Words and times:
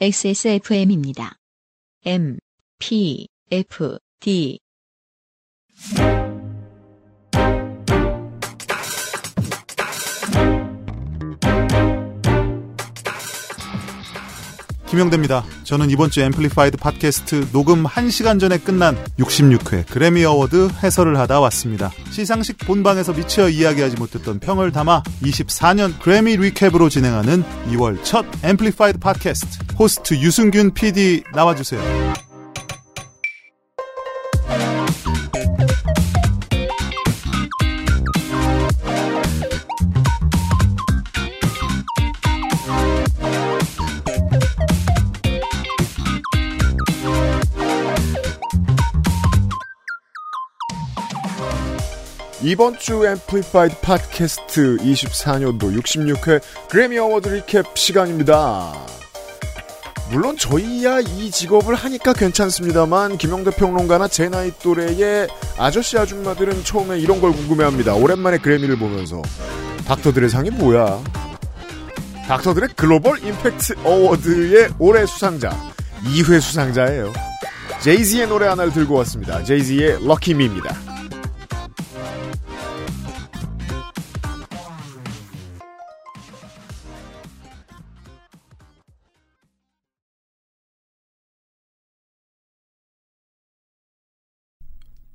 XSFM입니다. 0.00 1.36
M, 2.04 2.38
P, 2.78 3.28
F, 3.50 3.98
D. 4.20 4.58
김영대입니다. 14.92 15.42
저는 15.64 15.88
이번 15.88 16.10
주 16.10 16.20
Amplified 16.20 16.76
팟캐스트 16.76 17.52
녹음 17.52 17.84
1시간 17.84 18.38
전에 18.38 18.58
끝난 18.58 19.02
66회 19.18 19.86
그래미 19.88 20.22
어워드 20.22 20.68
해설을 20.82 21.18
하다 21.18 21.40
왔습니다. 21.40 21.90
시상식 22.10 22.58
본방에서 22.58 23.14
미처 23.14 23.48
이야기하지 23.48 23.96
못했던 23.96 24.38
평을 24.38 24.70
담아 24.70 25.02
24년 25.22 25.98
그래미 25.98 26.36
Recap으로 26.36 26.90
진행하는 26.90 27.42
2월 27.70 28.04
첫 28.04 28.26
앰플리파이드 28.44 28.98
팟캐스트 28.98 29.76
호스트 29.78 30.14
유승균 30.16 30.74
PD 30.74 31.22
나와주세요. 31.32 32.12
이번 52.52 52.78
주 52.78 53.06
앰플리파이드 53.06 53.76
팟캐스트 53.80 54.76
24년도 54.76 55.74
66회 55.80 56.42
그래미 56.68 56.98
어워드 56.98 57.30
Recap 57.30 57.62
시간입니다. 57.74 58.74
물론 60.10 60.36
저희야 60.36 61.00
이 61.00 61.30
직업을 61.30 61.74
하니까 61.74 62.12
괜찮습니다만 62.12 63.16
김영대 63.16 63.52
평론가나 63.52 64.06
제 64.08 64.28
나이 64.28 64.52
또래의 64.62 65.28
아저씨 65.56 65.96
아줌마들은 65.96 66.62
처음에 66.62 66.98
이런 66.98 67.22
걸 67.22 67.32
궁금해합니다. 67.32 67.94
오랜만에 67.94 68.36
그래미를 68.36 68.76
보면서 68.76 69.22
Dr. 69.86 70.07
Dre 70.07 70.28
상이 70.28 70.50
뭐야? 70.50 71.02
Dr. 72.28 72.48
Dre 72.48 72.68
Global 72.76 73.24
Impact 73.24 73.76
Award의 73.82 74.74
올해 74.78 75.06
수상자 75.06 75.58
2회 76.04 76.38
수상자예요. 76.38 77.14
제이지의 77.80 78.28
노래 78.28 78.46
하나를 78.46 78.74
들고 78.74 78.96
왔습니다. 78.96 79.42
제이지의 79.42 80.06
Lucky 80.06 80.36
Me입니다. 80.36 80.91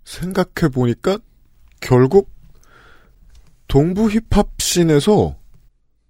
생각해 0.07 0.71
보니까 0.73 1.19
결국 1.81 2.31
동부 3.67 4.09
힙합 4.09 4.49
scene에서 4.61 5.35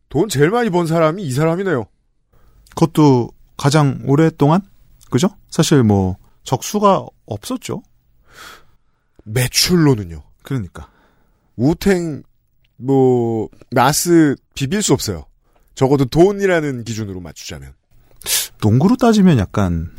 돈 0.10 0.30
제일 0.30 0.52
많이 0.52 0.70
번 0.70 0.86
사람이 0.86 1.24
이 1.24 1.32
사람이네요. 1.32 1.86
그것도 2.70 3.32
가장 3.58 4.00
오랫동안 4.06 4.62
그죠? 5.10 5.30
사실 5.50 5.84
뭐 5.84 6.18
적수가 6.44 7.06
없었죠. 7.26 7.82
매출로는요. 9.24 10.22
그러니까 10.44 10.90
우탱 11.56 12.22
뭐 12.78 13.50
나스 13.72 14.36
비빌 14.54 14.84
수 14.84 14.94
없어요. 14.94 15.26
적어도 15.74 16.06
돈이라는 16.06 16.84
기준으로 16.84 17.20
맞추자면. 17.20 17.74
농구로 18.62 18.96
따지면 18.96 19.40
약간 19.40 19.92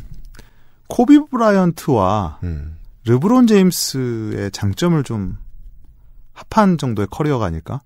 코비 0.87 1.19
브라이언트와 1.29 2.39
음. 2.43 2.78
르브론 3.05 3.47
제임스의 3.47 4.51
장점을 4.51 5.01
좀 5.03 5.37
합한 6.33 6.77
정도의 6.77 7.07
커리어가 7.09 7.45
아닐까? 7.45 7.81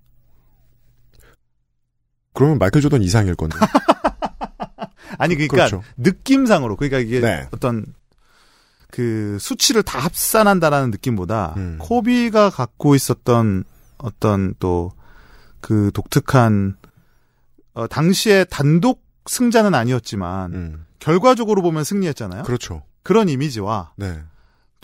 그러면 2.32 2.58
마이클 2.58 2.80
조던 2.80 3.02
이상일 3.02 3.34
건데. 3.36 3.56
아니 5.18 5.34
그러니까 5.36 5.56
그렇죠. 5.56 5.82
느낌상으로 5.96 6.76
그러니까 6.76 6.98
이게 6.98 7.20
네. 7.20 7.48
어떤 7.52 7.86
그 8.90 9.38
수치를 9.40 9.82
다 9.82 10.00
합산한다라는 10.00 10.90
느낌보다 10.90 11.54
음. 11.56 11.78
코비가 11.80 12.50
갖고 12.50 12.94
있었던 12.94 13.64
어떤 13.98 14.54
또 14.58 14.92
그 15.64 15.90
독특한 15.94 16.76
어 17.72 17.86
당시에 17.86 18.44
단독 18.44 19.02
승자는 19.24 19.74
아니었지만 19.74 20.52
음. 20.52 20.86
결과적으로 20.98 21.62
보면 21.62 21.84
승리했잖아요. 21.84 22.42
그렇죠. 22.42 22.82
그런 23.02 23.30
이미지와 23.30 23.92
네. 23.96 24.20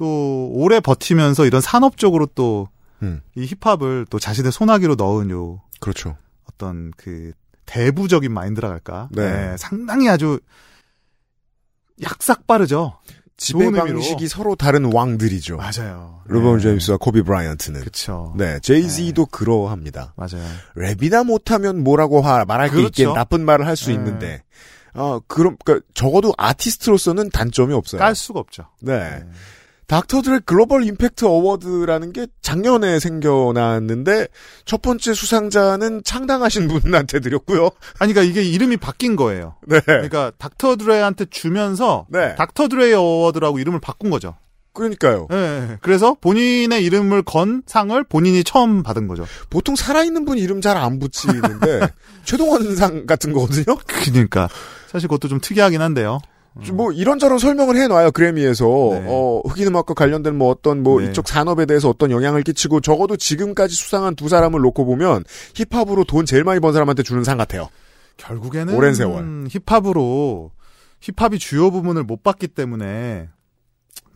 또 0.00 0.48
오래 0.54 0.80
버티면서 0.80 1.44
이런 1.44 1.60
산업적으로 1.60 2.24
또이 2.24 2.66
음. 3.02 3.20
힙합을 3.36 4.06
또 4.08 4.18
자신의 4.18 4.50
손아귀로 4.50 4.94
넣은 4.94 5.28
요 5.28 5.60
그렇죠. 5.78 6.16
어떤 6.50 6.90
그 6.96 7.32
대부적인 7.66 8.32
마인드라 8.32 8.70
할까? 8.70 9.10
네. 9.12 9.54
상당히 9.58 10.08
아주 10.08 10.40
약삭 12.02 12.46
빠르죠. 12.46 12.98
지배. 13.36 13.70
방식이 13.70 14.26
서로 14.26 14.54
다른 14.56 14.90
왕들이죠. 14.90 15.58
맞아요. 15.58 16.22
르브론 16.24 16.56
네. 16.56 16.62
제임스와 16.62 16.96
코비 16.96 17.20
브라이언트는. 17.20 17.82
그쵸. 17.82 18.34
네, 18.38 18.58
제이지도 18.60 19.26
그러합니다. 19.26 20.14
맞아요. 20.16 20.46
랩이나 20.76 21.26
못하면 21.26 21.84
뭐라고 21.84 22.22
하, 22.22 22.46
말할 22.46 22.68
게 22.68 22.76
그렇죠. 22.76 22.88
있긴 22.88 23.12
나쁜 23.12 23.44
말을 23.44 23.66
할수 23.66 23.88
네. 23.88 23.94
있는데, 23.96 24.42
어, 24.94 25.20
그럼, 25.26 25.56
그니까, 25.62 25.84
적어도 25.92 26.32
아티스트로서는 26.38 27.30
단점이 27.30 27.74
없어요. 27.74 27.98
깔 27.98 28.14
수가 28.14 28.40
없죠. 28.40 28.64
네. 28.80 29.22
닥터들의 29.90 30.42
글로벌 30.44 30.84
임팩트 30.84 31.24
어워드라는 31.24 32.12
게 32.12 32.28
작년에 32.42 33.00
생겨났는데, 33.00 34.28
첫 34.64 34.82
번째 34.82 35.12
수상자는 35.12 36.02
창당하신 36.04 36.68
분한테 36.68 37.18
드렸고요. 37.18 37.70
아니, 37.98 38.12
그러니까 38.12 38.22
이게 38.22 38.48
이름이 38.48 38.76
바뀐 38.76 39.16
거예요. 39.16 39.56
네. 39.66 39.80
그러니까 39.84 40.30
닥터 40.38 40.76
드레한테 40.76 41.24
주면서 41.28 42.06
네. 42.08 42.36
닥터 42.36 42.68
드레 42.68 42.92
어워드라고 42.92 43.58
이름을 43.58 43.80
바꾼 43.80 44.10
거죠. 44.10 44.36
그러니까요. 44.74 45.26
네. 45.28 45.78
그래서 45.80 46.14
본인의 46.20 46.84
이름을 46.84 47.22
건 47.22 47.64
상을 47.66 48.00
본인이 48.04 48.44
처음 48.44 48.84
받은 48.84 49.08
거죠. 49.08 49.26
보통 49.50 49.74
살아있는 49.74 50.24
분 50.24 50.38
이름 50.38 50.60
잘 50.60 50.76
안 50.76 51.00
붙이는데, 51.00 51.80
최동원 52.24 52.76
상 52.76 53.06
같은 53.06 53.32
거거든요? 53.32 53.76
그러니까 53.88 54.48
사실 54.86 55.08
그것도 55.08 55.26
좀 55.26 55.40
특이하긴 55.40 55.82
한데요. 55.82 56.20
좀뭐 56.64 56.92
이런저런 56.92 57.38
설명을 57.38 57.76
해놔요 57.76 58.10
그래미에서 58.10 58.64
네. 58.64 59.06
어 59.08 59.40
흑인 59.46 59.68
음악과 59.68 59.94
관련된 59.94 60.36
뭐 60.36 60.50
어떤 60.50 60.82
뭐 60.82 61.00
네. 61.00 61.08
이쪽 61.08 61.28
산업에 61.28 61.64
대해서 61.64 61.88
어떤 61.88 62.10
영향을 62.10 62.42
끼치고 62.42 62.80
적어도 62.80 63.16
지금까지 63.16 63.74
수상한 63.74 64.16
두 64.16 64.28
사람을 64.28 64.60
놓고 64.60 64.84
보면 64.84 65.24
힙합으로 65.54 66.04
돈 66.04 66.26
제일 66.26 66.44
많이 66.44 66.60
번 66.60 66.72
사람한테 66.72 67.02
주는 67.02 67.22
상 67.24 67.38
같아요. 67.38 67.68
결국에는 68.16 68.74
오랜 68.74 68.94
세월. 68.94 69.46
힙합으로 69.48 70.50
힙합이 71.00 71.38
주요 71.38 71.70
부분을 71.70 72.04
못 72.04 72.22
봤기 72.22 72.48
때문에 72.48 73.28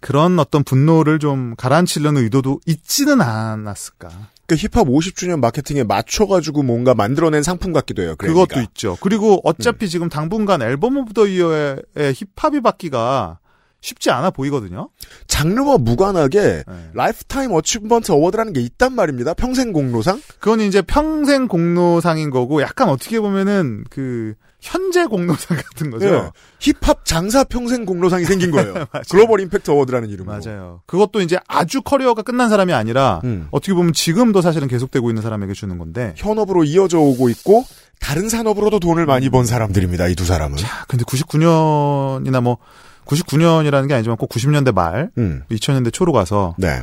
그런 0.00 0.38
어떤 0.38 0.64
분노를 0.64 1.18
좀 1.18 1.54
가라앉히려는 1.56 2.22
의도도 2.24 2.60
있지는 2.66 3.22
않았을까. 3.22 4.10
그 4.46 4.56
힙합 4.56 4.86
50주년 4.86 5.40
마케팅에 5.40 5.84
맞춰가지고 5.84 6.62
뭔가 6.62 6.94
만들어낸 6.94 7.42
상품 7.42 7.72
같기도 7.72 8.02
해요. 8.02 8.14
그래미가. 8.16 8.46
그것도 8.46 8.60
있죠. 8.62 8.96
그리고 9.00 9.36
음. 9.36 9.40
어차피 9.44 9.88
지금 9.88 10.08
당분간 10.08 10.62
Album 10.62 10.96
of 10.96 11.14
the 11.14 11.26
Year의 11.26 11.82
힙합이 11.96 12.60
받기가 12.60 13.38
쉽지 13.80 14.10
않아 14.10 14.30
보이거든요. 14.30 14.88
장르와 15.26 15.76
무관하게 15.76 16.40
네. 16.66 16.90
Lifetime 16.94 17.52
Achievement 17.52 18.12
Award라는 18.12 18.54
게 18.54 18.60
있단 18.62 18.94
말입니다. 18.94 19.34
평생 19.34 19.72
공로상. 19.72 20.22
그건 20.38 20.60
이제 20.62 20.80
평생 20.80 21.48
공로상인 21.48 22.30
거고 22.30 22.62
약간 22.62 22.88
어떻게 22.88 23.20
보면은 23.20 23.84
그 23.90 24.34
현재 24.64 25.04
공로상 25.04 25.58
같은 25.58 25.90
거죠. 25.90 26.10
네. 26.10 26.30
힙합 26.58 27.04
장사 27.04 27.44
평생 27.44 27.84
공로상이 27.84 28.24
생긴 28.24 28.50
거예요. 28.50 28.86
글로벌 29.10 29.40
임팩트 29.40 29.70
어워드라는 29.70 30.08
이름으로. 30.08 30.38
맞아요. 30.40 30.80
그것도 30.86 31.20
이제 31.20 31.38
아주 31.46 31.82
커리어가 31.82 32.22
끝난 32.22 32.48
사람이 32.48 32.72
아니라 32.72 33.20
음. 33.24 33.46
어떻게 33.50 33.74
보면 33.74 33.92
지금도 33.92 34.40
사실은 34.40 34.66
계속되고 34.66 35.10
있는 35.10 35.22
사람에게 35.22 35.52
주는 35.52 35.76
건데. 35.76 36.14
현업으로 36.16 36.64
이어져 36.64 36.98
오고 36.98 37.28
있고 37.28 37.64
다른 38.00 38.28
산업으로도 38.30 38.80
돈을 38.80 39.04
많이 39.04 39.28
번 39.28 39.44
사람들입니다. 39.44 40.08
이 40.08 40.14
두 40.14 40.24
사람은. 40.24 40.56
자, 40.56 40.86
근데 40.88 41.04
99년이나 41.04 42.40
뭐 42.42 42.56
99년이라는 43.04 43.86
게 43.88 43.94
아니지만 43.94 44.16
꼭 44.16 44.30
90년대 44.30 44.72
말, 44.74 45.10
음. 45.18 45.42
2000년대 45.50 45.92
초로 45.92 46.12
가서 46.12 46.54
네. 46.58 46.82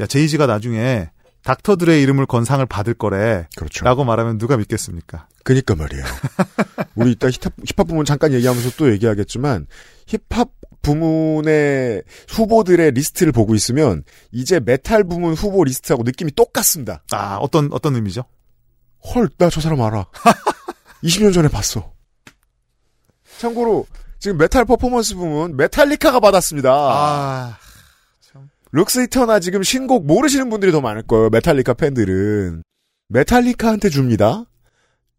야 0.00 0.06
제이지가 0.06 0.46
나중에 0.46 1.10
닥터 1.44 1.76
드레의 1.76 2.02
이름을 2.02 2.26
건 2.26 2.44
상을 2.44 2.64
받을 2.66 2.92
거래. 2.94 3.46
그렇죠. 3.56 3.84
라고 3.84 4.04
말하면 4.04 4.38
누가 4.38 4.56
믿겠습니까? 4.56 5.26
그니까 5.44 5.74
말이에요. 5.74 6.04
우리 6.96 7.12
이따 7.12 7.28
힙합, 7.30 7.52
힙합 7.66 7.86
부문 7.86 8.04
잠깐 8.04 8.32
얘기하면서 8.32 8.70
또 8.76 8.90
얘기하겠지만 8.92 9.66
힙합 10.06 10.50
부문의 10.82 12.02
후보들의 12.28 12.92
리스트를 12.92 13.32
보고 13.32 13.54
있으면 13.54 14.02
이제 14.32 14.60
메탈 14.60 15.04
부문 15.04 15.34
후보 15.34 15.62
리스트하고 15.64 16.02
느낌이 16.04 16.32
똑같습니다. 16.32 17.02
아, 17.12 17.36
어떤, 17.36 17.68
어떤 17.72 17.94
의미죠? 17.96 18.24
헐, 19.14 19.28
나 19.38 19.48
저 19.50 19.60
사람 19.60 19.80
알아. 19.82 20.06
20년 21.04 21.32
전에 21.34 21.48
봤어. 21.48 21.92
참고로 23.38 23.86
지금 24.18 24.36
Metal 24.36 24.64
Performance 24.66 25.14
부문 25.14 25.56
메탈리카가 25.56 26.20
받았습니다. 26.20 26.70
아, 26.72 27.56
Lux 28.72 28.92
Æterna 28.92 29.40
지금 29.40 29.62
신곡 29.62 30.06
모르시는 30.06 30.48
분들이 30.50 30.70
더 30.72 30.80
많을 30.80 31.02
거예요. 31.02 31.30
메탈리카 31.30 31.74
팬들은. 31.74 32.62
메탈리카한테 33.08 33.88
줍니다. 33.88 34.44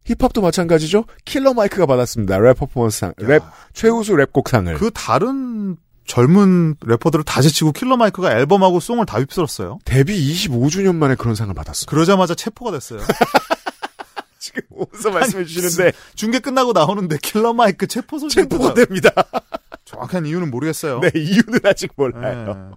힙합도 0.05 0.41
마찬가지죠. 0.41 1.05
킬러 1.25 1.53
마이크가 1.53 1.85
받았습니다. 1.85 2.37
Rap 2.39 2.53
Performance상, 2.57 3.13
랩 3.17 3.43
최우수 3.73 4.13
랩곡상을. 4.13 4.77
그 4.77 4.91
다른 4.93 5.77
젊은 6.05 6.75
래퍼들을 6.85 7.23
다 7.23 7.41
제치고 7.41 7.71
킬러 7.71 7.95
마이크가 7.97 8.31
앨범하고 8.37 8.79
송을 8.79 9.05
다 9.05 9.19
휩쓸었어요. 9.19 9.79
데뷔 9.85 10.17
25주년 10.33 10.95
만에 10.95 11.15
그런 11.15 11.35
상을 11.35 11.53
받았습니다. 11.53 11.89
그러자마자 11.89 12.35
체포가 12.35 12.71
됐어요. 12.71 12.99
지금 14.39 14.61
어디서 14.75 15.11
말씀해 15.11 15.45
주시는데 15.45 15.93
중계 16.15 16.39
끝나고 16.39 16.73
나오는데 16.73 17.17
킬러 17.21 17.53
마이크 17.53 17.85
체포 17.85 18.17
소식 18.17 18.41
체포가 18.41 18.73
됩니다. 18.73 19.11
정확한 19.85 20.25
이유는 20.25 20.49
모르겠어요. 20.49 20.99
네, 20.99 21.11
이유는 21.15 21.59
아직 21.63 21.91
몰라요. 21.95 22.71
네. 22.71 22.75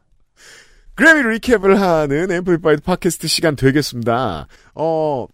그래미 0.94 1.28
recap을 1.34 1.80
하는 1.80 2.30
앰플리파이드 2.30 2.82
팟캐스트 2.82 3.26
시간 3.26 3.56
되겠습니다. 3.56 4.46
어, 4.74 5.26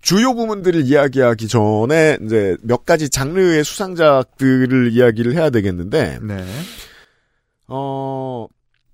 주요 0.00 0.34
부문들을 0.34 0.82
이야기하기 0.86 1.48
전에 1.48 2.18
이제 2.24 2.56
몇 2.62 2.84
가지 2.84 3.08
장르의 3.08 3.64
수상작들을 3.64 4.92
이야기를 4.92 5.34
해야 5.34 5.50
되겠는데, 5.50 6.18
네. 6.22 6.44
어, 7.68 8.46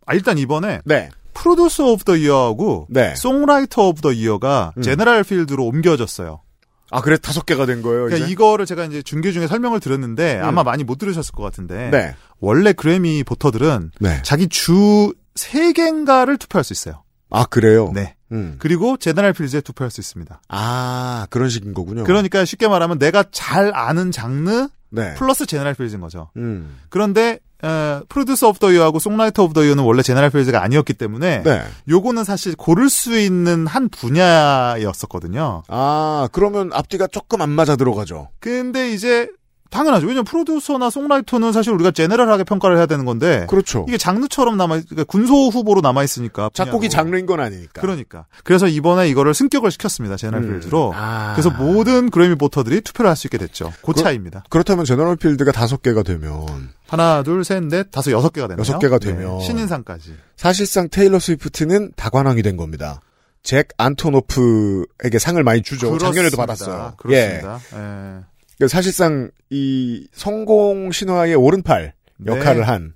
아, 0.06 0.14
일단 0.14 0.38
이번에 0.38 0.80
네, 0.84 1.10
Producer 1.34 1.92
of 1.92 2.04
the 2.04 2.16
Year하고 2.16 2.86
네. 2.90 3.14
Songwriter 3.14 3.88
of 3.88 4.00
the 4.00 4.12
Year가 4.12 4.72
음. 4.76 4.82
General 4.82 5.24
Field로 5.24 5.64
옮겨졌어요. 5.64 6.42
아, 6.90 7.00
그래, 7.02 7.18
다섯 7.18 7.44
개가 7.44 7.66
된 7.66 7.82
거예요, 7.82 8.04
그러니까 8.04 8.24
이제? 8.24 8.32
이거를 8.32 8.64
제가 8.64 8.86
이제 8.86 9.02
중계 9.02 9.30
중에 9.30 9.46
설명을 9.46 9.80
드렸는데 9.80 10.40
음. 10.40 10.44
아마 10.44 10.62
많이 10.64 10.84
못 10.84 10.98
들으셨을 10.98 11.32
것 11.32 11.42
같은데 11.42 11.90
네, 11.90 12.14
원래 12.40 12.72
그래미 12.72 13.24
voter들은 13.24 13.92
네. 14.00 14.22
자기 14.22 14.48
장르 14.48 15.12
3개인가를 15.34 16.38
투표할 16.38 16.64
수 16.64 16.72
있어요. 16.72 17.04
아, 17.30 17.44
그래요? 17.44 17.90
네. 17.94 18.14
음. 18.32 18.56
그리고 18.58 18.96
General 18.96 19.32
Field에 19.32 19.60
투표할 19.60 19.90
수 19.90 20.00
있습니다. 20.00 20.40
아, 20.48 21.26
그런 21.30 21.48
식인 21.48 21.74
거군요. 21.74 22.04
그러니까 22.04 22.44
쉽게 22.44 22.68
말하면 22.68 22.98
내가 22.98 23.24
잘 23.30 23.74
아는 23.74 24.10
장르 24.10 24.68
네. 24.90 25.14
플러스 25.14 25.46
General 25.46 25.74
Field인 25.74 26.00
거죠. 26.00 26.30
음. 26.36 26.78
그런데 26.88 27.40
어, 27.60 28.02
Producer 28.08 28.48
of 28.50 28.60
the 28.60 28.70
Year하고 28.70 29.00
Songwriter 29.00 29.42
of 29.42 29.54
the 29.54 29.64
Year는 29.64 29.82
원래 29.82 30.02
General 30.02 30.30
Field가 30.30 30.62
아니었기 30.62 30.94
때문에 30.94 31.42
네. 31.42 31.62
요거는 31.88 32.22
사실 32.22 32.54
고를 32.54 32.88
수 32.88 33.18
있는 33.18 33.66
한 33.66 33.88
분야였었거든요. 33.88 35.64
아, 35.66 36.28
그러면 36.30 36.70
앞뒤가 36.72 37.08
조금 37.08 37.42
안 37.42 37.50
맞아 37.50 37.74
들어가죠. 37.74 38.28
근데 38.38 38.92
이제 38.92 39.28
당연하죠. 39.70 40.06
왜냐면 40.06 40.24
프로듀서나 40.24 40.88
songwriter는 40.90 41.52
사실 41.52 41.72
우리가 41.74 41.90
general하게 41.90 42.44
평가를 42.44 42.78
해야 42.78 42.86
되는 42.86 43.04
건데 43.04 43.46
그렇죠. 43.50 43.84
이게 43.88 43.98
장르처럼 43.98 44.56
남아 44.56 44.76
그러니까 44.80 45.04
군소 45.04 45.48
후보로 45.48 45.80
남아 45.82 46.04
있으니까 46.04 46.50
작곡이 46.54 46.88
장르인 46.88 47.26
건 47.26 47.40
아니니까. 47.40 47.80
그러니까 47.82 48.26
그래서 48.44 48.66
이번에 48.66 49.08
이거를 49.08 49.34
승격을 49.34 49.70
시켰습니다 49.70 50.16
General 50.16 50.42
음. 50.44 50.50
Field로 50.60 50.92
아. 50.96 51.32
그래서 51.34 51.50
모든 51.50 52.08
그래미 52.10 52.36
voter들이 52.36 52.80
투표를 52.80 53.08
할 53.10 53.16
수 53.16 53.26
있게 53.26 53.36
됐죠 53.36 53.72
그 53.84 53.92
그- 53.92 54.00
차이입니다 54.02 54.44
그렇다면 54.48 54.84
General 54.84 55.16
Field가 55.16 55.52
다섯 55.52 55.82
개가 55.82 56.02
되면 56.02 56.46
하나 56.88 57.22
둘 57.22 57.40
셋 57.44 57.62
넷 57.64 57.90
다섯 57.90 58.10
여섯 58.12 58.32
개가 58.32 58.48
되네요 58.48 58.60
여섯 58.60 58.78
개가 58.78 58.98
되면. 58.98 59.40
신인상까지 59.40 60.14
사실상 60.36 60.88
테일러 60.88 61.18
스위프트는 61.18 61.92
다관왕이 61.96 62.42
된 62.42 62.56
겁니다. 62.56 63.00
잭 63.42 63.68
안토노프에게 63.76 65.18
상을 65.18 65.42
많이 65.42 65.62
주죠. 65.62 65.96
작년에도 65.98 66.36
그렇습니다. 66.36 66.46
받았어요. 66.46 66.94
그렇습니다 66.98 67.60
예. 67.74 67.78
예. 67.78 68.20
사실상 68.66 69.30
이 69.50 70.08
성공 70.12 70.90
신화의 70.90 71.34
오른팔 71.36 71.92
네. 72.18 72.32
역할을 72.32 72.66
한 72.66 72.94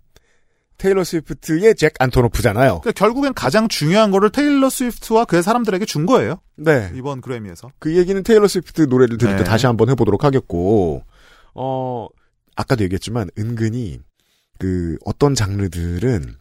테일러 0.79 1.05
스위프트의 1.05 1.77
잭 1.77 1.95
안토노프잖아요. 2.01 2.81
그러니까 2.81 2.91
결국엔 2.93 3.35
가장 3.35 3.69
중요한 3.69 4.11
거를 4.11 4.31
테일러 4.31 4.69
스위프트와 4.69 5.27
그의 5.27 5.45
사람들에게 5.45 5.85
준 5.85 6.07
거예요 6.07 6.41
네. 6.57 6.91
이번 6.97 7.21
그래미에서 7.21 7.71
그 7.79 7.97
얘기는 7.97 8.21
테일러 8.25 8.49
스위프트 8.49 8.83
노래를 8.83 9.17
들을 9.17 9.37
때 9.37 9.45
네. 9.45 9.45
다시 9.45 9.67
한번 9.67 9.91
해보도록 9.91 10.25
하겠고, 10.25 11.05
어, 11.55 12.09
아까도 12.57 12.83
얘기했지만, 12.83 13.31
은근히, 13.39 14.01
그, 14.59 14.97
어떤 15.05 15.37
장르들은 15.37 16.35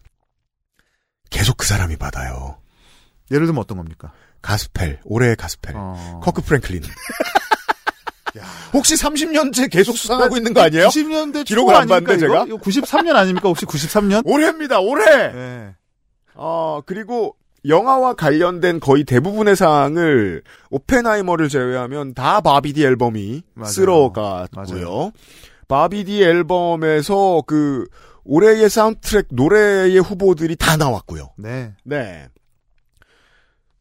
계속 1.30 1.56
그 1.56 1.66
사람이 1.66 1.96
받아요. 1.96 2.58
예를 3.30 3.46
들면 3.46 3.60
어떤 3.62 3.78
겁니까 3.78 4.12
가스펠, 4.42 5.00
올해의 5.04 5.36
가스펠. 5.36 5.74
어. 5.76 6.20
커크 6.22 6.42
프랭클린. 6.42 6.82
혹시 8.72 8.94
30년째 8.94 9.70
계속 9.70 9.96
수상하고 9.96 10.36
있는 10.36 10.54
거 10.54 10.62
아니에요? 10.62 10.88
90년대 10.88 11.44
기록을 11.44 11.74
안 11.74 11.86
봤는데, 11.88 12.18
제가? 12.18 12.44
이거 12.46 12.56
93년 12.56 13.14
아닙니까 13.14 13.48
혹시 13.48 13.66
93년 13.66 14.22
올해입니다, 14.24 14.80
올해! 14.80 15.32
네. 15.32 15.74
어, 16.34 16.80
그리고 16.86 17.36
영화와 17.66 18.14
관련된 18.14 18.80
거의 18.80 19.04
대부분의 19.04 19.54
상을 19.54 20.42
오펜하이머를 20.70 21.48
제외하면 21.48 22.14
다 22.14 22.40
바비디 22.40 22.84
앨범이 22.84 23.42
맞아요. 23.54 23.70
쓸어갔고요. 23.70 24.74
맞아요. 24.74 25.12
바비디 25.68 26.22
앨범에서 26.22 27.42
그 27.46 27.86
올해의 28.24 28.68
사운드트랙 28.68 29.26
노래의 29.30 29.98
후보들이 29.98 30.56
다 30.56 30.76
나왔고요. 30.76 31.30
네. 31.38 31.72
네. 31.84 32.28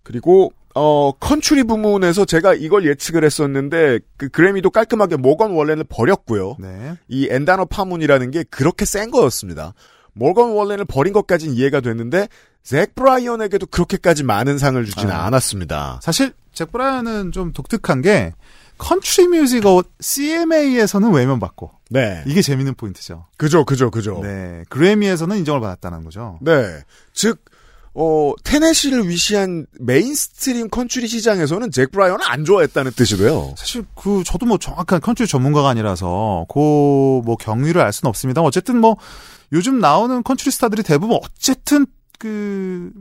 그리고 0.03 0.51
어 0.75 1.12
컨츄리 1.19 1.63
부문에서 1.63 2.25
제가 2.25 2.53
이걸 2.53 2.85
예측을 2.85 3.23
했었는데 3.23 4.00
그 4.18 4.29
그래미도 4.29 4.69
깔끔하게 4.69 5.18
모건 5.18 5.51
월렌을 5.51 5.85
버렸고요. 5.89 6.57
네. 6.59 6.95
이 7.07 7.27
엔다너 7.29 7.65
파문이라는 7.65 8.31
게 8.31 8.44
그렇게 8.50 8.85
센 8.85 9.12
거였습니다. 9.12 9.73
모건 10.13 10.51
월렌을 10.51 10.85
버린 10.85 11.13
것까지는 11.13 11.56
이해가 11.56 11.81
됐는데 11.81 12.27
잭 12.63 12.95
브라이언에게도 12.95 13.68
그렇게까지 13.68 14.23
많은 14.23 14.57
상을 14.57 14.83
주지는 14.85 15.12
아. 15.12 15.25
않았습니다. 15.25 16.00
사실 16.01 16.33
잭 16.53 16.71
브라이언은 16.71 17.31
좀 17.31 17.53
독특한 17.53 18.01
게 18.01 18.33
country 18.77 19.27
music 19.27 19.65
어 19.65 19.83
CMA에서는 20.00 21.12
외면받고 21.12 21.71
네. 21.91 22.24
이게 22.25 22.41
재밌는 22.41 22.75
포인트죠. 22.75 23.27
그죠, 23.38 23.65
그죠, 23.65 23.91
그죠. 23.91 24.21
네. 24.24 24.63
그래미에서는 24.69 25.38
인정을 25.38 25.59
받았다는 25.59 26.06
거죠. 26.06 26.39
네. 26.41 26.79
즉, 27.13 27.44
어, 27.93 28.33
테네시를 28.43 29.09
위시한 29.09 29.65
mainstream 29.80 30.69
country 30.69 31.07
시장에서는 31.07 31.71
잭 31.71 31.91
브라이언을 31.91 32.25
안 32.29 32.45
좋아했다는 32.45 32.93
뜻이고요. 32.93 33.55
사실 33.57 33.83
그 33.95 34.23
저도 34.25 34.45
뭐 34.45 34.57
정확한 34.57 35.01
country 35.01 35.27
전문가가 35.27 35.69
아니라서 35.69 36.45
그 36.49 36.59
뭐 37.23 37.35
경위를 37.38 37.81
알 37.81 37.91
수는 37.91 38.09
없습니다. 38.09 38.41
어쨌든 38.41 38.79
뭐 38.79 38.98
요즘 39.51 39.79
나오는 39.79 40.24
country 40.24 40.51
스타들이 40.51 40.83
대부분 40.83 41.19
어쨌든 41.21 41.86
그 42.17 42.91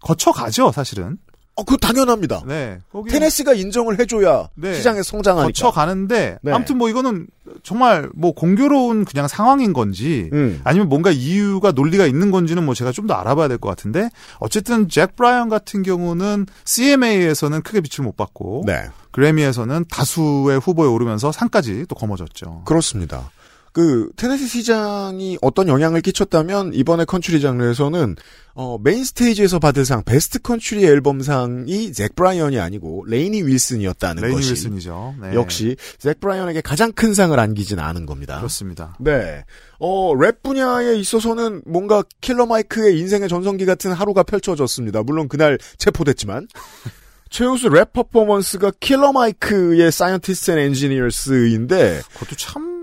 거쳐가죠, 0.00 0.72
사실은. 0.72 1.16
어, 1.58 1.64
그거 1.64 1.78
당연합니다. 1.78 2.42
네. 2.46 2.78
테네시가 3.08 3.54
인정을 3.54 3.98
해줘야 3.98 4.48
네. 4.56 4.74
시장에 4.74 5.02
성장하니까. 5.02 5.46
거쳐 5.48 5.70
가는데 5.70 6.38
네. 6.42 6.52
아무튼 6.52 6.76
뭐 6.76 6.90
이거는 6.90 7.26
정말 7.62 8.10
뭐 8.14 8.32
공교로운 8.32 9.06
그냥 9.06 9.26
상황인 9.26 9.72
건지 9.72 10.28
음. 10.34 10.60
아니면 10.64 10.88
뭔가 10.90 11.10
이유가 11.10 11.72
논리가 11.72 12.04
있는 12.06 12.30
건지는 12.30 12.62
뭐 12.64 12.74
제가 12.74 12.92
좀 12.92 13.06
더 13.06 13.14
알아봐야 13.14 13.48
될 13.48 13.56
것 13.58 13.68
같은데 13.70 14.10
어쨌든 14.38 14.88
잭 14.88 15.16
브라이언 15.16 15.48
같은 15.48 15.82
경우는 15.82 16.46
CMA에서는 16.66 17.62
크게 17.62 17.80
빛을 17.80 18.04
못 18.04 18.16
받고 18.16 18.64
네. 18.66 18.88
그래미에서는 19.12 19.86
다수의 19.90 20.60
후보에 20.60 20.86
오르면서 20.88 21.32
상까지 21.32 21.86
또 21.88 21.94
거머쥐었죠. 21.94 22.62
그렇습니다. 22.66 23.30
그 23.76 24.08
테네시 24.16 24.46
시장이 24.46 25.36
어떤 25.42 25.68
영향을 25.68 26.00
끼쳤다면 26.00 26.72
이번에 26.72 27.04
country 27.04 27.42
장르에서는 27.42 28.16
어, 28.54 28.78
main 28.82 29.04
stage에서 29.04 29.58
받을 29.58 29.84
상 29.84 30.02
Best 30.02 30.38
Country 30.38 30.82
Album상이 30.86 31.92
잭 31.92 32.16
브라이언이 32.16 32.58
아니고 32.58 33.04
레이니 33.06 33.42
윌슨이었다는 33.42 34.22
레이니 34.22 34.36
것이 34.36 34.52
윌슨이죠. 34.52 35.16
네. 35.20 35.34
역시 35.34 35.76
잭 35.98 36.20
브라이언에게 36.20 36.62
가장 36.62 36.90
큰 36.90 37.12
상을 37.12 37.38
안기진 37.38 37.78
않은 37.78 38.06
겁니다. 38.06 38.38
그렇습니다. 38.38 38.96
네. 38.98 39.44
어, 39.78 40.14
랩 40.14 40.42
분야에 40.42 40.94
있어서는 40.94 41.60
뭔가 41.66 42.02
킬러 42.22 42.46
마이크의 42.46 42.98
인생의 42.98 43.28
전성기 43.28 43.66
같은 43.66 43.92
하루가 43.92 44.22
펼쳐졌습니다. 44.22 45.02
물론 45.02 45.28
그날 45.28 45.58
체포됐지만. 45.76 46.48
최우수 47.28 47.68
랩 47.68 47.92
퍼포먼스가 47.92 48.72
킬러 48.80 49.12
마이크의 49.12 49.92
Scientists 49.92 50.52
and 50.52 50.58
Engineers인데 50.58 52.00
그것도 52.14 52.36
참 52.36 52.75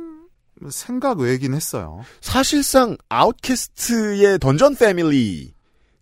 생각 0.69 1.19
외긴 1.19 1.53
했어요. 1.53 2.01
사실상 2.21 2.97
아웃캐스트의 3.09 4.39
던전 4.39 4.75
패밀리 4.75 5.53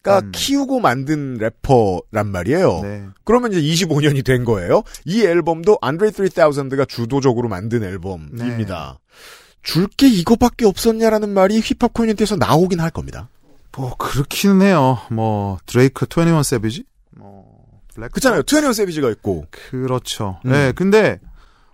가 0.04 0.20
음. 0.20 0.32
키우고 0.34 0.80
만든 0.80 1.36
래퍼란 1.36 2.32
말이에요. 2.32 2.82
네. 2.82 3.06
그러면 3.24 3.54
이제 3.54 3.62
25년이 3.62 4.26
된 4.26 4.44
거예요. 4.46 4.82
이 5.06 5.22
앨범도 5.24 5.78
안드레 5.80 6.10
3000가 6.10 6.90
주도적으로 6.90 7.48
만든 7.50 7.84
앨범입니다. 7.84 9.00
줄게 9.62 10.08
이거밖에 10.08 10.66
없었냐라는 10.66 11.30
말이 11.30 11.60
힙합 11.62 11.94
커뮤니티에서 11.94 12.36
나오긴 12.36 12.80
할 12.80 12.90
겁니다. 12.90 13.30
뭐 13.78 13.96
그렇기는 13.96 14.62
해요. 14.64 14.98
뭐 15.12 15.60
드레이크 15.68 16.06
21 16.06 16.44
세비지? 16.44 16.84
뭐 17.12 17.42
블랙 17.94 18.12
그렇잖아요. 18.12 18.44
트웨니원 18.44 18.74
세비지가 18.74 19.10
있고. 19.12 19.46
그렇죠. 19.52 20.40
음. 20.46 20.52
네, 20.52 20.72
근데 20.72 21.20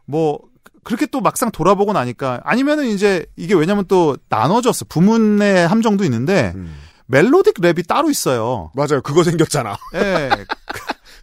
뭐 0.05 0.39
그렇게 0.87 1.05
또 1.05 1.19
막상 1.19 1.51
돌아보고 1.51 1.91
나니까 1.91 2.39
아니면은 2.45 2.85
이제 2.85 3.25
이게 3.35 3.53
왜냐면 3.53 3.83
또 3.89 4.15
나눠졌어. 4.29 4.85
부문의 4.87 5.67
함정도 5.67 6.05
있는데 6.05 6.53
음. 6.55 6.77
멜로딕 7.11 7.55
랩이 7.55 7.85
따로 7.85 8.09
있어요. 8.09 8.71
맞아요. 8.73 9.01
그거 9.03 9.25
생겼잖아. 9.25 9.75
예. 9.95 10.29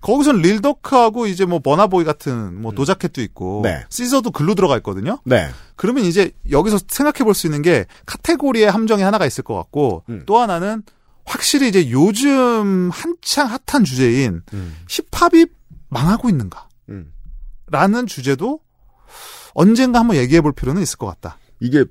거기선 0.03 0.43
릴더크하고 0.43 1.27
이제 1.27 1.47
뭐 1.47 1.61
버나보이 1.61 2.05
같은 2.05 2.61
뭐 2.61 2.73
도자켓도 2.73 3.23
있고 3.23 3.63
네. 3.65 3.83
시저도 3.89 4.33
글로 4.33 4.55
들어가 4.55 4.77
있거든요. 4.77 5.19
네. 5.25 5.49
그러면 5.77 6.05
이제 6.05 6.33
여기서 6.51 6.79
생각해 6.87 7.25
볼 7.25 7.33
수 7.33 7.47
있는 7.47 7.63
게 7.63 7.87
카테고리의 8.05 8.71
함정이 8.71 9.03
하나가 9.03 9.25
있을 9.25 9.45
것 9.45 9.55
같고 9.55 10.05
음. 10.11 10.25
또 10.27 10.37
하나는 10.37 10.83
확실히 11.25 11.69
이제 11.71 11.91
요즘 11.91 12.91
한창 12.93 13.49
핫한 13.49 13.85
주제인 13.85 14.43
음. 14.53 14.77
힙합이 14.91 15.47
망하고 15.89 16.29
있는가 16.29 16.69
음. 16.91 17.11
라는 17.71 18.07
주제도 18.07 18.61
언젠가 19.55 20.01
한번 20.01 20.17
얘기해 20.17 20.41
볼 20.41 20.53
필요는 20.53 20.83
있을 20.83 20.99
것 20.99 21.07
같다. 21.07 21.39
이게 21.61 21.85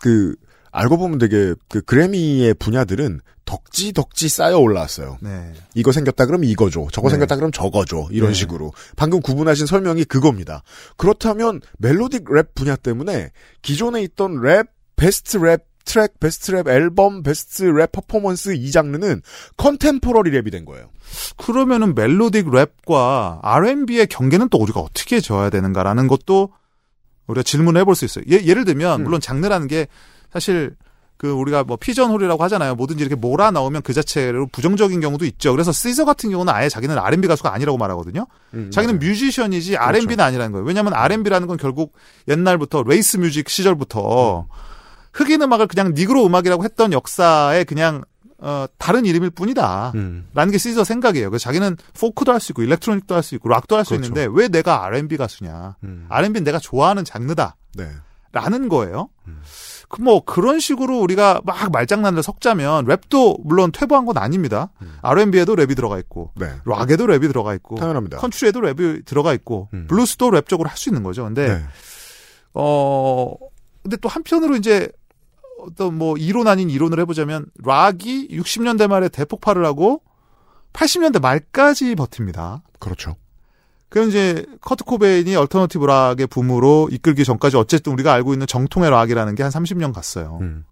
그 0.00 0.34
알고 0.72 0.98
보면 0.98 1.18
되게 1.18 1.54
그 1.68 1.82
그래미의 1.82 2.54
분야들은 2.54 3.20
덕지 3.44 3.92
덕지 3.92 4.28
쌓여 4.28 4.58
올라왔어요. 4.58 5.18
네. 5.20 5.52
이거 5.74 5.90
생겼다 5.90 6.26
그러면 6.26 6.48
이거죠. 6.48 6.86
저거 6.92 7.08
네. 7.08 7.14
생겼다 7.14 7.34
그러면 7.34 7.50
저거죠. 7.52 8.08
이런 8.12 8.28
네. 8.30 8.34
식으로. 8.34 8.72
방금 8.96 9.20
구분하신 9.20 9.66
설명이 9.66 10.04
그겁니다. 10.04 10.62
그렇다면 10.96 11.60
melodic 11.82 12.32
rap 12.32 12.54
분야 12.54 12.76
때문에 12.76 13.30
기존에 13.62 14.02
있던 14.02 14.40
랩, 14.40 14.68
best 14.94 15.38
rap, 15.38 15.64
track, 15.84 16.20
best 16.20 16.52
rap, 16.52 16.68
album, 16.68 17.24
best 17.24 17.64
rap 17.64 17.90
performance 17.90 18.54
이 18.54 18.70
장르는 18.70 19.22
contemporary 19.56 20.30
rap이 20.30 20.52
된 20.52 20.64
거예요. 20.64 20.88
그러면은 21.36 21.96
melodic 21.96 22.44
rap과 22.44 23.40
R&B의 23.42 24.06
경계는 24.06 24.48
또 24.50 24.58
우리가 24.58 24.78
어떻게 24.78 25.20
져야 25.20 25.50
되는가라는 25.50 26.06
것도 26.06 26.52
우리가 27.30 27.42
질문을 27.42 27.80
해볼 27.80 27.94
수 27.94 28.04
있어요. 28.04 28.24
예, 28.30 28.44
예를 28.44 28.64
들면 28.64 29.00
음. 29.00 29.04
물론 29.04 29.20
장르라는 29.20 29.66
게 29.68 29.86
사실 30.32 30.76
그 31.16 31.30
우리가 31.30 31.64
뭐 31.64 31.76
pigeonhole이라고 31.76 32.42
하잖아요. 32.44 32.76
뭐든지 32.76 33.02
이렇게 33.02 33.14
몰아 33.14 33.50
넣으면 33.50 33.82
그 33.82 33.92
자체로 33.92 34.46
부정적인 34.46 35.00
경우도 35.00 35.26
있죠. 35.26 35.52
그래서 35.52 35.70
시저 35.70 36.06
같은 36.06 36.30
경우는 36.30 36.50
아예 36.50 36.70
자기는 36.70 36.96
R&B 36.96 37.28
가수가 37.28 37.52
아니라고 37.52 37.76
말하거든요. 37.76 38.26
음, 38.54 38.70
자기는 38.70 38.98
맞아요. 38.98 39.10
뮤지션이지 39.10 39.72
그렇죠. 39.72 39.86
R&B는 39.86 40.24
아니라는 40.24 40.52
거예요. 40.52 40.64
왜냐하면 40.64 40.94
R&B라는 40.94 41.46
건 41.46 41.58
결국 41.58 41.92
옛날부터 42.26 42.84
race 42.84 43.18
music 43.18 43.50
시절부터 43.50 44.46
흑인 45.12 45.42
음악을 45.42 45.66
그냥 45.66 45.92
니그로 45.94 46.24
음악이라고 46.24 46.64
했던 46.64 46.92
역사의 46.94 47.66
그냥 47.66 48.02
어, 48.42 48.66
다른 48.78 49.04
이름일 49.04 49.30
뿐이다. 49.30 49.92
음. 49.94 50.26
라는 50.34 50.50
게 50.50 50.58
시저 50.58 50.82
생각이에요. 50.84 51.28
그래서 51.30 51.42
자기는 51.42 51.76
포크도 51.98 52.32
할 52.32 52.40
수 52.40 52.52
있고 52.52 52.62
electronic도 52.62 53.14
할 53.14 53.22
수 53.22 53.34
있고 53.34 53.48
락도 53.50 53.76
할수 53.76 53.90
그렇죠. 53.90 54.06
있는데 54.08 54.28
왜 54.32 54.48
내가 54.48 54.84
R&B 54.86 55.16
가수냐? 55.18 55.76
음. 55.84 56.06
R&B는 56.08 56.44
내가 56.44 56.58
좋아하는 56.58 57.04
장르다. 57.04 57.56
네. 57.74 57.88
라는 58.32 58.68
거예요. 58.68 59.08
음. 59.26 59.42
그뭐 59.88 60.24
그런 60.24 60.60
식으로 60.60 61.00
우리가 61.00 61.40
막 61.44 61.72
말장난을 61.72 62.22
섞자면 62.22 62.86
랩도 62.86 63.40
물론 63.44 63.72
퇴보한 63.72 64.06
건 64.06 64.16
아닙니다. 64.18 64.70
음. 64.82 64.94
R&B에도 65.02 65.56
랩이 65.56 65.74
들어가 65.74 65.98
있고 65.98 66.30
네. 66.36 66.46
락에도 66.64 67.06
랩이 67.06 67.26
들어가 67.26 67.54
있고 67.54 67.74
당연합니다. 67.74 68.18
컨트리에도 68.18 68.60
랩이 68.60 69.04
들어가 69.04 69.34
있고 69.34 69.68
음. 69.74 69.86
블루스도 69.88 70.30
랩적으로 70.30 70.68
할 70.68 70.76
수 70.78 70.88
있는 70.90 71.02
거죠. 71.02 71.24
근데 71.24 71.48
네. 71.56 71.64
어 72.54 73.34
근데 73.82 73.96
또 73.96 74.08
한편으로 74.08 74.56
이제 74.56 74.88
어떤 75.66 75.96
뭐 75.98 76.16
이론 76.16 76.46
아닌 76.48 76.70
이론을 76.70 76.98
해보자면 77.00 77.46
락이 77.64 78.28
60년대 78.30 78.86
말에 78.88 79.08
대폭발을 79.08 79.64
하고 79.64 80.02
80년대 80.72 81.20
말까지 81.20 81.94
버팁니다. 81.94 82.62
그렇죠. 82.78 83.16
그럼 83.88 84.08
이제 84.08 84.46
커트 84.60 84.84
코베인이 84.84 85.34
alternative 85.34 85.84
rock의 85.84 86.28
붐으로 86.28 86.88
이끌기 86.92 87.24
전까지 87.24 87.56
어쨌든 87.56 87.92
우리가 87.94 88.12
알고 88.12 88.32
있는 88.34 88.46
정통의 88.46 88.88
락이라는 88.90 89.34
게 89.34 89.42
한 89.42 89.50
30년 89.50 89.92
갔어요. 89.92 90.38
음. 90.42 90.64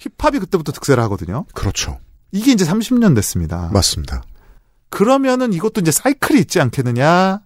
힙합이 0.00 0.38
그때부터 0.38 0.70
득세를 0.72 1.02
하거든요. 1.04 1.44
그렇죠. 1.54 1.98
이게 2.30 2.52
이제 2.52 2.64
30년 2.64 3.14
됐습니다. 3.16 3.68
맞습니다. 3.72 4.22
그러면은 4.90 5.52
이것도 5.52 5.80
이제 5.80 5.90
사이클이 5.90 6.38
있지 6.40 6.60
않겠느냐라는 6.60 7.40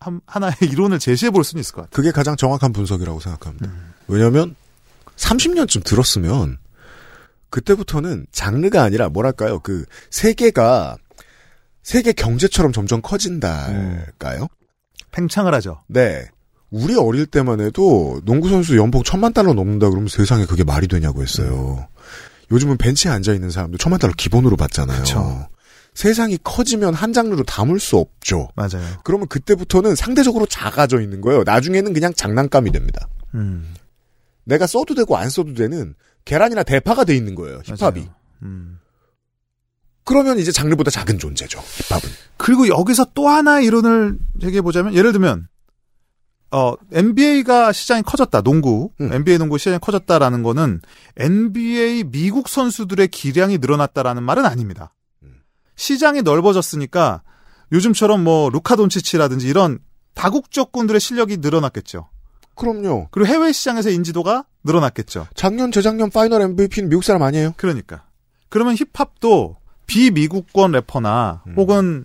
한- 0.00 0.20
하나의 0.26 0.54
이론을 0.72 0.98
제시해 0.98 1.30
볼 1.30 1.44
수는 1.44 1.60
있을 1.60 1.74
것 1.74 1.82
같아요. 1.82 1.90
그게 1.94 2.10
가장 2.10 2.36
정확한 2.36 2.72
분석이라고 2.72 3.20
생각합니다. 3.20 3.66
음. 3.66 3.92
왜냐하면 4.08 4.56
30년쯤 5.16 5.84
들었으면 5.84 6.58
그때부터는 7.50 8.26
장르가 8.30 8.82
아니라 8.82 9.08
뭐랄까요 9.08 9.60
그 9.60 9.84
세계가 10.10 10.96
세계 11.82 12.12
경제처럼 12.12 12.72
점점 12.72 13.00
커진달까요? 13.00 14.48
팽창을 15.10 15.54
하죠. 15.54 15.82
네. 15.86 16.26
우리 16.70 16.94
어릴 16.96 17.24
때만 17.24 17.60
해도 17.60 18.20
농구 18.24 18.50
선수 18.50 18.76
연봉 18.76 19.02
천만 19.02 19.32
달러 19.32 19.54
넘는다 19.54 19.88
그러면 19.88 20.08
세상에 20.08 20.44
그게 20.44 20.64
말이 20.64 20.86
되냐고 20.86 21.22
했어요. 21.22 21.88
요즘은 22.50 22.76
벤치에 22.76 23.10
앉아 23.10 23.32
있는 23.32 23.50
사람도 23.50 23.78
천만 23.78 23.98
달러 23.98 24.12
기본으로 24.14 24.56
받잖아요. 24.56 24.98
그쵸. 24.98 25.48
세상이 25.94 26.38
커지면 26.44 26.94
한 26.94 27.12
장르로 27.12 27.42
담을 27.44 27.80
수 27.80 27.96
없죠. 27.96 28.48
맞아요. 28.54 28.84
그러면 29.02 29.26
그때부터는 29.26 29.96
상대적으로 29.96 30.46
작아져 30.46 31.00
있는 31.00 31.20
거예요. 31.20 31.42
나중에는 31.44 31.92
그냥 31.92 32.12
장난감이 32.14 32.70
됩니다. 32.70 33.08
음, 33.34 33.74
내가 34.48 34.66
써도 34.66 34.94
되고 34.94 35.16
안 35.16 35.28
써도 35.28 35.52
되는 35.54 35.94
계란이나 36.24 36.62
대파가 36.62 37.04
돼 37.04 37.14
있는 37.14 37.34
거예요. 37.34 37.60
힙합이. 37.64 38.08
음. 38.42 38.78
그러면 40.04 40.38
이제 40.38 40.50
장르보다 40.50 40.90
작은 40.90 41.18
존재죠. 41.18 41.60
힙합은. 41.60 42.08
그리고 42.38 42.66
여기서 42.66 43.08
또 43.12 43.28
하나의 43.28 43.66
이론을 43.66 44.18
제기해 44.40 44.62
보자면 44.62 44.94
예를 44.94 45.12
들면 45.12 45.48
어 46.50 46.72
NBA가 46.92 47.72
시장이 47.72 48.02
커졌다. 48.02 48.40
농구 48.40 48.90
음. 49.02 49.12
NBA 49.12 49.36
농구 49.36 49.58
시장이 49.58 49.80
커졌다라는 49.80 50.42
거는 50.42 50.80
NBA 51.18 52.04
미국 52.04 52.48
선수들의 52.48 53.08
기량이 53.08 53.58
늘어났다라는 53.58 54.22
말은 54.22 54.46
아닙니다. 54.46 54.94
음. 55.22 55.42
시장이 55.76 56.22
넓어졌으니까 56.22 57.22
요즘처럼 57.72 58.24
뭐 58.24 58.48
루카 58.48 58.76
돈치치라든지 58.76 59.46
이런 59.46 59.78
다국적 60.14 60.72
군들의 60.72 60.98
실력이 61.02 61.36
늘어났겠죠. 61.36 62.08
그럼요. 62.58 63.08
그리고 63.10 63.28
해외 63.28 63.52
시장에서 63.52 63.90
인지도가 63.90 64.44
늘어났겠죠. 64.64 65.28
작년, 65.34 65.72
재작년 65.72 66.10
final 66.10 66.42
MVP는 66.42 66.88
미국 66.88 67.04
사람 67.04 67.22
아니에요? 67.22 67.54
그러니까. 67.56 68.04
그러면 68.48 68.76
힙합도 68.76 69.56
비미국권 69.86 70.72
래퍼나 70.72 71.42
음. 71.46 71.54
혹은 71.56 72.04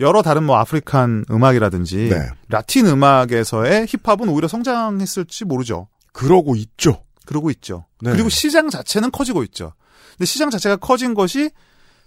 여러 0.00 0.22
다른 0.22 0.44
뭐 0.44 0.56
African 0.56 1.26
음악이라든지 1.30 2.08
네. 2.10 2.28
라틴 2.48 2.86
음악에서의 2.86 3.86
힙합은 3.86 4.28
오히려 4.28 4.48
성장했을지 4.48 5.44
모르죠. 5.44 5.88
그러고 6.12 6.56
있죠. 6.56 7.04
그러고 7.24 7.50
있죠. 7.50 7.86
네. 8.00 8.10
그리고 8.10 8.28
시장 8.28 8.68
자체는 8.68 9.10
커지고 9.12 9.42
있죠. 9.44 9.72
근데 10.12 10.26
시장 10.26 10.50
자체가 10.50 10.76
커진 10.76 11.14
것이 11.14 11.50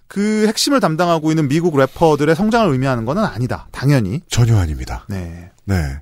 그 0.08 0.46
핵심을 0.48 0.80
담당하고 0.80 1.32
있는 1.32 1.48
미국 1.48 1.78
래퍼들의 1.78 2.36
성장을 2.36 2.72
의미하는 2.72 3.06
것은 3.06 3.24
아니다. 3.24 3.68
당연히. 3.72 4.22
전혀 4.30 4.58
아닙니다. 4.58 5.06
네. 5.10 5.52
네. 5.64 6.02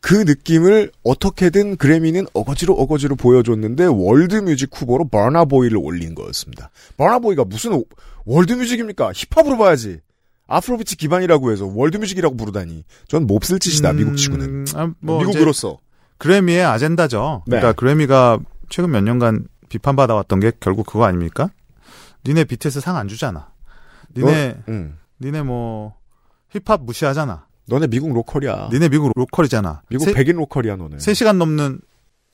그 0.00 0.14
느낌을 0.14 0.92
어떻게든 1.02 1.76
그래미는 1.76 2.26
어거지로 2.32 2.74
어거지로 2.74 3.16
보여줬는데 3.16 3.86
world 3.86 4.28
music 4.28 4.70
후보로 4.72 5.08
버나보이를 5.08 5.76
올린 5.78 6.14
거였습니다. 6.14 6.70
버나보이가 6.96 7.44
무슨 7.44 7.72
오- 7.72 7.84
world 8.24 8.48
music입니까? 8.48 9.12
힙합으로 9.14 9.58
봐야지. 9.58 9.98
Afrobeat 10.48 10.96
기반이라고 10.96 11.50
해서 11.50 11.66
world 11.66 11.89
music이라고 11.89 12.36
부르다니. 12.36 12.84
전 13.08 13.26
몹쓸 13.26 13.58
짓이다, 13.58 13.90
음, 13.90 13.96
미국 13.96 14.16
치고는. 14.16 14.64
아, 14.76 14.92
뭐 15.00 15.18
미국으로서. 15.18 15.78
그래미의 16.18 16.64
아젠다죠. 16.64 17.42
네. 17.46 17.56
그러니까 17.58 17.72
그래미가 17.72 18.38
최근 18.68 18.90
몇 18.92 19.02
년간 19.02 19.48
비판받아왔던 19.68 20.38
게 20.40 20.52
결국 20.60 20.86
그거 20.86 21.04
아닙니까? 21.04 21.50
니네 22.24 22.44
BTS 22.44 22.80
상 22.80 22.96
안 22.96 23.08
주잖아. 23.08 23.50
니네 24.16 24.54
너, 24.66 24.72
응. 24.72 24.96
니네 25.20 25.42
뭐 25.42 25.94
힙합 26.50 26.82
무시하잖아. 26.84 27.45
너네 27.68 27.86
미국 27.88 28.12
로컬이야. 28.12 28.68
니네 28.72 28.88
미국 28.88 29.12
로컬이잖아. 29.14 29.82
미국 29.88 30.04
세, 30.04 30.12
백인 30.12 30.36
로컬이야, 30.36 30.76
너네. 30.76 30.96
3시간 30.96 31.36
넘는 31.36 31.80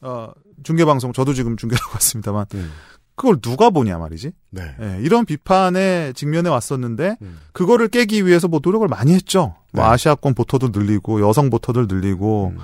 어 0.02 0.30
중계 0.62 0.84
방송 0.84 1.12
저도 1.12 1.32
지금 1.34 1.56
중계하고 1.56 1.92
왔습니다만 1.94 2.46
음. 2.54 2.72
그걸 3.14 3.40
누가 3.40 3.70
보냐 3.70 3.98
말이지. 3.98 4.32
네. 4.50 4.74
예, 4.80 4.98
이런 5.02 5.24
비판에 5.24 6.12
직면해 6.14 6.48
왔었는데 6.50 7.16
음. 7.22 7.38
그거를 7.52 7.88
깨기 7.88 8.26
위해서 8.26 8.48
뭐 8.48 8.60
노력을 8.62 8.86
많이 8.88 9.12
했죠. 9.14 9.54
뭐 9.72 9.84
네. 9.84 9.90
아시아권 9.90 10.34
보터도 10.34 10.68
늘리고 10.72 11.20
여성 11.26 11.50
보터들 11.50 11.86
늘리고 11.88 12.52
음. 12.56 12.58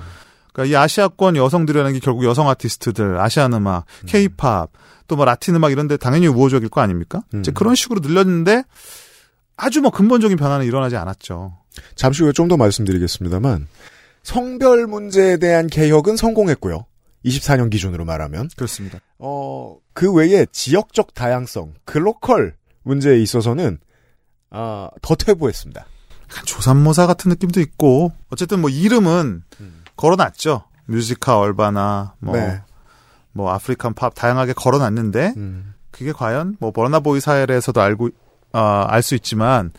그러니까 0.51 0.73
이 0.73 0.75
아시아권 0.81 1.35
여성들이라는 1.35 1.93
게 1.93 1.99
결국 1.99 2.25
여성 2.25 2.49
아티스트들, 2.49 3.19
아시안 3.19 3.53
음악, 3.53 3.85
케이팝, 4.07 4.71
또 5.07 5.15
뭐 5.15 5.25
라틴 5.25 5.55
음악 5.55 5.71
이런 5.71 5.87
데 5.87 5.97
당연히 5.97 6.27
우호적일 6.27 6.69
거 6.69 6.81
아닙니까? 6.81 7.23
음. 7.33 7.39
이제 7.39 7.51
그런 7.51 7.75
식으로 7.75 7.99
늘렸는데 8.01 8.63
아주 9.55 9.81
뭐 9.81 9.91
근본적인 9.91 10.37
변화는 10.37 10.65
일어나지 10.65 10.95
않았죠. 10.97 11.57
잠시 11.95 12.23
후에 12.23 12.31
좀 12.31 12.47
더 12.49 12.57
말씀드리겠습니다만 12.57 13.67
성별 14.23 14.87
문제에 14.87 15.37
대한 15.37 15.67
개혁은 15.67 16.17
성공했고요. 16.17 16.85
24년 17.25 17.69
기준으로 17.69 18.05
말하면 18.05 18.49
그렇습니다. 18.55 18.99
어, 19.17 19.77
그 19.93 20.11
외에 20.13 20.45
지역적 20.51 21.13
다양성, 21.13 21.73
글로컬 21.85 22.55
문제에 22.83 23.19
있어서는 23.19 23.79
아, 24.51 24.89
더 25.01 25.15
퇴보했습니다. 25.15 25.85
약간 26.31 26.45
조삼모사 26.45 27.07
같은 27.07 27.29
느낌도 27.29 27.59
있고 27.61 28.11
어쨌든 28.29 28.61
뭐 28.61 28.69
이름은 28.69 29.43
음. 29.59 29.83
걸어놨죠. 29.95 30.63
뮤지카 30.85 31.37
Urbana 31.39 32.15
뭐, 32.19 32.35
네. 32.35 32.61
뭐 33.31 33.51
African 33.51 33.93
pop 33.93 34.13
다양하게 34.15 34.53
걸어놨는데 34.53 35.33
음. 35.37 35.73
그게 35.91 36.11
과연 36.13 36.57
뭐 36.59 36.71
버나보이 36.71 37.19
사례에서도 37.19 37.79
알고 37.81 38.09
아, 38.53 38.85
알 38.89 39.01
수 39.03 39.13
있지만 39.15 39.71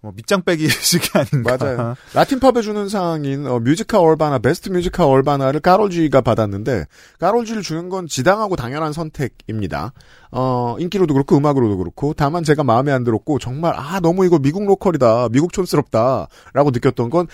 뭐 0.00 0.12
밑장 0.14 0.42
빼기식이 0.42 1.10
아닌가. 1.18 1.56
맞아요. 1.58 1.94
Latin 2.14 2.41
pop에 2.41 2.62
주는 2.62 2.88
상인 2.88 3.46
어, 3.46 3.58
Música 3.58 4.00
Urbana 4.00 4.38
Best 4.38 4.68
Música 4.68 5.06
Urbana를 5.06 5.60
까롤지가 5.60 6.20
받았는데 6.20 6.86
까롤지를 7.18 7.62
주는 7.62 7.88
건 7.88 8.06
지당하고 8.06 8.54
당연한 8.56 8.92
선택입니다. 8.92 9.92
어, 10.30 10.76
인기로도 10.78 11.14
그렇고 11.14 11.36
음악으로도 11.36 11.78
그렇고 11.78 12.14
다만 12.14 12.44
제가 12.44 12.62
마음에 12.62 12.92
안 12.92 13.02
들었고 13.02 13.38
정말 13.38 13.74
아 13.76 13.98
너무 14.00 14.24
이거 14.24 14.38
미국 14.38 14.64
local이다 14.66 15.30
미국 15.30 15.52
촌스럽다라고 15.52 16.70
느꼈던 16.72 17.10
건 17.10 17.26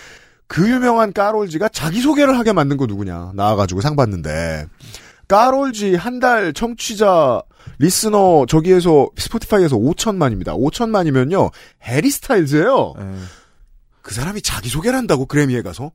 그 0.47 0.68
유명한 0.71 1.12
까롤지가 1.12 1.71
자기 1.71 2.00
소개를 2.00 2.38
하게 2.38 2.52
만든 2.52 2.76
거 2.76 2.87
누구냐 2.87 3.33
나와가지고 3.35 3.80
상 3.80 3.97
받는데 3.97 4.66
까롤지 5.28 5.95
한 5.97 6.21
달 6.21 6.52
청취자 6.52 7.43
listener 7.78 8.46
저기에서 8.47 9.09
스포티파이에서 9.16 9.76
5천만입니다. 9.76 10.57
5천만이면요 10.57 11.50
해리 11.83 12.11
스타일즈예요. 12.11 12.95
예. 12.99 13.04
그 14.02 14.14
사람이 14.14 14.43
자기 14.43 14.69
소개를 14.69 14.97
한다고 14.99 15.26
그래미에 15.26 15.62
가서? 15.62 15.90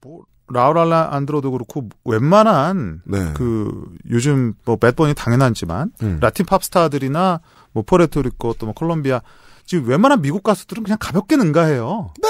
뭐 0.00 0.24
라우 0.52 1.10
알레한드로도 1.12 1.52
그렇고 1.52 1.88
웬만한 2.04 3.02
네. 3.04 3.32
그 3.34 3.70
요즘 4.10 4.54
뭐 4.64 4.76
배드 4.76 4.97
버니 4.97 5.14
당연하지만 5.14 5.92
음. 6.02 6.18
라틴 6.20 6.44
팝스타들이나 6.46 7.40
뭐 7.72 7.82
푸에르토리코 7.84 8.54
또 8.54 8.66
뭐 8.66 8.74
콜롬비아 8.74 9.22
지금 9.64 9.88
웬만한 9.88 10.20
미국 10.22 10.42
가수들은 10.42 10.82
그냥 10.82 10.98
가볍게 11.00 11.36
능가해요. 11.36 12.12
네. 12.20 12.28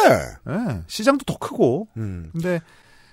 예, 0.51 0.83
시장도 0.87 1.25
더 1.25 1.39
크고. 1.39 1.89
음. 1.97 2.29
근데 2.33 2.61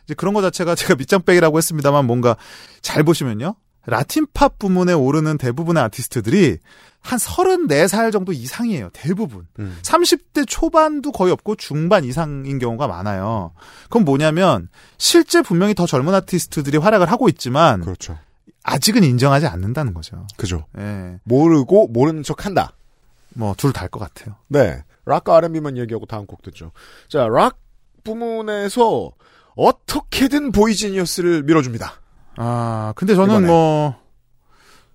이제 0.10 0.16
그런 0.16 0.34
거 0.34 0.42
자체가 0.42 0.74
제가 0.74 0.96
밑장빼기라고 0.96 1.58
했습니다만 1.60 2.06
뭔가 2.06 2.36
잘 2.82 3.04
보시면요. 3.04 3.56
라틴 3.86 4.26
팝 4.34 4.58
부문에 4.58 4.94
오르는 4.94 5.38
대부분의 5.38 5.84
아티스트들이 5.84 6.58
한 7.02 7.18
34살 7.20 8.12
정도 8.12 8.34
이상이에요. 8.34 8.90
대부분. 8.92 9.46
음. 9.60 9.78
30대 9.84 10.46
초반도 10.48 11.12
거의 11.12 11.32
없고 11.32 11.56
중반 11.56 12.04
이상인 12.04 12.58
경우가 12.60 12.88
많아요. 12.88 13.54
그건 13.84 14.04
뭐냐면 14.04 14.68
실제 14.98 15.42
분명히 15.44 15.76
더 15.76 15.86
젊은 15.86 16.14
아티스트들이 16.16 16.78
활약을 16.78 17.10
하고 17.12 17.30
있지만 17.30 17.82
그렇죠. 17.82 18.18
아직은 18.64 19.04
인정하지 19.04 19.46
않는다는 19.48 19.94
거죠. 19.94 20.26
그죠. 20.38 20.66
예. 20.80 21.20
모르고 21.24 21.88
모르는 21.90 22.24
척 22.24 22.46
한다. 22.48 22.74
뭐 23.36 23.54
둘 23.56 23.72
다 23.74 23.82
할 23.84 23.90
것 23.90 24.00
같아요. 24.00 24.36
네. 24.48 24.84
락과 25.06 25.38
R&B만 25.38 25.78
얘기하고 25.78 26.06
다음 26.08 26.26
곡 26.26 26.42
듣죠. 26.42 26.72
자, 27.08 27.28
락 27.28 27.60
부문에서 28.04 29.12
어떻게든 29.60 30.52
보이지니어스를 30.52 31.44
밀어줍니다. 31.44 31.94
아, 32.38 32.94
근데 32.96 33.14
저는 33.16 33.36
이번에. 33.36 33.48
뭐 33.48 33.96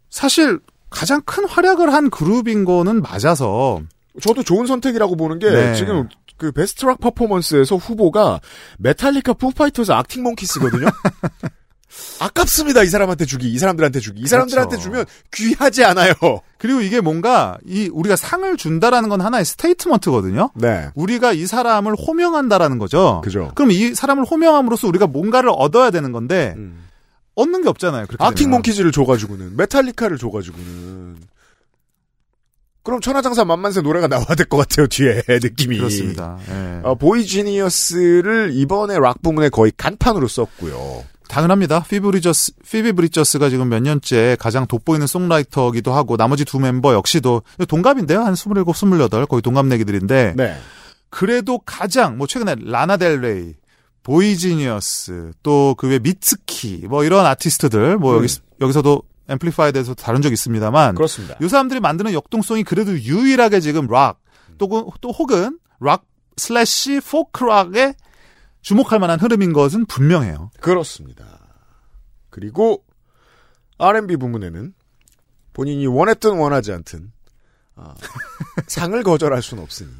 사실 0.08 0.60
가장 0.90 1.20
큰 1.22 1.46
활약을 1.46 1.92
한 1.92 2.08
그룹인 2.08 2.64
거는 2.64 3.02
맞아서 3.02 3.82
저도 4.22 4.42
좋은 4.42 4.66
선택이라고 4.66 5.16
보는 5.16 5.38
게 5.38 5.50
네. 5.50 5.74
지금 5.74 6.08
그 6.36 6.52
best 6.52 6.84
rock 6.86 7.00
performance에서 7.00 7.76
후보가 7.76 8.40
메탈리카 8.78 9.34
푸파이터즈 9.34 9.92
악틱 9.92 10.22
몽키스거든요. 10.22 10.86
아깝습니다. 12.20 12.82
이 12.82 12.86
사람한테 12.86 13.24
주기, 13.24 13.52
이 13.52 13.58
사람들한테 13.58 14.00
주기. 14.00 14.22
이 14.22 14.26
사람들한테 14.26 14.76
그렇죠. 14.76 14.82
주면 14.82 15.04
귀하지 15.32 15.84
않아요. 15.84 16.12
그리고 16.58 16.80
이게 16.80 17.00
뭔가 17.00 17.58
이 17.66 17.88
우리가 17.92 18.16
상을 18.16 18.56
준다라는 18.56 19.08
건 19.08 19.20
하나의 19.20 19.44
스테이트먼트거든요. 19.44 20.50
네. 20.54 20.88
우리가 20.94 21.32
이 21.32 21.46
사람을 21.46 21.94
호명한다라는 21.94 22.78
거죠. 22.78 23.20
그죠. 23.24 23.50
그럼 23.54 23.70
이 23.72 23.94
사람을 23.94 24.24
호명함으로써 24.24 24.86
우리가 24.88 25.06
뭔가를 25.06 25.50
얻어야 25.52 25.90
되는 25.90 26.12
건데 26.12 26.54
음. 26.56 26.84
얻는 27.34 27.62
게 27.62 27.68
없잖아요. 27.68 28.06
되면. 28.44 28.50
몽키즈를 28.52 28.92
줘가지고는 28.92 29.56
메탈리카를 29.56 30.18
줘가지고는 30.18 31.16
그럼 32.84 33.00
천하장사 33.00 33.44
만만세 33.44 33.80
노래가 33.80 34.08
나와야 34.08 34.34
될 34.36 34.46
것 34.46 34.58
같아요 34.58 34.86
뒤에 34.86 35.22
느낌이 35.42 35.78
그렇습니다. 35.78 36.38
예. 36.48 36.80
어, 36.84 36.94
보이지니어스를 36.94 38.50
이번에 38.54 38.98
락 38.98 39.22
부문에 39.22 39.48
거의 39.48 39.72
간판으로 39.76 40.28
썼고요. 40.28 41.04
당연합니다. 41.34 41.80
피비 41.82 42.00
브리저스, 42.00 42.52
피비 42.70 42.92
브리저스가 42.92 43.48
지금 43.50 43.68
몇 43.68 43.80
년째 43.82 44.36
가장 44.38 44.66
돋보이는 44.66 45.06
songwriter기도 45.06 45.92
하고 45.92 46.16
나머지 46.16 46.44
두 46.44 46.60
멤버 46.60 46.94
역시도 46.94 47.42
동갑인데요. 47.68 48.20
한 48.22 48.34
27, 48.34 48.62
28 48.66 49.26
거의 49.26 49.42
동갑내기들인데 49.42 50.34
네. 50.36 50.56
그래도 51.10 51.58
가장 51.58 52.16
뭐 52.18 52.26
최근에 52.26 52.56
라나 52.60 52.96
델레이, 52.96 53.54
보이지니어스 54.04 55.32
또 55.42 55.74
그 55.76 55.88
외 55.88 55.98
미츠키 55.98 56.86
뭐 56.88 57.04
이런 57.04 57.26
아티스트들 57.26 57.98
뭐 57.98 58.16
음. 58.18 58.22
여기 58.22 58.32
여기서도 58.60 59.02
앰플리파이드에서 59.28 59.94
다룬 59.94 60.22
적 60.22 60.32
있습니다만 60.32 60.94
그렇습니다. 60.94 61.36
이 61.40 61.48
사람들이 61.48 61.80
만드는 61.80 62.12
역동성이 62.12 62.62
그래도 62.62 62.92
유일하게 62.92 63.60
지금 63.60 63.86
락, 63.88 64.20
또, 64.58 64.68
그- 64.68 64.84
또 65.00 65.10
혹은 65.10 65.58
락 65.80 66.04
슬래시 66.36 67.00
포크락에 67.00 67.94
주목할 68.64 68.98
만한 68.98 69.20
흐름인 69.20 69.52
것은 69.52 69.84
분명해요. 69.86 70.50
그렇습니다. 70.58 71.38
그리고 72.30 72.82
R&B 73.78 74.16
부문에는 74.16 74.74
본인이 75.52 75.86
원했든 75.86 76.36
원하지 76.38 76.72
않든 76.72 77.12
아, 77.76 77.94
상을 78.66 79.00
거절할 79.02 79.42
수는 79.42 79.62
없으니 79.62 79.90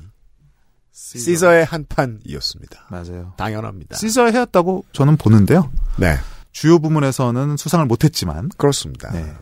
시저 0.93 1.53
의 1.53 1.65
한판이었습니다. 1.65 2.87
맞아요. 2.91 3.35
당연합니다. 3.37 3.97
시저의 3.97 4.33
해였다고 4.33 4.85
저는 4.93 5.17
보는데요. 5.17 5.71
네, 5.99 6.17
주요 6.53 6.79
부문에서는 6.79 7.57
수상을 7.57 7.85
못했지만, 7.87 8.49
그렇습니다. 8.57 9.11
네. 9.11 9.35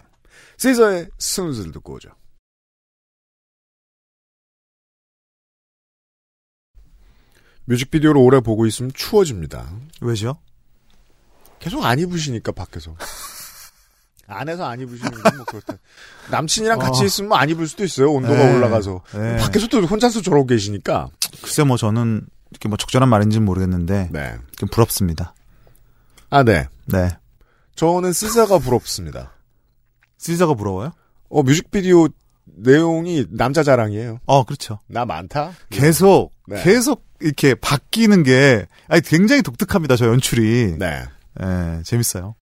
시저의 0.56 1.08
Snooze를 1.18 1.72
듣고 1.72 1.94
오죠. 1.94 2.11
뮤직비디오를 7.66 8.20
오래 8.20 8.40
보고 8.40 8.66
있으면 8.66 8.90
추워집니다. 8.94 9.70
왜죠? 10.01 10.37
계속 11.59 11.85
안 11.85 11.98
입으시니까 11.98 12.53
밖에서. 12.53 12.94
안에서 14.27 14.64
안 14.64 14.81
입으시는 14.81 15.11
건 15.22 15.37
뭐 15.37 15.44
그렇다. 15.44 15.75
남친이랑 16.31 16.79
같이 16.79 17.03
어. 17.03 17.05
있으면 17.05 17.29
뭐안 17.29 17.51
입을 17.51 17.66
수도 17.68 17.85
있어요. 17.85 18.11
온도가 18.12 18.35
네. 18.35 18.55
올라가서. 18.57 19.03
네. 19.14 19.37
밖에서도 19.38 19.83
혼자서 19.83 20.22
저러고 20.22 20.46
계시니까. 20.46 21.09
글쎄 21.42 21.64
뭐 21.64 21.77
저는 21.77 22.27
이렇게 22.51 22.68
뭐 22.68 22.77
적절한 22.79 23.09
말인지는 23.09 23.44
모르겠는데, 23.44 24.09
네. 24.11 24.38
좀 24.57 24.68
부럽습니다. 24.70 25.35
아, 26.31 26.42
네. 26.44 26.66
네. 26.87 27.11
저는 27.77 28.12
시저가 28.12 28.59
부럽습니다. 28.59 29.33
시저가 30.18 30.55
부러워요? 30.55 30.92
어, 31.29 31.42
뮤직비디오 31.42 32.09
내용이 32.44 33.26
남자 33.31 33.62
자랑이에요. 33.62 34.18
어, 34.26 34.44
그렇죠. 34.44 34.78
나 34.88 35.05
많다? 35.05 35.52
계속, 35.70 36.33
네. 36.46 36.62
계속 36.62 37.05
이렇게 37.20 37.55
바뀌는 37.55 38.22
게, 38.22 38.66
아니, 38.88 39.00
굉장히 39.02 39.42
독특합니다, 39.42 39.96
저 39.96 40.07
연출이. 40.07 40.76
네. 40.78 41.05
예, 41.42 41.83
재밌어요. 41.85 42.35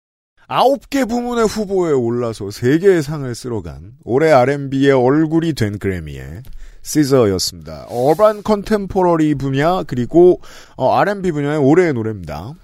아홉 0.53 0.91
개 0.91 1.05
부문의 1.05 1.47
후보에 1.47 1.93
올라서 1.93 2.51
세 2.51 2.79
개의 2.79 3.05
상을 3.05 3.33
쓸어간 3.33 3.93
올해 4.03 4.33
R&B의 4.33 4.91
얼굴이 4.91 5.53
된 5.53 5.79
그래미의 5.79 6.43
시저였습니다. 6.83 7.87
urban 7.88 8.43
contemporary 8.43 9.37
분야 9.37 9.85
그리고 9.85 10.41
어, 10.77 10.97
R&B 10.97 11.31
분야의 11.31 11.59
올해의 11.59 11.93
노래입니다. 11.93 12.55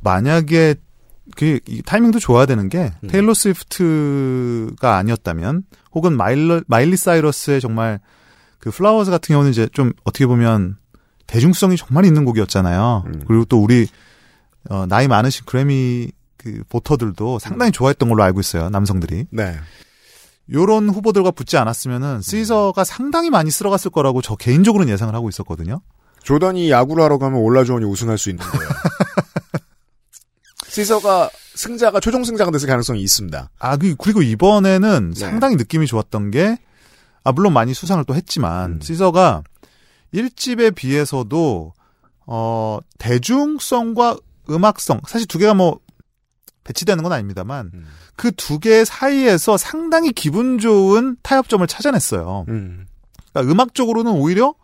만약에 0.00 0.76
그이 1.36 1.82
타이밍도 1.84 2.20
좋아야 2.20 2.46
되는 2.46 2.70
게 2.70 2.92
음. 3.02 3.08
테일러 3.08 3.34
스위프트가 3.34 4.96
아니었다면 4.96 5.64
혹은 5.96 6.14
마일러, 6.14 6.60
마일리 6.66 6.94
사이러스의 6.94 7.62
정말 7.62 8.00
그 8.58 8.70
Flowers 8.70 9.10
같은 9.10 9.32
경우는 9.32 9.50
이제 9.50 9.66
좀 9.72 9.92
어떻게 10.04 10.26
보면 10.26 10.76
대중성이 11.26 11.78
정말 11.78 12.04
있는 12.04 12.26
곡이었잖아요. 12.26 13.04
음. 13.06 13.22
그리고 13.26 13.46
또 13.46 13.62
우리 13.62 13.88
어, 14.68 14.84
나이 14.86 15.08
많으신 15.08 15.46
그래미 15.46 16.12
그 16.36 16.62
보터들도 16.68 17.38
상당히 17.38 17.72
좋아했던 17.72 18.10
걸로 18.10 18.22
알고 18.24 18.40
있어요. 18.40 18.68
남성들이. 18.68 19.28
네. 19.30 19.56
요런 20.52 20.90
후보들과 20.90 21.30
붙지 21.30 21.56
않았으면은 21.56 22.20
시저가 22.20 22.84
상당히 22.84 23.30
많이 23.30 23.50
쓸어갔을 23.50 23.90
거라고 23.90 24.20
저 24.20 24.36
개인적으로는 24.36 24.92
예상을 24.92 25.12
하고 25.14 25.30
있었거든요. 25.30 25.80
조던이 26.22 26.70
야구를 26.70 27.04
하러 27.04 27.16
가면 27.16 27.40
올라주원이 27.40 27.86
우승할 27.86 28.18
수 28.18 28.28
있는 28.28 28.44
거예요. 28.44 28.68
시저가 30.82 31.30
승자가 31.54 32.00
최종 32.00 32.22
승자가 32.22 32.50
됐을 32.50 32.68
가능성이 32.68 33.00
있습니다. 33.00 33.50
아, 33.58 33.76
그- 33.78 33.96
그리고 33.96 34.20
이번에는 34.20 35.12
네. 35.14 35.18
상당히 35.20 35.56
느낌이 35.56 35.86
좋았던 35.86 36.30
게, 36.30 36.58
아, 37.24 37.32
물론 37.32 37.54
많이 37.54 37.72
수상을 37.72 38.04
또 38.04 38.14
했지만, 38.14 38.72
음. 38.72 38.80
시저가 38.82 39.42
1집에 40.12 40.74
비해서도, 40.74 41.72
어, 42.26 42.78
대중성과 42.98 44.18
음악성, 44.50 45.00
사실 45.06 45.26
두 45.26 45.38
개가 45.38 45.54
뭐, 45.54 45.80
배치되는 46.64 47.02
건 47.02 47.12
아닙니다만, 47.12 47.70
음. 47.72 47.86
그두 48.16 48.58
개 48.58 48.84
사이에서 48.84 49.56
상당히 49.56 50.12
기분 50.12 50.58
좋은 50.58 51.16
타협점을 51.22 51.66
찾아냈어요. 51.66 52.44
음. 52.48 52.86
그러니까 53.32 53.50
음악적으로는 53.52 54.12
오히려 54.12 54.54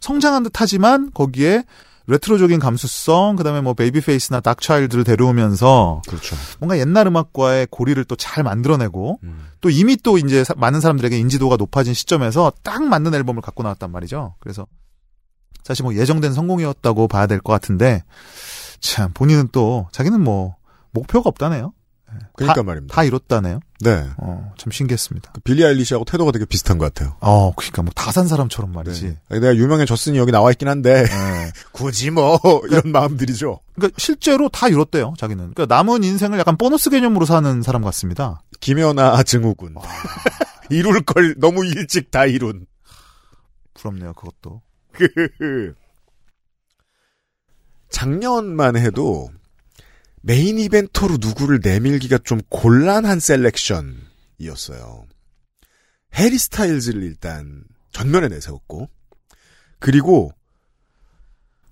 성장한 0.00 0.44
듯 0.44 0.52
하지만, 0.60 1.10
거기에 1.12 1.64
레트로적인 2.08 2.60
감수성, 2.60 3.34
그다음에 3.36 3.60
뭐 3.60 3.74
베이비페이스나 3.74 4.40
닥차일드를 4.40 5.02
데려오면서 5.04 6.02
그렇죠. 6.06 6.36
뭔가 6.60 6.78
옛날 6.78 7.06
음악과의 7.08 7.66
고리를 7.70 8.02
또 8.04 8.14
잘 8.16 8.44
만들어내고 8.44 9.18
음. 9.24 9.46
또 9.60 9.70
이미 9.70 9.96
또 9.96 10.16
이제 10.18 10.44
사- 10.44 10.54
많은 10.56 10.80
사람들에게 10.80 11.18
인지도가 11.18 11.56
높아진 11.56 11.94
시점에서 11.94 12.52
딱 12.62 12.84
맞는 12.84 13.12
앨범을 13.14 13.42
갖고 13.42 13.62
나왔단 13.64 13.90
말이죠. 13.90 14.36
그래서 14.40 14.66
사실 15.64 15.82
뭐 15.82 15.94
예정된 15.94 16.32
성공이었다고 16.32 17.08
봐야 17.08 17.26
될 17.26 17.40
것 17.40 17.52
같은데 17.52 18.04
참 18.80 19.10
본인은 19.12 19.48
또 19.50 19.88
자기는 19.90 20.20
뭐 20.20 20.54
목표가 20.92 21.28
없다네요. 21.28 21.72
그러니까 22.36 22.62
말입니다. 22.62 22.94
다 22.94 23.04
이뤘다네요. 23.04 23.60
네. 23.80 24.06
어, 24.18 24.52
참 24.56 24.70
신기했습니다. 24.70 25.32
그 25.32 25.40
빌리 25.40 25.64
아일리시하고 25.64 26.04
태도가 26.04 26.32
되게 26.32 26.44
비슷한 26.44 26.78
것 26.78 26.92
같아요. 26.92 27.16
어, 27.20 27.52
그러니까 27.54 27.82
뭐 27.82 27.92
다 27.94 28.10
산 28.12 28.26
사람처럼 28.28 28.72
말이지. 28.72 29.16
네. 29.28 29.38
내가 29.40 29.54
유명해졌으니 29.56 30.16
여기 30.18 30.32
나와 30.32 30.50
있긴 30.52 30.68
한데 30.68 31.04
네. 31.04 31.52
굳이 31.72 32.10
뭐 32.10 32.38
이런 32.70 32.90
마음들이죠. 32.92 33.60
그러니까 33.74 33.94
실제로 33.98 34.48
다 34.48 34.68
이뤘대요. 34.68 35.14
자기는. 35.18 35.52
그러니까 35.54 35.74
남은 35.74 36.02
인생을 36.04 36.38
약간 36.38 36.56
보너스 36.56 36.88
개념으로 36.90 37.26
사는 37.26 37.62
사람 37.62 37.82
같습니다. 37.82 38.42
김연아 38.60 39.22
증후군. 39.24 39.74
이룰 40.70 41.02
걸 41.02 41.34
너무 41.38 41.64
일찍 41.66 42.10
다 42.10 42.26
이룬. 42.26 42.66
부럽네요. 43.74 44.14
그것도. 44.14 44.62
작년만 47.90 48.76
해도 48.76 49.28
main 50.26 50.58
eventer로 50.58 51.18
누구를 51.20 51.60
내밀기가 51.62 52.18
좀 52.24 52.40
곤란한 52.48 53.20
selection이었어요. 53.20 55.04
해리 56.16 56.36
스타일즈를 56.36 57.04
일단 57.04 57.62
전면에 57.92 58.26
내세웠고 58.26 58.88
그리고 59.78 60.32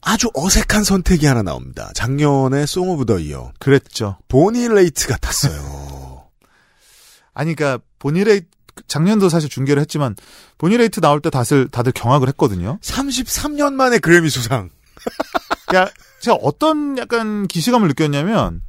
아주 0.01 0.31
어색한 0.35 0.85
선택이 0.85 1.27
하나 1.27 1.43
나옵니다. 1.43 1.91
작년에 1.97 2.65
Song 2.67 2.91
of 2.91 3.07
the 3.07 3.19
Year 3.19 3.53
그랬죠. 3.59 4.19
보니 4.29 4.69
레이트가 4.69 5.17
탔어요. 5.17 6.29
아니, 7.35 7.57
그러니까 7.57 7.85
보니 7.99 8.23
레이트 8.23 8.47
작년도 8.87 9.31
사실 9.31 9.49
중계를 9.49 9.81
했지만 9.81 10.15
보니 10.59 10.77
레이트 10.77 11.01
나올 11.01 11.21
때 11.21 11.29
다들 11.29 11.69
다들 11.69 11.91
경악을 11.91 12.29
했거든요. 12.29 12.79
33년 12.83 13.73
만에 13.73 13.99
그래미 13.99 14.31
수상. 14.31 14.71
야, 15.75 15.89
제가 16.25 16.39
어떤 16.43 16.97
약간 16.97 17.47
기시감을 17.47 17.87
느꼈냐면 17.89 18.63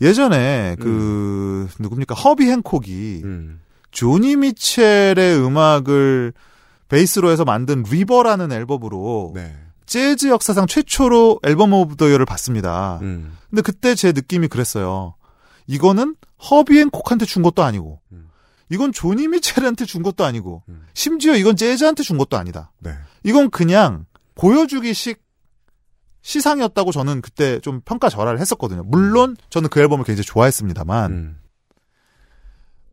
예전에 0.00 0.76
그 0.80 1.68
누굽니까 1.78 2.16
허비 2.16 2.50
행콕이 2.50 3.22
음. 3.22 3.60
조니 3.92 4.34
미첼의 4.34 5.38
음악을 5.38 6.32
베이스로 6.88 7.30
해서 7.30 7.44
만든 7.44 7.84
River라는 7.88 8.50
앨범으로 8.50 9.32
네. 9.36 9.56
재즈 9.86 10.26
역사상 10.26 10.66
최초로 10.66 11.40
Album 11.44 11.72
of 11.72 11.94
the 11.94 12.08
Year를 12.08 12.26
받습니다. 12.26 12.98
음. 13.02 13.36
근데 13.50 13.62
그때 13.62 13.94
제 13.94 14.10
느낌이 14.10 14.48
그랬어요. 14.48 15.14
이거는 15.68 16.16
허비 16.50 16.80
행콕한테 16.80 17.24
준 17.24 17.42
것도 17.42 17.62
아니고, 17.62 18.00
음. 18.10 18.28
이건 18.68 18.92
조니 18.92 19.28
미첼한테 19.28 19.84
준 19.84 20.02
것도 20.02 20.24
아니고, 20.24 20.64
음. 20.68 20.82
심지어 20.92 21.36
이건 21.36 21.54
재즈한테 21.56 22.02
준 22.02 22.18
것도 22.18 22.36
아니다. 22.36 22.72
네. 22.80 22.90
이건 23.22 23.50
그냥 23.50 24.06
보여주기식 24.34 25.25
시상이었다고 26.26 26.90
저는 26.90 27.20
그때 27.22 27.60
좀 27.60 27.80
평가 27.84 28.08
절하를 28.08 28.40
했었거든요. 28.40 28.82
물론 28.84 29.36
저는 29.48 29.68
그 29.68 29.78
앨범을 29.78 30.04
굉장히 30.04 30.24
좋아했습니다만, 30.24 31.12
음. 31.12 31.38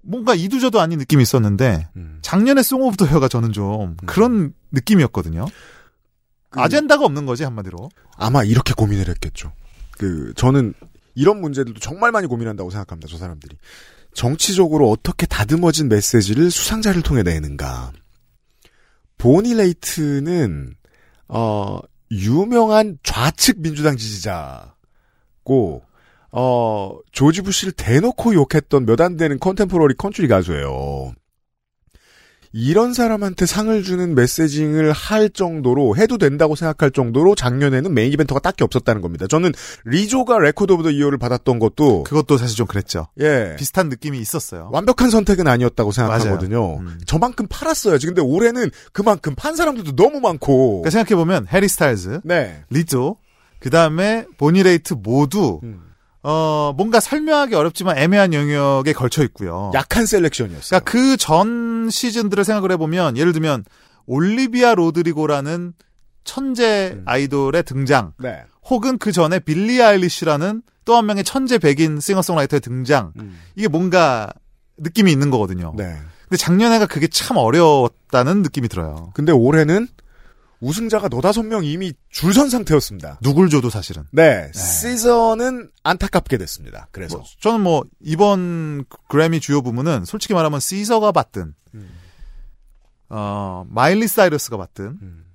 뭔가 0.02 0.36
이도저도 0.36 0.80
아닌 0.80 1.00
느낌이 1.00 1.24
있었는데, 1.24 1.90
음. 1.96 2.20
작년에 2.22 2.62
Song 2.62 2.84
of 2.84 2.96
the 2.96 3.08
Year가 3.08 3.28
저는 3.28 3.52
좀 3.52 3.98
그런 4.06 4.54
느낌이었거든요. 4.72 5.48
그- 6.50 6.60
아젠다가 6.62 7.06
없는 7.06 7.26
거지, 7.26 7.44
한마디로. 7.44 7.90
아마 8.18 8.44
이렇게 8.44 8.76
고민을 8.76 9.10
했겠죠. 9.10 9.52
그 9.98 10.34
저는 10.36 10.76
이런 11.16 11.42
문제들도 11.42 11.80
정말 11.80 12.12
많이 12.12 12.28
고민한다고 12.28 12.70
생각합니다. 12.70 13.08
저 13.10 13.18
사람들이 13.18 13.58
정치적으로 14.14 14.92
어떻게 14.92 15.26
다듬어진 15.26 15.90
메시지를 15.90 16.52
수상자를 16.52 17.02
통해 17.02 17.24
내는가. 17.24 17.92
보니 19.18 19.56
레이트는 19.56 20.76
어 21.30 21.80
유명한 22.12 22.98
좌측 23.04 23.62
민주당 23.62 23.98
지지자고 23.98 24.72
어 26.32 26.98
조지 27.12 27.42
부시를 27.42 27.74
대놓고 27.74 28.34
욕했던 28.34 28.86
몇 28.86 29.02
안 29.02 29.18
되는 29.18 29.40
contemporary 29.40 29.96
country 29.96 30.28
가수예요. 30.28 31.14
이런 32.54 32.94
사람한테 32.94 33.46
상을 33.48 33.84
주는 33.84 34.14
messaging을 34.16 34.92
할 34.92 35.30
정도로 35.30 35.96
해도 35.98 36.18
된다고 36.18 36.56
생각할 36.56 36.92
정도로 36.92 37.34
작년에는 37.36 37.94
main 37.94 38.14
eventer가 38.14 38.40
딱히 38.40 38.64
없었다는 38.64 39.02
겁니다. 39.02 39.26
저는 39.28 39.52
리조가 39.86 40.38
Record 40.40 40.72
of 40.72 40.84
the 40.84 40.92
Year를 40.92 41.18
받았던 41.18 41.58
것도 41.60 42.04
그것도 42.04 42.38
사실 42.38 42.56
좀 42.56 42.68
그랬죠. 42.68 43.08
예 43.20 43.56
비슷한 43.58 43.90
느낌이 43.90 44.20
있었어요. 44.20 44.70
완벽한 44.72 45.10
선택은 45.10 45.48
아니었다고 45.48 45.92
생각하거든요. 45.92 46.78
음. 46.78 47.00
저만큼 47.08 47.48
팔았어요. 47.50 47.98
근데 48.00 48.22
올해는 48.22 48.70
그만큼 48.92 49.34
판 49.36 49.56
사람들도 49.56 49.96
너무 49.96 50.20
많고. 50.20 50.82
그러니까 50.82 50.90
생각해보면, 50.92 51.48
해리 51.52 51.68
스타일즈, 51.68 52.22
네. 52.24 52.64
리조, 52.70 53.18
그 53.60 53.70
다음에 53.70 54.26
보니 54.38 54.64
레이트 54.64 54.94
모두, 54.94 55.60
음. 55.64 55.93
어, 56.24 56.74
뭔가 56.78 57.00
설명하기 57.00 57.54
어렵지만 57.54 57.98
애매한 57.98 58.34
영역에 58.34 58.94
걸쳐 58.94 59.24
있고요. 59.26 59.72
약한 59.74 60.06
selection이었어요. 60.06 60.80
그러니까 60.80 60.92
그 60.92 61.18
전 61.18 61.90
시즌들을 61.90 62.44
생각을 62.46 62.72
해보면, 62.72 63.18
예를 63.18 63.34
들면, 63.34 63.66
올리비아 64.06 64.74
로드리고라는 64.76 65.74
천재 66.24 66.94
음. 66.96 67.04
아이돌의 67.06 67.64
등장, 67.64 68.14
네. 68.20 68.44
혹은 68.70 68.98
그 68.98 69.12
전에 69.12 69.40
빌리 69.40 69.82
아일리시라는 69.84 70.62
또 70.86 70.96
한 70.98 71.06
명의 71.06 71.24
천재 71.24 71.58
백인 71.58 72.00
싱어송라이터의 72.00 72.62
등장, 72.62 73.12
음. 73.20 73.38
이게 73.56 73.68
뭔가 73.68 74.32
느낌이 74.78 75.12
있는 75.12 75.30
거거든요. 75.30 75.74
네. 75.78 75.98
근데 76.30 76.38
작년에가 76.38 76.86
그게 76.88 77.08
참 77.08 77.38
어려웠다는 77.38 78.42
느낌이 78.42 78.68
들어요. 78.70 79.12
근데 79.14 79.32
올해는 79.32 79.88
우승자가 80.64 81.10
너다섯 81.10 81.46
명 81.46 81.66
이미 81.66 81.94
줄선 82.10 82.50
상태였습니다. 82.50 83.20
누굴 83.22 83.50
줘도 83.50 83.70
사실은. 83.70 84.04
네. 84.12 84.50
시즌은 84.54 85.70
안타깝게 85.84 86.38
됐습니다. 86.38 86.88
그래서. 86.92 87.18
뭐, 87.18 87.26
저는 87.42 87.62
뭐 87.62 87.84
이번 88.00 88.86
그래미 89.10 89.42
주요 89.42 89.62
부문은 89.62 90.06
솔직히 90.06 90.34
말하면 90.34 90.62
시저가 90.62 91.12
받든 91.12 91.54
음. 91.76 91.90
어 93.10 93.66
마일리 93.70 94.08
사이러스가 94.08 94.56
받든 94.56 94.86
음. 95.02 95.26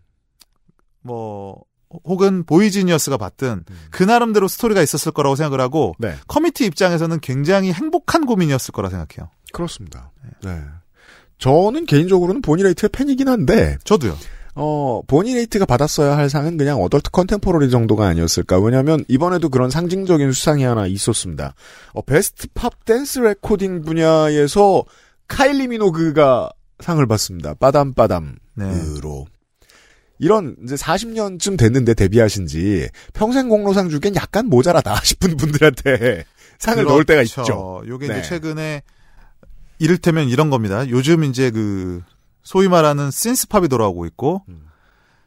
뭐 1.02 1.62
혹은 2.04 2.44
보이지니어스가 2.44 3.18
받든 3.18 3.64
음. 3.68 3.78
그 3.90 4.02
나름대로 4.02 4.48
스토리가 4.48 4.82
있었을 4.82 5.12
거라고 5.12 5.36
생각을 5.36 5.60
하고 5.60 5.94
네. 5.98 6.16
committee 6.26 6.64
입장에서는 6.64 7.20
굉장히 7.20 7.72
행복한 7.72 8.24
고민이었을 8.24 8.72
거라 8.72 8.88
생각해요. 8.88 9.30
그렇습니다. 9.52 10.10
네. 10.42 10.62
저는 11.38 11.86
개인적으로는 11.86 12.42
보니레이트의 12.42 12.90
팬이긴 12.90 13.28
한데, 13.28 13.78
저도요. 13.84 14.16
어, 14.60 15.02
보니레이트가 15.06 15.66
받았어야 15.66 16.16
할 16.16 16.28
상은 16.28 16.56
그냥 16.56 16.82
adult 16.82 17.10
contemporary 17.10 17.70
정도가 17.70 18.06
아니었을까. 18.08 18.58
왜냐면, 18.58 19.04
이번에도 19.06 19.48
그런 19.48 19.70
상징적인 19.70 20.32
수상이 20.32 20.64
하나 20.64 20.86
있었습니다. 20.88 21.54
어, 21.92 22.02
Best 22.02 22.48
Pop 22.54 22.84
Dance 22.84 23.20
Recording 23.20 23.82
분야에서 23.82 24.84
카일리 25.28 25.68
미노그가 25.68 26.50
상을 26.80 27.06
받습니다. 27.06 27.54
빠담빠담으로. 27.54 28.36
네. 28.56 29.24
이런, 30.18 30.56
이제 30.64 30.74
40년쯤 30.74 31.56
됐는데 31.56 31.94
데뷔하신 31.94 32.48
지 32.48 32.88
평생 33.12 33.48
공로상 33.48 33.88
주기엔 33.88 34.16
약간 34.16 34.46
모자라다 34.46 35.00
싶은 35.04 35.36
분들한테 35.36 36.24
상을 36.58 36.82
넣을 36.82 37.04
때가 37.04 37.22
그렇죠. 37.22 37.42
있죠. 37.42 37.82
요게 37.86 38.08
네. 38.08 38.18
이제 38.18 38.28
최근에 38.28 38.82
이를테면 39.78 40.28
이런 40.28 40.50
겁니다. 40.50 40.88
요즘 40.88 41.22
이제 41.22 41.52
그 41.52 42.02
소위 42.48 42.66
말하는 42.66 43.10
신스팝이 43.10 43.68
돌아오고 43.68 44.06
있고 44.06 44.42
음. 44.48 44.62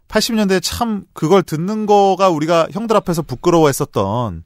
80년대 0.08 0.60
참 0.64 1.04
그걸 1.14 1.44
듣는 1.44 1.86
거가 1.86 2.30
우리가 2.30 2.70
형들 2.72 2.96
앞에서 2.98 3.22
부끄러워했었던 3.22 4.44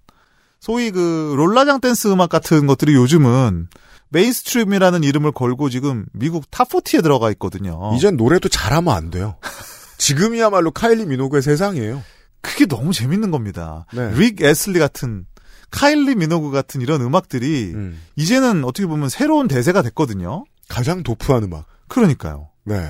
소위 0.60 0.92
그 0.92 1.36
롤라장 1.38 1.80
댄스 1.80 2.10
음악 2.10 2.28
같은 2.28 2.68
것들이 2.68 2.94
요즘은 2.94 3.70
mainstream이라는 4.10 5.06
이름을 5.06 5.32
걸고 5.32 5.70
지금 5.70 6.06
미국 6.12 6.52
Top 6.52 6.77
40에 6.77 7.02
들어가 7.02 7.32
있거든요. 7.32 7.94
이젠 7.96 8.18
노래도 8.18 8.50
잘하면 8.50 8.94
안 8.94 9.10
돼요. 9.10 9.38
지금이야말로 9.98 10.72
카일리 10.72 11.06
미노그의 11.06 11.44
세상이에요. 11.44 12.04
그게 12.42 12.66
너무 12.66 12.92
재밌는 12.92 13.32
겁니다. 13.32 13.86
네. 13.94 14.12
릭 14.16 14.42
애슬리 14.42 14.80
같은 14.80 15.26
카일리 15.72 16.16
미노그 16.16 16.52
같은 16.52 16.82
이런 16.82 17.00
음악들이 17.00 17.72
음. 17.74 18.02
이제는 18.18 18.66
어떻게 18.66 18.86
보면 18.86 19.08
새로운 19.08 19.48
대세가 19.48 19.82
됐거든요. 19.82 20.44
가장 20.68 21.04
dope한 21.04 21.44
음악. 21.44 21.68
그러니까요. 21.88 22.50
네. 22.66 22.90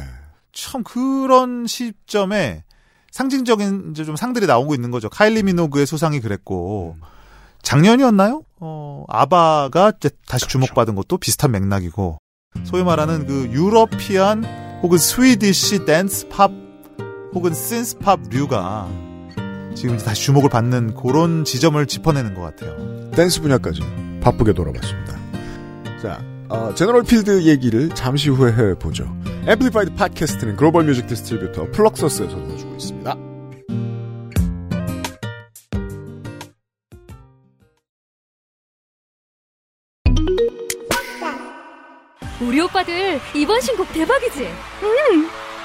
참 0.52 0.84
그런 0.84 1.68
시점에 1.68 2.64
상징적인 3.12 3.92
이제 3.92 4.04
좀 4.04 4.16
상들이 4.16 4.46
나오고 4.46 4.74
있는 4.74 4.92
거죠. 4.92 5.10
카일리 5.10 5.44
미노그의 5.44 5.86
수상이 5.86 6.20
그랬고 6.20 6.98
작년이었나요? 7.62 8.44
어 8.60 9.06
아바가 9.08 9.94
이제 9.98 10.10
다시 10.28 10.48
주목받은 10.48 10.96
것도 10.96 11.18
비슷한 11.18 11.52
맥락이고 11.52 12.18
소위 12.64 12.84
말하는 12.84 13.26
그 13.26 13.50
European 13.52 14.44
혹은 14.82 14.98
Swedish 14.98 15.86
dance 15.86 16.30
pop 16.30 16.52
혹은 17.34 17.54
synth 17.54 18.00
pop류가 18.00 18.90
지금 19.76 19.96
이제 19.96 20.06
다시 20.06 20.24
주목을 20.24 20.50
받는 20.50 20.96
그런 20.96 21.44
지점을 21.44 21.86
짚어내는 21.86 22.34
것 22.34 22.42
같아요. 22.42 23.12
댄스 23.12 23.42
분야까지 23.42 23.82
바쁘게 24.22 24.54
돌아봤습니다. 24.54 25.18
자, 26.02 26.22
어, 26.50 26.74
General 26.76 27.04
Field 27.04 27.44
얘기를 27.44 27.90
잠시 27.90 28.30
후에 28.30 28.52
해보죠. 28.54 29.06
앰플리파이드 29.48 29.96
팟캐스트는 29.96 30.56
global 30.56 30.86
music 30.86 31.08
distributor 31.08 31.72
플럭서스에서 31.72 32.36
도와주고 32.36 32.76
있습니다. 32.76 33.16
우리 42.42 42.62
오빠들 42.62 43.20
이번 43.34 43.60
신곡 43.62 43.92
대박이지? 43.94 44.48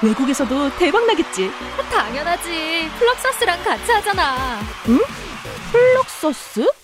외국에서도 0.03 0.77
대박 0.79 1.07
나겠지. 1.07 1.51
당연하지. 1.91 2.89
플럭서스랑 2.99 3.63
같이 3.63 3.93
하잖아. 3.93 4.61
플럭서스? 5.73 6.80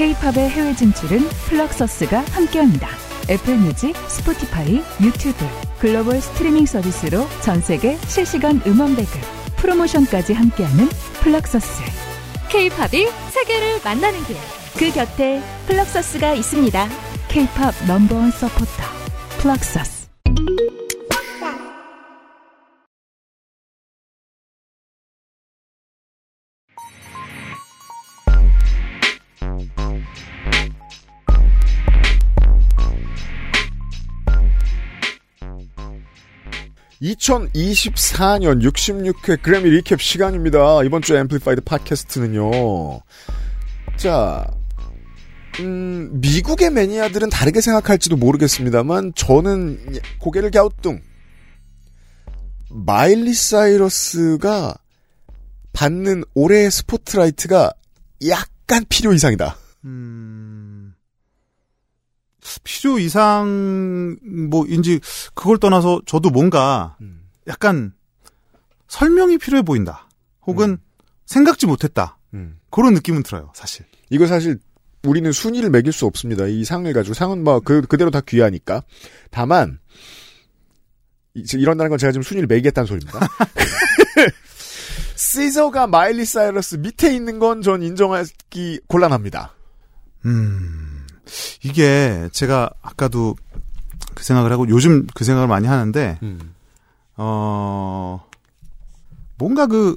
K-팝의 0.00 0.48
해외 0.48 0.74
진출은 0.74 1.18
플럭서스가 1.28 2.20
함께합니다. 2.30 2.88
애플 3.28 3.58
뮤직, 3.58 3.94
스포티파이, 4.08 4.82
유튜브, 5.02 5.44
글로벌 5.78 6.22
스트리밍 6.22 6.64
서비스로 6.64 7.26
전 7.42 7.60
세계 7.60 7.98
실시간 8.06 8.62
음원 8.66 8.96
배급, 8.96 9.20
프로모션까지 9.56 10.32
함께하는 10.32 10.88
플럭서스. 11.20 11.82
K-팝이 12.48 13.08
세계를 13.28 13.80
만나는 13.84 14.24
길. 14.24 14.36
그 14.78 14.90
곁에 14.90 15.42
플럭서스가 15.66 16.32
있습니다. 16.32 16.88
K-팝 17.28 17.74
넘버원 17.86 18.30
서포터, 18.30 18.82
플럭서스. 19.40 19.99
(2024년) 37.02 38.62
(66회) 38.62 39.40
그래미 39.42 39.70
recap 39.70 39.96
시간입니다. 39.98 40.82
이번 40.84 41.02
주 41.02 41.16
앰플리파이드 41.16 41.62
팟캐스트는요. 41.62 43.00
자 43.96 44.46
음, 45.60 46.20
미국의 46.20 46.70
매니아들은 46.70 47.30
다르게 47.30 47.60
생각할지도 47.60 48.16
모르겠습니다만 48.16 49.12
저는 49.14 49.98
고개를 50.18 50.50
갸우뚱. 50.50 51.00
마일리 52.70 53.34
사이러스가 53.34 54.74
받는 55.72 56.24
올해의 56.34 56.70
스포트라이트가 56.70 57.72
약간 58.28 58.84
필요 58.88 59.12
이상이다. 59.12 59.56
음, 59.84 60.69
필요 62.64 62.98
이상, 62.98 64.16
뭐인지, 64.50 65.00
그걸 65.34 65.58
떠나서 65.58 66.02
저도 66.06 66.30
뭔가, 66.30 66.96
약간, 67.46 67.92
설명이 68.88 69.38
필요해 69.38 69.62
보인다. 69.62 70.08
혹은, 70.46 70.78
생각지 71.26 71.66
못했다. 71.66 72.18
음. 72.34 72.58
그런 72.70 72.94
느낌은 72.94 73.22
들어요, 73.22 73.52
사실. 73.54 73.84
이거 74.10 74.26
사실 74.26 74.58
우리는 75.04 75.30
순위를 75.32 75.70
매길 75.70 75.92
수 75.92 76.06
없습니다. 76.06 76.46
이 76.46 76.64
상을 76.64 76.92
가지고 76.92 77.14
상은 77.14 77.42
뭐그 77.44 77.82
그대로 77.82 78.10
다 78.10 78.20
귀하니까. 78.20 78.82
다만 79.30 79.78
이- 81.34 81.44
이런다는 81.54 81.88
건 81.90 81.98
제가 81.98 82.10
지금 82.12 82.22
순위를 82.22 82.46
매기겠다는 82.48 82.86
소리입니다. 82.86 83.20
시저가 85.16 85.86
마일리 85.86 86.24
사이러스 86.24 86.76
밑에 86.76 87.14
있는 87.14 87.38
건 87.38 87.62
전 87.62 87.82
인정하기 87.82 88.80
곤란합니다. 88.88 89.54
음, 90.26 90.89
이게, 91.62 92.28
제가 92.32 92.70
아까도 92.82 93.36
그 94.14 94.24
생각을 94.24 94.52
하고, 94.52 94.68
요즘 94.68 95.06
그 95.14 95.24
생각을 95.24 95.48
많이 95.48 95.66
하는데, 95.66 96.18
어, 97.16 98.24
뭔가 99.38 99.66
그, 99.66 99.96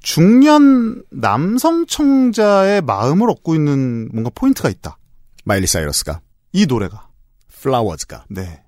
중년 0.00 1.02
남성 1.10 1.86
청자의 1.86 2.82
마음을 2.82 3.30
얻고 3.30 3.54
있는 3.54 4.10
뭔가 4.12 4.30
포인트가 4.34 4.68
있다. 4.68 4.98
마일리 5.44 5.66
사이러스가 5.66 6.20
이 6.52 6.66
노래가. 6.66 7.08
Flowers가 7.48 8.26
네. 8.28 8.62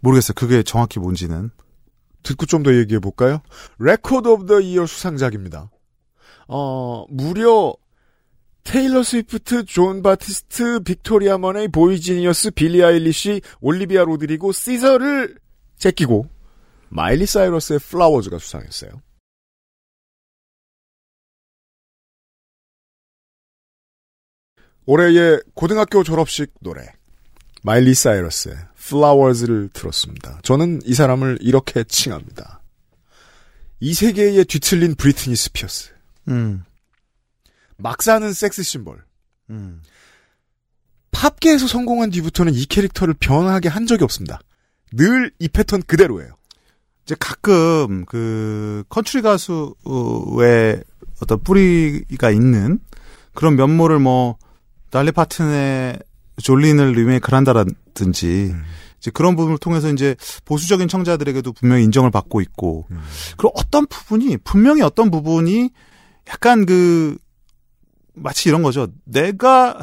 모르겠어요. 0.00 0.34
그게 0.34 0.64
정확히 0.64 0.98
뭔지는. 0.98 1.50
듣고 2.24 2.46
좀 2.46 2.64
더 2.64 2.74
얘기해 2.74 2.98
볼까요? 2.98 3.40
Record 3.78 4.26
of 4.28 4.46
the 4.46 4.60
Year 4.60 4.86
수상작입니다. 4.86 5.70
어, 6.48 7.04
무려 7.08 7.72
테일러 8.68 9.02
스위프트, 9.02 9.64
존 9.64 10.02
바티스트, 10.02 10.80
빅토리아 10.80 11.38
모네이, 11.38 11.68
보이지니어스, 11.68 12.50
빌리 12.50 12.84
아일리시, 12.84 13.40
올리비아 13.62 14.04
로드리고, 14.04 14.52
시저를 14.52 15.38
제끼고 15.78 16.28
마일리 16.90 17.24
사이러스의 17.24 17.78
Flowers가 17.78 18.38
수상했어요. 18.38 18.90
올해의 24.84 25.42
고등학교 25.54 26.04
졸업식 26.04 26.52
노래 26.60 26.82
마일리 27.62 27.94
사이러스의 27.94 28.54
Flowers를 28.74 29.70
들었습니다. 29.72 30.40
저는 30.42 30.80
이 30.84 30.92
사람을 30.92 31.38
이렇게 31.40 31.84
칭합니다. 31.84 32.60
이 33.80 33.94
세계에 33.94 34.44
뒤틀린 34.44 34.94
브리트니 34.94 35.36
스피어스. 35.36 35.94
음, 36.28 36.64
막 37.78 38.02
사는 38.02 38.32
섹스 38.32 38.62
심볼. 38.62 39.02
음. 39.50 39.80
팝계에서 41.10 41.66
성공한 41.66 42.10
뒤부터는 42.10 42.54
이 42.54 42.64
캐릭터를 42.66 43.14
변하게 43.14 43.68
한 43.68 43.86
적이 43.86 44.04
없습니다. 44.04 44.40
늘 44.92 45.32
이 45.38 45.48
패턴 45.48 45.82
그대로예요. 45.82 46.34
이제 47.04 47.14
가끔 47.18 48.04
그 48.04 48.84
컨트리 48.88 49.22
가수의 49.22 50.82
어떤 51.22 51.40
뿌리가 51.42 52.30
있는 52.30 52.78
그런 53.34 53.56
면모를 53.56 53.98
뭐 53.98 54.36
달리 54.90 55.10
파튼의 55.12 55.98
Jolene을 56.42 56.92
리메이크를 56.92 57.36
한다라든지 57.36 58.54
이제 58.98 59.10
그런 59.12 59.36
부분을 59.36 59.58
통해서 59.58 59.90
이제 59.90 60.14
보수적인 60.44 60.88
청자들에게도 60.88 61.52
분명히 61.52 61.84
인정을 61.84 62.10
받고 62.10 62.40
있고 62.42 62.86
그리고 63.36 63.52
어떤 63.54 63.86
부분이 63.86 64.36
분명히 64.38 64.82
어떤 64.82 65.10
부분이 65.10 65.70
약간 66.28 66.66
그 66.66 67.16
마치 68.22 68.48
이런 68.48 68.62
거죠. 68.62 68.88
내가 69.04 69.78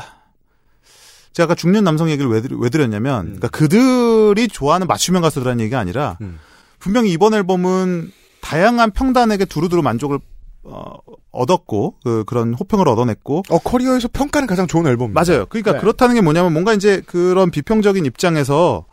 제가 1.33 1.45
아까 1.45 1.55
중년 1.55 1.83
남성 1.83 2.09
얘기를 2.09 2.29
왜, 2.31 2.41
드- 2.41 2.53
왜 2.57 2.69
드렸냐면 2.69 3.23
그러니까 3.25 3.47
그들이 3.49 4.47
좋아하는 4.47 4.87
맞춤형 4.87 5.21
가수들이라는 5.21 5.59
얘기가 5.61 5.79
아니라 5.79 6.17
음. 6.21 6.39
분명히 6.79 7.11
이번 7.11 7.33
앨범은 7.33 8.11
다양한 8.41 8.91
평단에게 8.91 9.45
두루두루 9.45 9.81
만족을 9.81 10.19
어, 10.63 10.93
얻었고 11.31 11.97
그, 12.03 12.23
그런 12.25 12.53
호평을 12.53 12.87
얻어냈고 12.87 13.43
어, 13.49 13.59
커리어에서 13.59 14.07
평가는 14.07 14.47
가장 14.47 14.65
좋은 14.65 14.87
앨범입니다. 14.87 15.21
맞아요. 15.21 15.45
그러니까 15.47 15.73
네. 15.73 15.79
그렇다는 15.79 16.15
게 16.15 16.21
뭐냐면 16.21 16.53
뭔가 16.53 16.73
이제 16.73 17.01
그런 17.05 17.51
비평적인 17.51 18.05
입장에서 18.05 18.85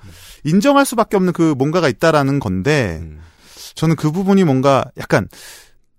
인정할 0.44 0.84
수밖에 0.84 1.16
없는 1.16 1.32
그 1.32 1.54
뭔가가 1.56 1.88
있다라는 1.88 2.40
건데 2.40 2.98
음. 3.02 3.20
저는 3.74 3.96
그 3.96 4.10
부분이 4.10 4.44
뭔가 4.44 4.84
약간 4.98 5.28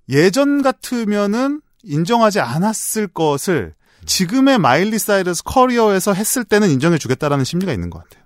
예전 0.10 0.62
같으면은 0.62 1.62
인정하지 1.84 2.40
않았을 2.40 3.08
것을 3.08 3.74
지금의 4.06 4.58
마일리 4.58 5.00
사이러스 5.00 5.44
커리어에서 5.44 6.14
했을 6.14 6.44
때는 6.44 6.70
인정해 6.70 6.98
주겠다라는 6.98 7.46
심리가 7.46 7.72
있는 7.74 7.90
것 7.90 8.04
같아요. 8.04 8.24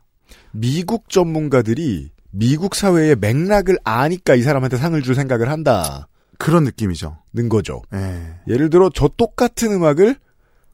미국 0.51 1.09
전문가들이 1.09 2.11
미국 2.31 2.75
사회의 2.75 3.15
맥락을 3.15 3.77
아니까 3.83 4.35
이 4.35 4.41
사람한테 4.41 4.77
상을 4.77 4.99
줄 5.01 5.15
생각을 5.15 5.49
한다는 5.49 6.01
그런 6.37 6.63
느낌이죠. 6.63 7.17
거죠. 7.49 7.81
예. 7.93 8.35
예를 8.47 8.69
들어 8.69 8.89
저 8.93 9.07
똑같은 9.07 9.71
음악을 9.71 10.15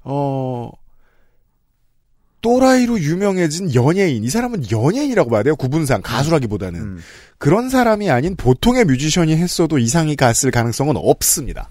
어 0.03 0.69
또라이로 2.41 2.99
유명해진 2.99 3.73
연예인 3.73 4.25
이 4.25 4.29
사람은 4.29 4.69
연예인이라고 4.69 5.29
봐야 5.29 5.43
돼요 5.43 5.55
구분상 5.55 6.01
가수라기보다는 6.01 6.79
음. 6.79 6.99
그런 7.37 7.69
사람이 7.69 8.09
아닌 8.09 8.35
보통의 8.35 8.83
뮤지션이 8.83 9.37
했어도 9.37 9.77
이상이 9.77 10.17
갔을 10.17 10.51
가능성은 10.51 10.95
없습니다. 10.97 11.69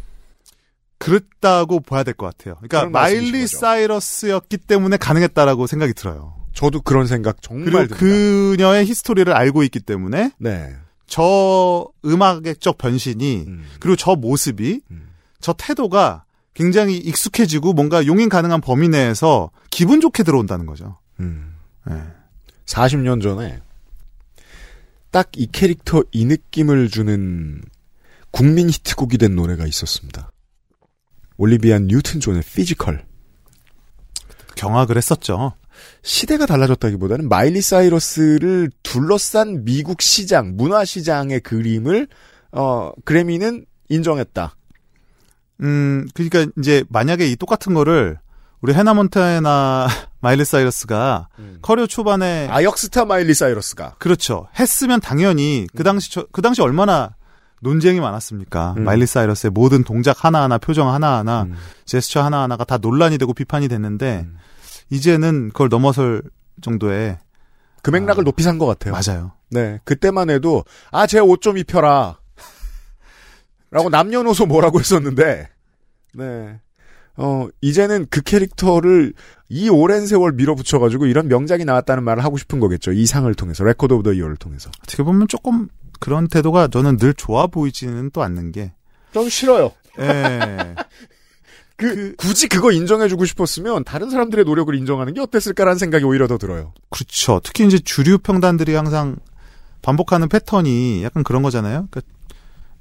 그랬다고 1.04 1.80
봐야 1.80 2.02
될 2.02 2.14
것 2.14 2.26
같아요. 2.26 2.56
그러니까 2.62 2.88
마일리. 2.90 3.46
사이러스였기 3.46 4.58
때문에 4.58 4.96
가능했다라고 4.96 5.66
생각이 5.66 5.94
들어요. 5.94 6.34
저도 6.52 6.80
그런 6.82 7.06
생각 7.06 7.40
정말 7.42 7.64
그리고 7.64 7.78
듭니다. 7.94 7.96
그녀의 7.98 8.86
히스토리를 8.86 9.32
알고 9.32 9.62
있기 9.64 9.80
때문에 9.80 10.32
네. 10.38 10.76
저 11.06 11.86
음악적 12.04 12.78
변신이 12.78 13.44
음. 13.46 13.64
그리고 13.80 13.96
저 13.96 14.14
모습이 14.14 14.80
음. 14.90 15.08
저 15.40 15.52
태도가 15.52 16.24
굉장히 16.54 16.98
익숙해지고 16.98 17.72
뭔가 17.72 18.06
용인 18.06 18.28
가능한 18.28 18.60
범위 18.60 18.88
내에서 18.88 19.50
기분 19.70 20.00
좋게 20.00 20.22
들어온다는 20.22 20.66
거죠. 20.66 20.98
음. 21.20 21.54
예. 21.90 21.94
40년 22.66 23.22
전에 23.22 23.60
딱 25.10 25.30
이 25.36 25.46
캐릭터 25.52 26.02
이 26.12 26.24
느낌을 26.24 26.88
주는 26.88 27.62
국민 28.30 28.70
히트곡이 28.70 29.18
된 29.18 29.34
노래가 29.34 29.66
있었습니다. 29.66 30.31
올리비아 31.42 31.80
뉴튼 31.80 32.20
존의 32.20 32.40
Physical. 32.42 33.04
경악을 34.54 34.96
했었죠. 34.96 35.54
시대가 36.04 36.46
달라졌다기보다는 36.46 37.28
마일리 37.28 37.60
사이러스를 37.60 38.70
둘러싼 38.84 39.64
미국 39.64 40.02
시장, 40.02 40.56
문화 40.56 40.84
시장의 40.84 41.40
그림을 41.40 42.06
어 42.52 42.92
그래미는 43.04 43.66
인정했다. 43.88 44.54
음, 45.62 46.06
그러니까 46.14 46.46
이제 46.60 46.84
만약에 46.90 47.26
이 47.28 47.34
똑같은 47.34 47.74
거를 47.74 48.20
우리 48.60 48.72
해나 48.74 48.94
몬타나 48.94 49.88
마일리 50.20 50.44
사이러스가 50.44 51.28
커리어 51.60 51.88
초반에 51.88 52.46
아역스타 52.50 53.04
마일리 53.04 53.34
사이러스가 53.34 53.96
그렇죠. 53.98 54.46
했으면 54.60 55.00
당연히 55.00 55.66
그 55.74 55.82
당시 55.82 56.12
저- 56.12 56.26
그 56.30 56.40
당시 56.40 56.62
얼마나 56.62 57.16
논쟁이 57.62 58.00
많았습니까? 58.00 58.74
음. 58.76 58.84
마일리 58.84 59.06
사이러스의 59.06 59.50
모든 59.52 59.84
동작 59.84 60.24
하나하나 60.24 60.58
표정 60.58 60.92
하나하나 60.92 61.44
음. 61.44 61.54
제스처 61.84 62.20
하나하나가 62.22 62.64
다 62.64 62.76
논란이 62.78 63.18
되고 63.18 63.32
비판이 63.32 63.68
됐는데 63.68 64.26
음. 64.26 64.36
이제는 64.90 65.48
그걸 65.48 65.68
넘어설 65.68 66.22
정도의 66.60 67.18
그 67.82 67.90
맥락을 67.90 68.24
높이 68.24 68.42
산 68.42 68.58
것 68.58 68.66
같아요. 68.66 68.92
맞아요. 68.94 69.32
네, 69.50 69.78
그때만 69.84 70.30
해도 70.30 70.64
아 70.90 71.06
제 71.06 71.20
옷 71.20 71.40
좀 71.40 71.56
입혀라. 71.58 72.18
라고 73.70 73.88
남녀노소 73.88 74.46
뭐라고 74.46 74.78
했었는데, 74.80 75.48
네. 76.14 76.60
어, 77.16 77.48
이제는 77.60 78.06
그 78.10 78.20
캐릭터를 78.22 79.14
이 79.48 79.68
오랜 79.68 80.06
세월 80.06 80.32
밀어붙여가지고 80.32 81.06
이런 81.06 81.28
명작이 81.28 81.64
나왔다는 81.64 82.02
말을 82.04 82.22
하고 82.24 82.36
싶은 82.36 82.60
거겠죠. 82.60 82.92
이 82.92 83.06
상을 83.06 83.32
통해서, 83.34 83.64
Record 83.64 83.94
of 83.94 84.02
the 84.02 84.12
Year를 84.12 84.36
통해서. 84.36 84.70
어떻게 84.82 85.02
보면 85.02 85.26
조금 85.28 85.68
그런 86.02 86.28
태도가 86.28 86.68
저는 86.68 86.98
늘 86.98 87.14
좋아 87.14 87.46
보이지는 87.46 88.10
또 88.12 88.22
않는 88.22 88.52
게 88.52 88.72
좀 89.12 89.28
싫어요. 89.28 89.72
예. 89.98 90.74
그, 91.76 92.14
굳이 92.16 92.48
그거 92.48 92.70
인정해주고 92.70 93.24
싶었으면 93.24 93.84
다른 93.84 94.10
사람들의 94.10 94.44
노력을 94.44 94.74
인정하는 94.74 95.14
게 95.14 95.20
어땠을까라는 95.20 95.78
생각이 95.78 96.04
오히려 96.04 96.26
더 96.26 96.38
들어요. 96.38 96.72
그렇죠. 96.90 97.40
특히 97.42 97.66
이제 97.66 97.78
주류 97.78 98.18
평단들이 98.18 98.74
항상 98.74 99.16
반복하는 99.82 100.28
패턴이 100.28 101.02
약간 101.02 101.24
그런 101.24 101.42
거잖아요. 101.42 101.88
그러니까 101.90 102.00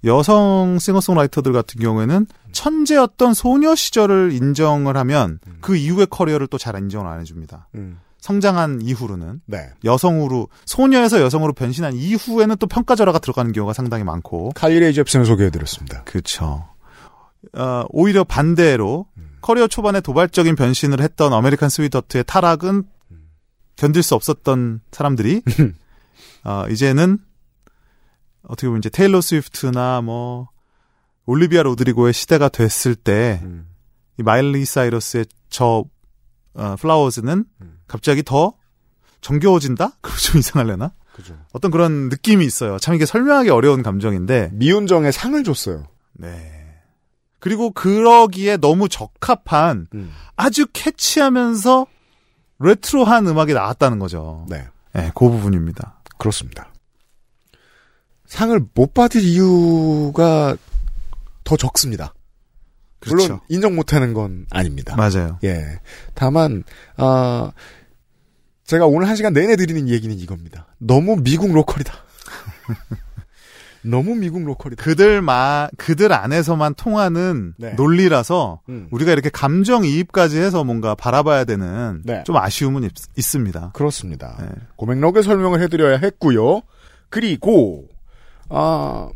여성 0.04 0.78
싱어송라이터들 0.80 1.52
같은 1.52 1.82
경우에는 1.82 2.28
천재였던 2.52 3.34
소녀 3.34 3.76
시절을 3.76 4.32
인정을 4.34 4.98
하면 4.98 5.40
그 5.62 5.76
이후의 5.76 6.08
커리어를 6.08 6.48
또 6.48 6.58
잘 6.58 6.76
인정을 6.78 7.08
안 7.08 7.20
해줍니다. 7.22 7.68
음. 7.76 8.00
성장한 8.22 8.82
이후로는 8.84 9.42
네. 9.48 9.70
여성으로 9.84 10.48
소녀에서 10.66 11.20
여성으로 11.22 11.54
변신한 11.54 11.94
이후에는 11.96 12.56
또 12.58 12.68
평가절하가 12.68 13.20
들어가는 13.20 13.52
경우가 13.52 13.74
상당히 13.74 14.04
많고 14.04 14.52
칼리레이 14.52 14.94
잽슨을 14.94 15.26
소개해드렸습니다. 15.26 16.04
그렇죠. 16.04 16.70
어, 17.54 17.84
오히려 17.90 18.24
반대로 18.24 19.08
커리어 19.42 19.68
초반에 19.68 20.02
도발적인 20.02 20.56
변신을 20.56 21.02
했던 21.02 21.34
American 21.34 21.70
sweetheart의 21.70 22.24
타락은 22.26 22.84
견딜 23.76 24.04
수 24.04 24.14
없었던 24.14 24.82
사람들이 24.92 25.42
어, 26.46 26.66
이제는 26.70 27.18
어떻게 28.44 28.68
보면 28.68 28.80
이제 28.80 28.90
테일러 28.90 29.20
스위프트나 29.20 30.02
뭐 30.02 30.50
올리비아 31.26 31.64
로드리고의 31.64 32.14
시대가 32.14 32.50
됐을 32.50 32.94
때이 32.94 33.40
음. 33.42 33.68
마일리 34.18 34.66
사이러스의 34.66 35.26
저 35.50 35.86
어, 36.54 36.76
Flowers는 36.80 37.46
음. 37.62 37.81
갑자기 37.92 38.24
더 38.24 38.54
정겨워진다? 39.20 39.98
그럼 40.02 40.18
좀 40.18 40.40
이상할려나? 40.40 40.94
그죠. 41.14 41.38
어떤 41.52 41.72
그런 41.72 42.08
느낌이 42.08 42.46
있어요. 42.46 42.80
참 42.80 42.96
이게 42.96 43.06
설명하기 43.06 43.50
어려운 43.50 43.84
감정인데 43.84 44.52
미운정에 44.54 45.12
상을 45.12 45.44
줬어요. 45.44 45.88
네. 46.14 46.58
그리고 47.40 47.72
그러기에 47.72 48.58
너무 48.58 48.88
적합한 48.88 49.88
음. 49.94 50.14
아주 50.38 50.68
캐치하면서 50.72 51.86
레트로한 52.60 53.28
음악이 53.28 53.54
나왔다는 53.54 54.00
거죠. 54.00 54.46
네. 54.48 54.68
네, 54.94 55.12
그 55.14 55.30
부분입니다. 55.30 56.02
그렇습니다. 56.18 56.72
상을 58.26 58.58
못 58.74 58.94
받을 58.94 59.22
이유가 59.22 60.56
더 61.44 61.58
적습니다. 61.58 62.14
물론 63.06 63.28
그렇죠. 63.28 63.42
인정 63.50 63.76
못하는 63.76 64.14
건 64.14 64.46
아닙니다. 64.50 64.96
맞아요. 64.96 65.40
예. 65.44 65.80
다만 66.14 66.64
아 66.96 67.52
제가 68.72 68.86
오늘 68.86 69.10
한 69.10 69.18
시간 69.18 69.34
내내 69.34 69.58
드리는 69.58 69.90
얘기는 69.90 70.18
이겁니다. 70.18 70.66
너무 70.78 71.18
미국 71.18 71.52
로컬이다. 71.52 71.94
너무 73.84 74.16
미국 74.16 74.46
로컬이다. 74.46 74.82
그들 74.82 75.22
마 75.22 75.68
그들 75.76 76.14
안에서만 76.14 76.76
통하는 76.76 77.54
네. 77.58 77.74
논리라서 77.74 78.62
음. 78.70 78.88
우리가 78.92 79.12
이렇게 79.12 79.30
감정 79.30 79.84
이입까지 79.84 80.38
해서 80.40 80.64
뭔가 80.64 80.96
바라봐야 80.96 81.44
되는 81.44 82.02
네. 82.06 82.24
좀 82.26 82.38
아쉬움은 82.38 82.86
있, 82.86 83.22
습니다 83.22 83.72
그렇습니다. 83.74 84.38
네. 84.40 84.48
고맥락을 84.78 85.22
설명을 85.22 85.62
해드려야 85.64 85.98
했고요. 85.98 86.62
그리고 87.10 87.90
아 88.48 89.10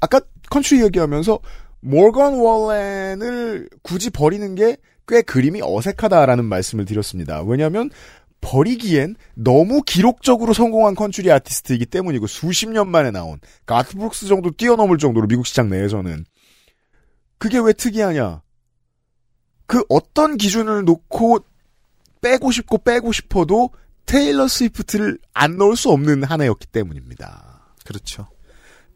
아까 0.00 0.20
컨츄리 0.50 0.84
얘기하면서 0.84 1.40
모건 1.80 2.34
월렌을 2.34 3.70
굳이 3.82 4.10
버리는 4.10 4.54
게 4.54 4.76
꽤 5.10 5.22
그림이 5.22 5.60
어색하다라는 5.62 6.44
말씀을 6.44 6.84
드렸습니다. 6.84 7.42
왜냐하면 7.42 7.90
버리기엔 8.40 9.16
너무 9.34 9.82
기록적으로 9.82 10.52
성공한 10.52 10.94
컨츄리 10.94 11.30
아티스트이기 11.30 11.86
때문이고 11.86 12.26
수십 12.26 12.68
년 12.68 12.90
만에 12.90 13.10
나온 13.10 13.38
가스 13.66 13.96
브룩스 13.96 14.26
정도 14.26 14.50
뛰어넘을 14.50 14.98
정도로 14.98 15.26
미국 15.26 15.46
시장 15.46 15.68
내에서는 15.68 16.24
그게 17.38 17.58
왜 17.58 17.72
특이하냐? 17.72 18.42
그 19.66 19.84
어떤 19.88 20.36
기준을 20.36 20.84
놓고 20.84 21.38
빼고 22.20 22.50
싶고 22.50 22.78
빼고 22.78 23.12
싶어도 23.12 23.70
테일러 24.04 24.48
스위프트를 24.48 25.18
안 25.32 25.56
넣을 25.56 25.76
수 25.76 25.90
없는 25.90 26.24
한 26.24 26.42
해였기 26.42 26.66
때문입니다. 26.66 27.74
그렇죠. 27.84 28.28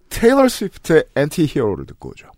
테일러 0.08 0.48
스위프트의 0.48 1.04
Anti-Hero를 1.14 1.86
듣고 1.86 2.10
오죠. 2.10 2.30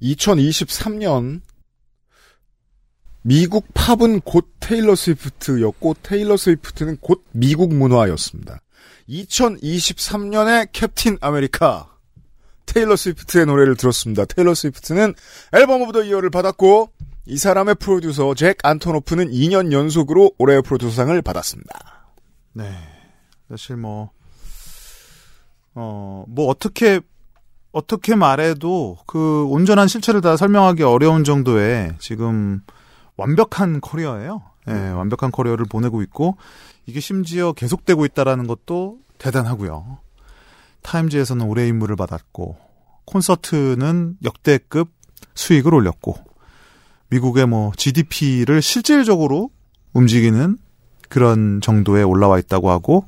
(2023년) 0.00 1.42
미국 3.22 3.66
팝은 3.74 4.20
곧 4.20 4.48
테일러 4.60 4.94
스위프트였고 4.94 5.96
테일러 6.02 6.36
스위프트는 6.36 6.98
곧 7.00 7.24
미국 7.32 7.74
문화였습니다. 7.74 8.60
2023년에 9.08 10.68
캡틴 10.72 11.18
아메리카 11.20 11.88
테일러 12.66 12.96
스위프트의 12.96 13.46
노래를 13.46 13.76
들었습니다. 13.76 14.24
테일러 14.24 14.54
스위프트는 14.54 15.14
Album 15.52 15.82
of 15.82 15.92
the 15.92 16.02
Year를 16.02 16.30
받았고 16.30 16.90
이 17.26 17.36
사람의 17.36 17.76
프로듀서 17.76 18.34
잭 18.34 18.58
안토노프는 18.62 19.30
2년 19.30 19.72
연속으로 19.72 20.32
올해의 20.38 20.62
프로듀서상을 20.62 21.20
받았습니다. 21.22 22.06
네. 22.52 22.72
사실 23.48 23.76
뭐, 23.76 24.10
어, 25.74 26.24
뭐 26.28 26.46
어떻게, 26.46 27.00
어떻게 27.72 28.14
말해도 28.14 28.98
그 29.06 29.44
온전한 29.46 29.88
실체를 29.88 30.20
다 30.20 30.36
설명하기 30.36 30.82
어려운 30.82 31.24
정도의 31.24 31.94
지금 31.98 32.62
완벽한 33.20 33.82
커리어예요. 33.82 34.42
예, 34.68 34.72
완벽한 34.72 35.30
커리어를 35.30 35.66
보내고 35.66 36.00
있고 36.02 36.38
이게 36.86 37.00
심지어 37.00 37.52
계속되고 37.52 38.06
있다라는 38.06 38.46
것도 38.46 38.98
대단하고요. 39.18 39.98
타임즈에서는 40.82 41.44
올해 41.44 41.68
인물을 41.68 41.96
받았고 41.96 42.56
콘서트는 43.04 44.16
역대급 44.24 44.90
수익을 45.34 45.74
올렸고 45.74 46.16
미국의 47.10 47.46
뭐 47.46 47.72
GDP를 47.76 48.62
실질적으로 48.62 49.50
움직이는 49.92 50.56
그런 51.10 51.60
정도에 51.60 52.02
올라와 52.02 52.38
있다고 52.38 52.70
하고 52.70 53.06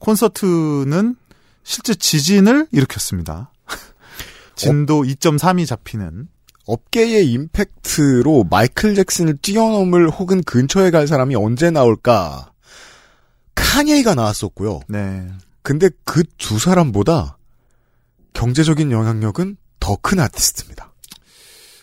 콘서트는 0.00 1.16
실제 1.62 1.94
지진을 1.94 2.66
일으켰습니다. 2.72 3.52
진도 4.54 5.02
2.3이 5.02 5.66
잡히는 5.66 6.28
업계의 6.66 7.30
임팩트로 7.32 8.44
마이클 8.50 8.94
잭슨을 8.94 9.38
뛰어넘을 9.40 10.10
혹은 10.10 10.42
근처에 10.42 10.90
갈 10.90 11.06
사람이 11.06 11.36
언제 11.36 11.70
나올까? 11.70 12.50
카니에가 13.54 14.14
나왔었고요. 14.14 14.80
네. 14.88 15.28
근데 15.62 15.88
그 16.04 16.22
두 16.38 16.58
사람보다 16.58 17.38
경제적인 18.32 18.90
영향력은 18.92 19.56
더 19.80 19.96
큰 19.96 20.20
아티스트입니다. 20.20 20.92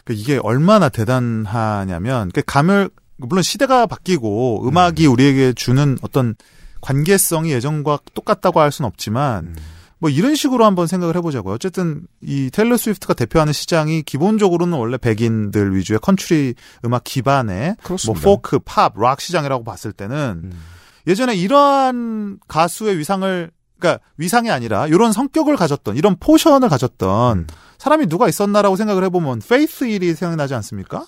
그 0.06 0.14
이게 0.14 0.38
얼마나 0.44 0.90
대단하냐면 0.90 2.30
그 2.34 2.42
감을 2.46 2.90
물론 3.18 3.42
시대가 3.42 3.86
바뀌고 3.86 4.68
음악이 4.68 5.08
우리에게 5.08 5.54
주는 5.54 5.98
어떤 6.02 6.36
관계성이 6.82 7.52
예전과 7.54 8.00
똑같다고 8.14 8.60
할 8.60 8.72
수는 8.72 8.88
없지만 8.88 9.46
음. 9.46 9.56
뭐 10.04 10.10
이런 10.10 10.36
식으로 10.36 10.66
한번 10.66 10.86
생각을 10.86 11.16
해보자고요. 11.16 11.54
어쨌든 11.54 12.06
이 12.22 12.50
테일러 12.52 12.76
스위프트가 12.76 13.14
대표하는 13.14 13.54
시장이 13.54 14.02
기본적으로는 14.02 14.78
원래 14.78 14.98
백인들 14.98 15.74
위주의 15.78 15.98
컨트리 15.98 16.56
음악 16.84 17.06
기반의 17.06 17.68
뭐 17.68 17.76
그렇습니다. 17.82 18.22
포크, 18.22 18.60
팝, 18.60 19.00
락 19.00 19.22
시장이라고 19.22 19.64
봤을 19.64 19.94
때는 19.94 20.42
음. 20.44 20.62
예전에 21.08 21.36
이러한 21.36 22.40
가수의 22.50 22.98
위상을 22.98 23.50
그러니까 23.80 24.04
위상이 24.18 24.52
아니라 24.52 24.88
이런 24.88 25.14
성격을 25.14 25.56
가졌던 25.56 25.96
이런 25.96 26.18
포션을 26.20 26.68
가졌던 26.68 27.48
사람이 27.78 28.08
누가 28.08 28.28
있었나라고 28.28 28.76
생각을 28.76 29.06
해보면 29.06 29.40
페이스 29.48 29.86
힐이 29.86 30.16
생각나지 30.16 30.54
않습니까? 30.54 31.06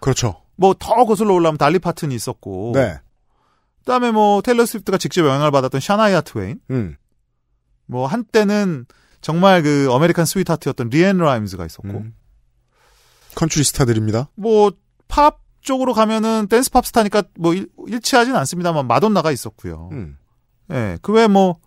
그렇죠. 0.00 0.42
뭐 0.56 0.74
더 0.76 1.04
거슬러 1.04 1.34
올라오면 1.34 1.56
달리 1.56 1.78
파튼이 1.78 2.12
있었고, 2.12 2.72
네. 2.74 2.98
그다음에 3.84 4.10
뭐 4.10 4.42
테일러 4.42 4.66
스위프트가 4.66 4.98
직접 4.98 5.24
영향을 5.24 5.52
받았던 5.52 5.80
샤나이아 5.80 6.20
트웨인, 6.20 6.58
음. 6.70 6.96
뭐 7.86 8.06
한때는 8.06 8.86
정말 9.20 9.62
그 9.62 9.88
American 9.90 10.24
sweetheart였던 10.26 10.88
리앤 10.90 11.18
라임즈가 11.18 11.64
있었고, 11.66 11.88
음. 11.98 12.14
컨츄리 13.34 13.64
스타들입니다. 13.64 14.28
뭐 14.36 14.70
팝 15.08 15.40
쪽으로 15.60 15.94
가면은 15.94 16.48
댄스 16.48 16.70
팝 16.70 16.84
스타니까 16.84 17.22
뭐 17.38 17.54
일, 17.54 17.68
일치하진 17.86 18.34
않습니다만 18.34 18.86
마돈나가 18.88 19.30
있었고요. 19.30 19.90
음. 19.92 20.16
예, 20.72 20.98
그 21.02 21.12
외에 21.12 21.28
뭐 21.28 21.58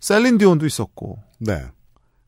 셀린 0.00 0.36
디온도 0.36 0.66
있었고 0.66 1.18
네. 1.38 1.64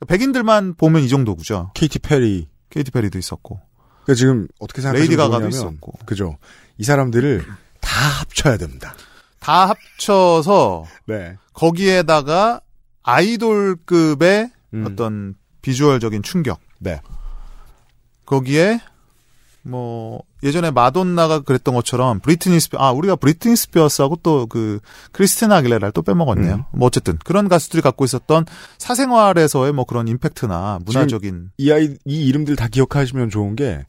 백인들만 0.08 0.74
보면 0.74 1.02
이 1.02 1.08
정도구죠. 1.08 1.72
케이티 1.74 1.98
페리. 1.98 2.48
케이티 2.70 2.90
페리도 2.90 3.18
있었고 3.18 3.60
그러니까 4.04 4.14
지금 4.14 4.48
어떻게 4.58 4.80
생각하시면 4.80 5.00
레이디 5.00 5.16
가가도 5.16 5.48
있었고 5.48 5.92
그죠. 6.06 6.38
이 6.78 6.84
사람들을 6.84 7.44
다 7.80 8.08
합쳐야 8.20 8.56
됩니다. 8.56 8.94
다 9.38 9.68
합쳐서 9.68 10.84
네. 11.06 11.36
거기에다가 11.52 12.60
아이돌급의 13.06 14.50
음. 14.74 14.84
어떤 14.86 15.34
비주얼적인 15.62 16.22
충격. 16.22 16.60
네. 16.78 17.00
거기에 18.26 18.80
뭐 19.62 20.22
예전에 20.42 20.70
마돈나가 20.70 21.40
그랬던 21.40 21.74
것처럼 21.74 22.20
브리트니 22.20 22.60
스피 22.60 22.76
아 22.78 22.90
우리가 22.92 23.16
브리트니 23.16 23.56
스피어스하고 23.56 24.16
또 24.22 24.46
그 24.46 24.80
크리스티나 25.12 25.56
아길레라를 25.56 25.92
또 25.92 26.02
빼먹었네요. 26.02 26.54
음. 26.54 26.62
뭐 26.72 26.86
어쨌든 26.86 27.16
그런 27.24 27.48
가수들이 27.48 27.82
갖고 27.82 28.04
있었던 28.04 28.44
사생활에서의 28.78 29.72
뭐 29.72 29.84
그런 29.84 30.06
임팩트나 30.08 30.80
문화적인 30.84 31.50
이 31.58 31.72
아이 31.72 31.96
이 32.04 32.26
이름들 32.26 32.56
다 32.56 32.68
기억하시면 32.68 33.30
좋은 33.30 33.56
게 33.56 33.84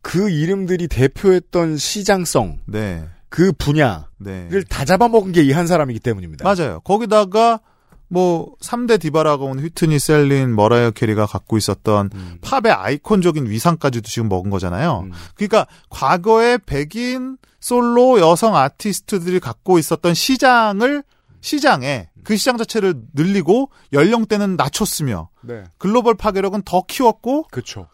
그 0.00 0.30
이름들이 0.30 0.88
대표했던 0.88 1.76
시장성, 1.76 2.60
네. 2.66 3.04
그 3.28 3.52
분야를 3.52 4.04
네. 4.18 4.48
다 4.68 4.84
잡아먹은 4.84 5.32
게 5.32 5.42
이 5.42 5.52
한 5.52 5.66
사람이기 5.66 6.00
때문입니다. 6.00 6.44
맞아요. 6.44 6.80
거기다가 6.80 7.60
뭐 8.08 8.54
3대 8.60 9.00
디바라고 9.00 9.50
하는 9.50 9.62
휘트니 9.62 9.98
셀린 9.98 10.54
머라이어 10.54 10.92
캐리가 10.92 11.26
갖고 11.26 11.56
있었던 11.56 12.10
음. 12.14 12.38
팝의 12.40 12.72
아이콘적인 12.72 13.48
위상까지도 13.48 14.08
지금 14.08 14.28
먹은 14.28 14.50
거잖아요. 14.50 15.00
음. 15.06 15.12
그러니까 15.34 15.66
과거에 15.90 16.58
백인 16.58 17.36
솔로 17.60 18.20
여성 18.20 18.56
아티스트들이 18.56 19.40
갖고 19.40 19.78
있었던 19.78 20.14
시장을 20.14 21.02
시장에 21.40 22.08
그 22.24 22.36
시장 22.36 22.56
자체를 22.56 22.94
늘리고 23.14 23.70
연령대는 23.92 24.56
낮췄으며 24.56 25.30
네. 25.42 25.64
글로벌 25.78 26.14
파괴력은 26.14 26.62
더 26.64 26.82
키웠고 26.86 27.44
그렇죠. 27.50 27.88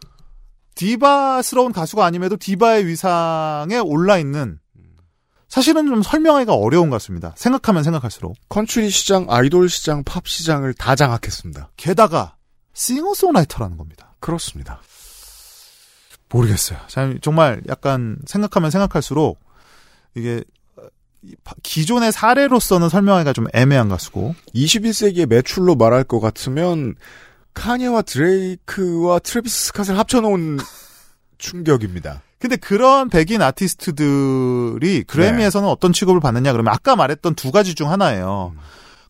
디바스러운 0.75 1.73
가수가 1.73 2.05
아님에도 2.05 2.37
디바의 2.37 2.87
위상에 2.87 3.79
올라 3.79 4.19
있는 4.19 4.59
사실은 5.55 5.87
좀 5.87 6.03
설명하기가 6.03 6.53
어려운 6.53 6.91
가수입니다. 6.91 7.33
생각하면 7.37 7.85
생각할수록 7.85 8.35
컨츄리 8.49 8.91
시장, 8.91 9.27
아이돌 9.29 9.69
시장, 9.69 10.03
팝 10.03 10.27
시장을 10.27 10.75
다 10.75 10.97
장악했습니다. 10.97 11.71
게다가 11.77 12.35
싱어송라이터라는 12.73 13.77
겁니다. 13.77 14.17
그렇습니다. 14.19 14.81
모르겠어요. 16.29 16.81
참 16.89 17.21
정말 17.23 17.63
약간 17.69 18.17
생각하면 18.27 18.73
생각할수록 18.73 19.39
이게 20.17 20.43
기존의 21.63 22.11
사례로서는 22.11 22.89
설명하기가 22.89 23.33
좀 23.33 23.47
애매한 23.55 23.89
가수고 23.89 24.35
21세기의 24.57 25.27
매출로 25.27 25.77
말할 25.77 26.03
것 26.03 26.19
같으면 26.19 26.97
칸예와 27.55 28.03
드레이크와 28.03 29.21
트래비스 29.21 29.73
스캇을 29.73 29.95
합쳐놓은 29.95 30.59
충격입니다. 31.39 32.24
근데 32.45 32.57
그런 32.57 33.09
백인 33.09 33.41
아티스트들이 33.41 35.05
그래미에서는 35.05 35.67
어떤 35.67 35.95
취급을 35.95 36.21
받느냐 36.21 36.53
그러면 36.53 36.75
아까 36.75 36.95
말했던 36.95 37.37
두 37.37 37.51
가지 37.51 37.75
중 37.75 37.91
하나예요. 37.91 38.53
음. 38.55 38.61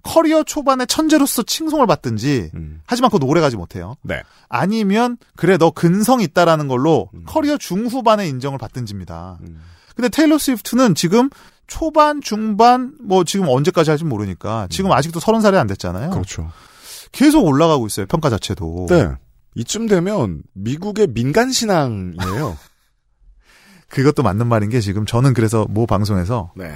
커리어 0.05 0.45
초반에 0.45 0.87
천재로서 0.87 1.43
칭송을 1.43 1.89
받든지 1.89 2.53
음. 2.55 2.81
하지만 2.87 3.11
그건 3.11 3.29
오래 3.29 3.41
가지 3.41 3.57
못해요. 3.57 3.97
네. 4.03 4.23
아니면 4.49 5.17
그래 5.35 5.57
너 5.57 5.73
근성 5.73 6.21
있다라는 6.21 6.69
걸로 6.69 7.11
음. 7.13 7.25
커리어 7.27 7.57
중후반에 7.57 8.29
인정을 8.29 8.57
받든지입니다. 8.57 9.39
음. 9.41 9.61
근데 9.97 10.09
테일러 10.11 10.39
스위프트는 10.39 10.95
지금 10.95 11.29
초반, 11.67 12.21
중반, 12.21 12.95
뭐 13.03 13.25
지금 13.25 13.49
언제까지 13.49 13.91
할지 13.91 14.05
모르니까 14.05 14.69
지금 14.71 14.93
아직도 14.93 15.19
서른 15.19 15.41
살이 15.41 15.57
안 15.57 15.67
됐잖아요. 15.67 16.11
음. 16.11 16.11
그렇죠. 16.13 16.53
계속 17.11 17.45
올라가고 17.45 17.85
있어요. 17.89 18.07
평가 18.07 18.31
자체도. 18.31 18.87
네. 18.91 19.09
이쯤 19.57 19.89
되면 19.89 20.45
미국의 20.53 21.09
민간 21.09 21.51
신앙이에요. 21.51 22.57
그것도 23.95 24.25
맞는 24.25 24.49
말인 24.49 24.71
게 24.71 24.81
지금 24.81 25.07
저는 25.07 25.35
그래서 25.35 25.67
모 25.71 25.87
방송에서 25.87 26.51
네. 26.57 26.75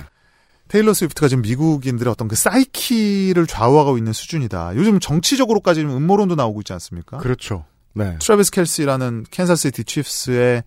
테일러 0.68 0.94
스위프트가 0.94 1.26
지금 1.26 1.42
미국인들의 1.42 2.10
어떤 2.10 2.28
그 2.28 2.36
사이키를 2.36 3.46
좌우하고 3.46 3.98
있는 3.98 4.12
수준이다. 4.12 4.76
요즘 4.76 5.00
정치적으로까지 5.00 5.80
좀 5.80 5.96
음모론도 5.96 6.36
나오고 6.36 6.60
있지 6.60 6.72
않습니까? 6.74 7.18
그렇죠. 7.18 7.64
네. 7.94 8.16
트래비스 8.20 8.52
켈시라는 8.52 9.24
캔사스시티 9.32 9.82
치프스의 9.82 10.62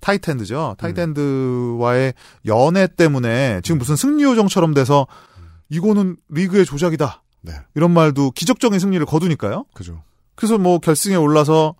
tight 0.00 0.31
end죠. 0.31 0.74
tight 0.76 1.33
end와의 1.33 2.12
연애 2.44 2.86
때문에 2.86 3.62
지금 3.62 3.78
무슨 3.78 3.96
승리 3.96 4.24
요정처럼 4.24 4.74
돼서 4.74 5.06
이거는 5.70 6.16
리그의 6.28 6.66
조작이다. 6.66 7.22
네. 7.40 7.54
이런 7.74 7.92
말도 7.92 8.32
기적적인 8.32 8.78
승리를 8.78 9.06
거두니까요. 9.06 9.64
그죠. 9.72 10.02
그래서 10.34 10.58
뭐 10.58 10.78
결승에 10.78 11.16
올라서 11.16 11.76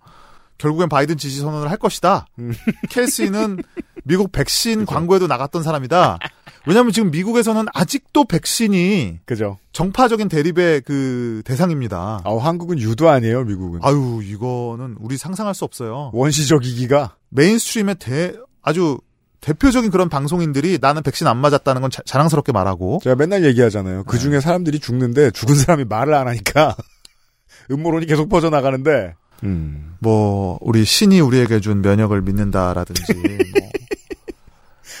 결국엔 0.57 0.89
바이든 0.89 1.17
지지 1.17 1.41
선언을 1.41 1.69
할 1.69 1.77
것이다. 1.77 2.25
음. 2.39 2.53
켈시는 2.89 3.59
미국 4.05 4.31
백신 4.31 4.85
광고에도 4.85 5.27
나갔던 5.27 5.63
사람이다. 5.63 6.19
왜냐하면 6.67 6.91
지금 6.91 7.11
미국에서는 7.11 7.65
아직도 7.73 8.25
백신이 8.25 9.19
그죠. 9.25 9.57
정파적인 9.71 10.29
대립의 10.29 10.81
그 10.81 11.41
대상입니다. 11.43 12.21
아, 12.23 12.37
한국은 12.39 12.79
유도 12.79 13.09
아니에요, 13.09 13.43
미국은. 13.43 13.79
아유 13.83 14.21
이거는 14.23 14.95
우리 14.99 15.17
상상할 15.17 15.53
수 15.55 15.65
없어요. 15.65 16.11
원시적 16.13 16.65
이기가. 16.65 17.15
mainstream의 17.29 17.95
대 17.99 18.33
아주 18.61 18.99
대표적인 19.41 19.91
그런 19.91 20.09
방송인들이 20.09 20.79
나는 20.81 21.03
백신 21.03 21.27
안 21.27 21.37
맞았다는 21.37 21.81
건 21.81 21.91
자, 21.91 22.01
자랑스럽게 22.05 22.51
말하고 22.51 22.99
제가 23.03 23.15
맨날 23.15 23.43
얘기하잖아요. 23.45 24.03
그 24.05 24.17
중에 24.17 24.39
사람들이 24.39 24.79
죽는데 24.79 25.31
죽은 25.31 25.55
사람이 25.55 25.85
말을 25.85 26.13
안 26.13 26.27
하니까 26.27 26.75
음모론이 27.71 28.05
계속 28.05 28.29
퍼져나가는데. 28.29 29.13
음. 29.43 29.95
뭐 29.99 30.57
우리 30.61 30.85
신이 30.85 31.19
우리에게 31.19 31.59
준 31.59 31.81
면역을 31.81 32.21
믿는다라든지 32.21 33.13
뭐 33.13 33.69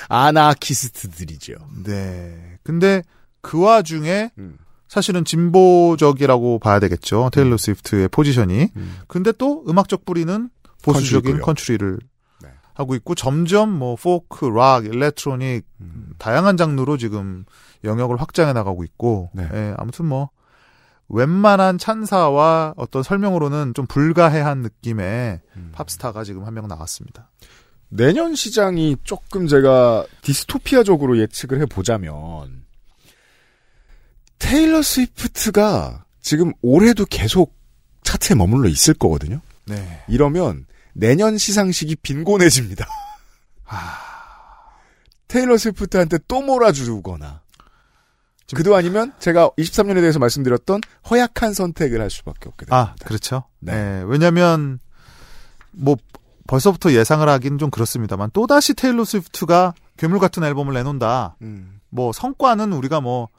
아나키스트들이죠. 0.09 1.53
네. 1.83 2.57
근데 2.63 3.01
그 3.41 3.61
와중에 3.61 4.31
음. 4.37 4.57
사실은 4.87 5.25
진보적이라고 5.25 6.59
봐야 6.59 6.79
되겠죠. 6.79 7.29
테일러 7.33 7.57
스위프트의 7.57 8.07
포지션이. 8.09 8.69
음. 8.75 8.97
근데 9.07 9.31
또 9.31 9.63
음악적 9.67 10.05
뿌리는 10.05 10.49
보수적인 10.83 11.41
컨트리고요. 11.41 11.45
컨트리를 11.45 11.99
네. 12.43 12.49
하고 12.73 12.95
있고 12.95 13.15
점점 13.15 13.69
뭐 13.71 13.95
포크, 13.95 14.45
락, 14.45 14.85
electronic 14.85 15.65
음. 15.81 16.13
다양한 16.17 16.57
장르로 16.57 16.97
지금 16.97 17.45
영역을 17.83 18.17
확장해 18.17 18.53
나가고 18.53 18.83
있고 18.83 19.29
네. 19.33 19.47
예, 19.53 19.73
아무튼 19.77 20.05
뭐 20.05 20.29
웬만한 21.09 21.77
찬사와 21.77 22.73
어떤 22.77 23.03
설명으로는 23.03 23.73
좀 23.75 23.85
불가해한 23.85 24.61
느낌의 24.61 25.39
음. 25.55 25.69
팝스타가 25.73 26.23
지금 26.23 26.45
한 26.45 26.53
명 26.55 26.67
나왔습니다. 26.67 27.29
내년 27.89 28.35
시장이 28.35 28.97
조금 29.03 29.47
제가 29.47 30.05
디스토피아적으로 30.21 31.17
예측을 31.19 31.61
해보자면 31.61 32.65
테일러 34.39 34.81
스위프트가 34.81 36.05
지금 36.21 36.51
올해도 36.61 37.05
계속 37.05 37.55
차트에 38.03 38.35
머물러 38.35 38.69
있을 38.69 38.93
거거든요. 38.93 39.41
네. 39.65 40.03
이러면 40.07 40.65
내년 40.93 41.37
시상식이 41.37 41.97
빈곤해집니다. 41.97 42.85
테일러 45.27 45.57
스위프트한테 45.57 46.19
또 46.27 46.41
몰아주거나 46.41 47.41
그도 48.53 48.75
아니면 48.75 49.11
제가 49.19 49.49
23년에 49.57 49.95
대해서 49.95 50.19
말씀드렸던 50.19 50.81
허약한 51.09 51.53
선택을 51.53 51.99
할 51.99 52.11
수밖에 52.11 52.47
없게 52.47 52.65
됩니다. 52.65 52.95
아, 52.99 53.05
그렇죠. 53.05 53.45
네. 53.59 53.73
네. 53.73 54.03
왜냐면 54.05 54.79
뭐 55.71 55.97
벌써부터 56.47 56.91
예상을 56.93 57.27
하기는 57.27 57.57
좀 57.57 57.69
그렇습니다만 57.69 58.29
또다시 58.33 58.73
테일러 58.73 59.03
스위프트가 59.03 59.73
괴물 59.97 60.19
같은 60.19 60.43
앨범을 60.43 60.73
내놓는다. 60.73 61.37
음, 61.41 61.79
뭐 61.89 62.11
성과는 62.11 62.73
우리가 62.73 63.01
뭐 63.01 63.29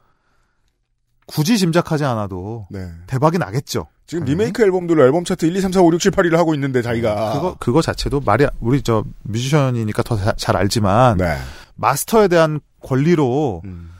굳이 1.25 1.57
짐작하지 1.57 2.05
않아도 2.05 2.67
네. 2.69 2.89
대박이 3.07 3.37
나겠죠. 3.37 3.87
지금 4.05 4.21
당연히. 4.23 4.31
리메이크 4.39 4.63
앨범들로 4.63 5.03
앨범 5.05 5.25
차트 5.25 5.45
1, 5.45 5.55
2, 5.57 5.61
3, 5.61 5.71
4, 5.73 5.81
5, 5.81 5.93
6, 5.93 5.99
7, 5.99 6.11
8위를 6.11 6.35
하고 6.37 6.53
있는데 6.53 6.81
자기가 6.81 7.33
그거 7.33 7.55
그거 7.59 7.81
자체도 7.81 8.21
말이 8.21 8.47
우리 8.61 8.81
저 8.81 9.03
뮤지션이니까 9.23 10.03
더 10.03 10.17
잘 10.37 10.55
알지만 10.55 11.17
네. 11.17 11.37
마스터에 11.75 12.27
대한 12.29 12.59
권리로 12.81 13.61
음, 13.65 13.91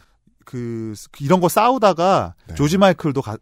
그 0.46 0.94
이런 1.20 1.42
거 1.42 1.50
싸우다가 1.50 2.36
네. 2.48 2.56
조지 2.56 2.78
마이클도 2.78 3.22
가- 3.22 3.38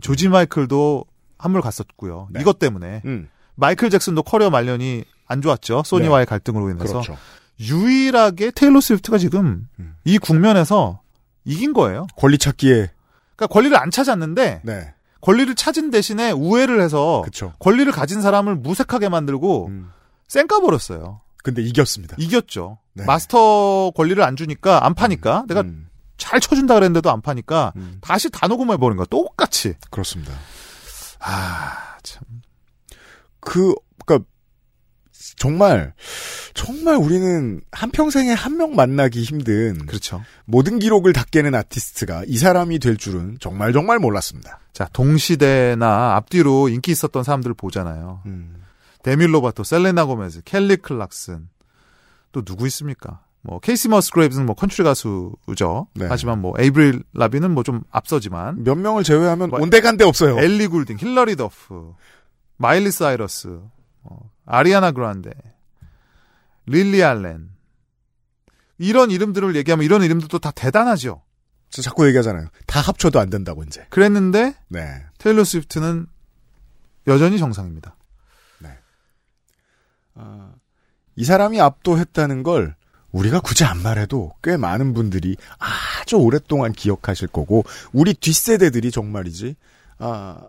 조지 0.00 0.28
마이클도 0.28 1.04
한물 1.38 1.60
갔었고요. 1.62 2.28
네. 2.32 2.40
이것 2.40 2.58
때문에 2.58 3.02
음. 3.04 3.28
마이클 3.60 3.90
잭슨도 3.90 4.22
커리어 4.22 4.50
말년이 4.50 5.04
안 5.26 5.42
좋았죠. 5.42 5.82
소니와의 5.84 6.26
갈등으로 6.26 6.70
인해서 6.70 6.94
그렇죠. 6.94 7.16
유일하게 7.60 8.52
테일러 8.52 8.80
스위프트가 8.80 9.18
지금 9.18 9.68
음. 9.78 9.94
이 10.04 10.18
국면에서 10.18 11.02
이긴 11.44 11.72
거예요. 11.72 12.06
권리 12.16 12.38
찾기에 12.38 12.90
그러니까 13.36 13.46
권리를 13.52 13.76
안 13.76 13.90
찾았는데 13.90 14.62
네. 14.64 14.94
권리를 15.20 15.54
찾은 15.54 15.90
대신에 15.90 16.30
우회를 16.32 16.80
해서 16.80 17.20
그렇죠. 17.22 17.52
권리를 17.58 17.90
가진 17.92 18.22
사람을 18.22 18.56
무색하게 18.56 19.08
만들고 19.08 19.66
음. 19.66 19.90
쌩까 20.28 20.60
버렸어요. 20.60 21.20
근데 21.42 21.62
이겼습니다. 21.62 22.16
이겼죠. 22.18 22.78
네. 22.94 23.04
마스터 23.04 23.90
권리를 23.94 24.22
안 24.22 24.36
주니까 24.36 24.84
안 24.86 24.94
파니까 24.94 25.44
내가 25.48 25.60
음. 25.62 25.88
잘 26.16 26.40
쳐준다 26.40 26.74
그랬는데도 26.74 27.10
안 27.10 27.20
파니까 27.20 27.72
음. 27.76 27.98
다시 28.00 28.30
다 28.30 28.46
녹음해 28.46 28.76
버린 28.76 28.96
거야. 28.96 29.06
똑같이. 29.08 29.74
그렇습니다. 29.90 30.32
아 31.20 31.76
참. 31.76 31.89
그, 33.40 33.74
그니까, 34.06 34.24
정말, 35.36 35.92
정말 36.54 36.96
우리는 36.96 37.60
한평생에 37.72 38.32
한 38.32 38.56
명 38.56 38.74
만나기 38.74 39.22
힘든 39.22 39.86
그렇죠. 39.86 40.22
모든 40.44 40.78
기록을 40.78 41.12
다 41.12 41.24
깨는 41.30 41.54
아티스트가 41.54 42.24
이 42.26 42.36
사람이 42.38 42.78
될 42.78 42.96
줄은 42.96 43.36
정말 43.40 43.72
정말 43.72 43.98
몰랐습니다. 43.98 44.60
자 44.72 44.88
동시대나 44.92 46.14
앞뒤로 46.16 46.68
인기 46.68 46.90
있었던 46.92 47.22
사람들 47.22 47.54
보잖아요. 47.54 48.22
음. 48.26 48.62
데미 49.02 49.32
로바토, 49.34 49.62
셀레나 49.64 50.04
고메즈, 50.06 50.42
켈리 50.44 50.76
클락슨 50.76 51.48
또 52.32 52.42
누구 52.42 52.66
있습니까? 52.66 53.20
뭐 53.42 53.58
케이시 53.60 53.88
머스그레이브는 53.88 54.44
뭐 54.46 54.54
컨트리 54.54 54.84
가수죠. 54.84 55.86
네. 55.94 56.06
하지만 56.08 56.40
뭐 56.40 56.54
에이브릴 56.58 57.02
라빈은 57.14 57.52
뭐 57.52 57.62
좀 57.62 57.82
앞서지만 57.90 58.62
몇 58.64 58.74
명을 58.76 59.02
제외하면 59.04 59.48
뭐- 59.50 59.60
온데간데 59.60 60.04
없어요. 60.04 60.38
엘리 60.38 60.66
굴딩, 60.66 60.98
힐러리 60.98 61.36
더프, 61.36 61.94
마일리 62.60 62.90
사이러스, 62.90 63.58
어, 64.02 64.30
아리아나 64.44 64.92
그란데, 64.92 65.30
릴리 66.66 67.02
알렌 67.02 67.48
이런 68.76 69.10
이름들을 69.10 69.56
얘기하면 69.56 69.82
이런 69.82 70.02
이름들도 70.02 70.38
다 70.40 70.50
대단하죠. 70.50 71.22
저 71.70 71.80
자꾸 71.80 72.06
얘기하잖아요. 72.06 72.48
다 72.66 72.80
합쳐도 72.80 73.18
안 73.18 73.30
된다고 73.30 73.62
이제. 73.62 73.86
그랬는데 73.88 74.54
네. 74.68 75.06
테일러 75.16 75.42
스위프트는 75.42 76.06
여전히 77.06 77.38
정상입니다. 77.38 77.96
아, 80.16 80.52
이 81.16 81.24
사람이 81.24 81.58
압도했다는 81.62 82.42
걸 82.42 82.76
우리가 83.10 83.40
굳이 83.40 83.64
안 83.64 83.82
말해도 83.82 84.34
꽤 84.42 84.58
많은 84.58 84.92
분들이 84.92 85.36
아주 85.58 86.16
오랫동안 86.16 86.72
기억하실 86.72 87.28
거고 87.28 87.64
우리 87.92 88.12
뒷세대들이 88.12 88.90
정말이지 88.90 89.56
아, 89.98 90.46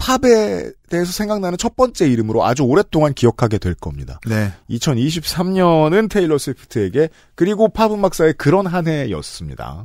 팝에 0.00 0.72
대해서 0.88 1.12
생각나는 1.12 1.58
첫 1.58 1.76
번째 1.76 2.08
이름으로 2.08 2.44
아주 2.44 2.62
오랫동안 2.62 3.12
기억하게 3.12 3.58
될 3.58 3.74
겁니다. 3.74 4.18
네. 4.26 4.52
2023년은 4.70 6.08
테일러 6.10 6.38
스위프트에게 6.38 7.10
그리고 7.34 7.68
팝 7.68 7.92
음악사의 7.92 8.34
그런 8.34 8.66
한 8.66 8.88
해였습니다. 8.88 9.84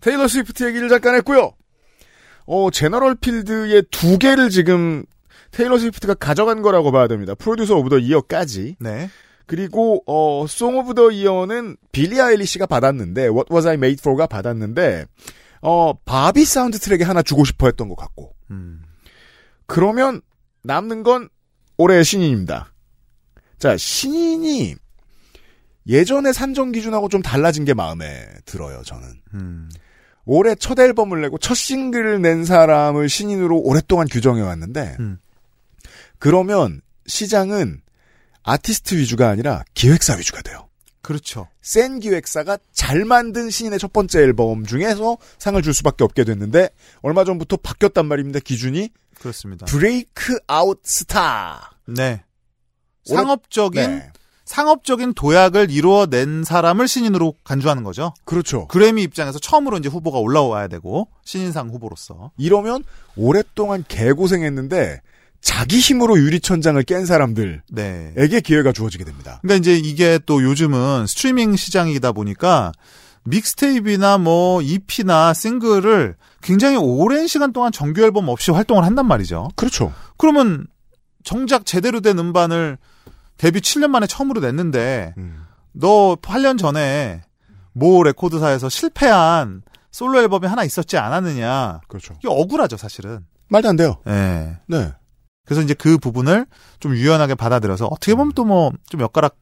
테일러 0.00 0.28
스위프트 0.28 0.66
얘기를 0.66 0.88
잠깐 0.88 1.14
했고요. 1.16 1.52
어, 2.46 2.70
general 2.70 3.14
field의 3.16 3.84
두 3.90 4.18
개를 4.18 4.50
지금 4.50 5.04
테일러 5.50 5.78
스위프트가 5.78 6.14
가져간 6.14 6.62
거라고 6.62 6.92
봐야 6.92 7.08
됩니다. 7.08 7.34
Producer 7.34 7.76
of 7.76 7.88
the 7.88 7.98
Year까지. 7.98 8.76
네. 8.78 9.08
그리고 9.46 10.02
어, 10.06 10.46
Song 10.46 10.78
of 10.78 10.94
the 10.94 11.10
Year는 11.10 11.76
빌리 11.90 12.20
아일리시가 12.20 12.66
받았는데 12.66 13.22
What 13.28 13.52
Was 13.52 13.66
I 13.66 13.74
Made 13.74 13.98
For가 14.00 14.26
받았는데 14.26 15.06
어, 15.62 15.92
바비 16.04 16.44
사운드 16.44 16.78
트랙에 16.78 17.04
하나 17.04 17.22
주고 17.22 17.44
싶어 17.44 17.66
했던 17.66 17.88
것 17.88 17.96
같고. 17.96 18.34
음. 18.50 18.82
그러면 19.70 20.20
남는 20.64 21.04
건 21.04 21.28
올해의 21.76 22.04
신인입니다. 22.04 22.72
자, 23.58 23.76
신인이 23.76 24.74
예전의 25.86 26.34
산정 26.34 26.72
기준하고 26.72 27.08
좀 27.08 27.22
달라진 27.22 27.64
게 27.64 27.72
마음에 27.72 28.26
들어요, 28.46 28.82
저는. 28.82 29.06
음. 29.34 29.70
올해 30.24 30.56
첫 30.56 30.78
앨범을 30.78 31.20
내고 31.20 31.38
첫 31.38 31.54
싱글을 31.54 32.20
낸 32.20 32.44
사람을 32.44 33.08
신인으로 33.08 33.58
오랫동안 33.58 34.08
규정해 34.08 34.42
왔는데, 34.42 34.96
음. 34.98 35.18
그러면 36.18 36.80
시장은 37.06 37.80
아티스트 38.42 38.96
위주가 38.96 39.28
아니라 39.28 39.62
기획사 39.74 40.16
위주가 40.16 40.42
돼요. 40.42 40.68
그렇죠. 41.02 41.48
센 41.62 42.00
기획사가 42.00 42.58
잘 42.72 43.04
만든 43.04 43.50
신인의 43.50 43.78
첫 43.78 43.92
번째 43.92 44.20
앨범 44.20 44.66
중에서 44.66 45.16
상을 45.38 45.60
줄 45.62 45.72
수밖에 45.74 46.04
없게 46.04 46.24
됐는데, 46.24 46.68
얼마 47.02 47.24
전부터 47.24 47.56
바뀌었단 47.56 48.06
말입니다, 48.06 48.40
기준이. 48.40 48.90
그렇습니다. 49.18 49.66
breakout 49.66 50.38
star. 50.46 51.72
네. 51.86 52.22
상업적인 53.04 53.82
네. 53.82 54.12
상업적인 54.50 55.14
도약을 55.14 55.70
이루어낸 55.70 56.42
사람을 56.42 56.88
신인으로 56.88 57.34
간주하는 57.44 57.84
거죠. 57.84 58.12
그렇죠. 58.24 58.66
그래미 58.66 59.02
입장에서 59.04 59.38
처음으로 59.38 59.78
이제 59.78 59.88
후보가 59.88 60.18
올라와야 60.18 60.66
되고 60.66 61.08
신인상 61.24 61.68
후보로서 61.68 62.32
이러면 62.36 62.82
오랫동안 63.14 63.84
개고생했는데 63.86 65.02
자기 65.40 65.78
힘으로 65.78 66.18
유리천장을 66.18 66.82
깬 66.82 67.06
사람들에게 67.06 67.62
네. 67.70 68.40
기회가 68.44 68.72
주어지게 68.72 69.04
됩니다. 69.04 69.40
그러니까 69.42 69.60
이제 69.60 69.76
이게 69.76 70.18
또 70.26 70.42
요즘은 70.42 71.06
스트리밍 71.06 71.56
시장이다 71.56 72.12
보니까 72.12 72.72
믹스테이프나 73.24 74.18
뭐 74.18 74.60
EP나 74.62 75.34
싱글을 75.34 76.16
굉장히 76.42 76.76
오랜 76.76 77.26
시간 77.26 77.52
동안 77.52 77.72
정규 77.72 78.02
앨범 78.02 78.28
없이 78.28 78.50
활동을 78.50 78.84
한단 78.84 79.06
말이죠. 79.06 79.50
그렇죠. 79.56 79.92
그러면 80.16 80.66
정작 81.24 81.66
제대로 81.66 82.00
된 82.00 82.18
음반을 82.18 82.78
데뷔 83.36 83.60
7년 83.60 83.88
만에 83.88 84.06
처음으로 84.06 84.40
냈는데 84.40 85.14
음. 85.16 85.46
너 85.72 86.16
8년 86.20 86.58
전에 86.58 87.22
모 87.72 88.02
레코드사에서 88.02 88.68
실패한 88.68 89.62
솔로 89.90 90.20
앨범이 90.20 90.46
하나 90.46 90.64
있었지 90.64 90.98
않았느냐. 90.98 91.80
그렇죠. 91.88 92.14
이게 92.18 92.28
억울하죠, 92.28 92.76
사실은. 92.76 93.26
말도 93.48 93.68
안 93.68 93.76
돼요. 93.76 93.96
예. 94.06 94.58
네. 94.66 94.92
그래서 95.50 95.62
이제 95.62 95.74
그 95.74 95.98
부분을 95.98 96.46
좀 96.78 96.94
유연하게 96.94 97.34
받아들여서 97.34 97.86
어떻게 97.86 98.14
보면 98.14 98.32
또 98.34 98.44
뭐 98.44 98.70
좀 98.88 99.00
엿가락 99.00 99.34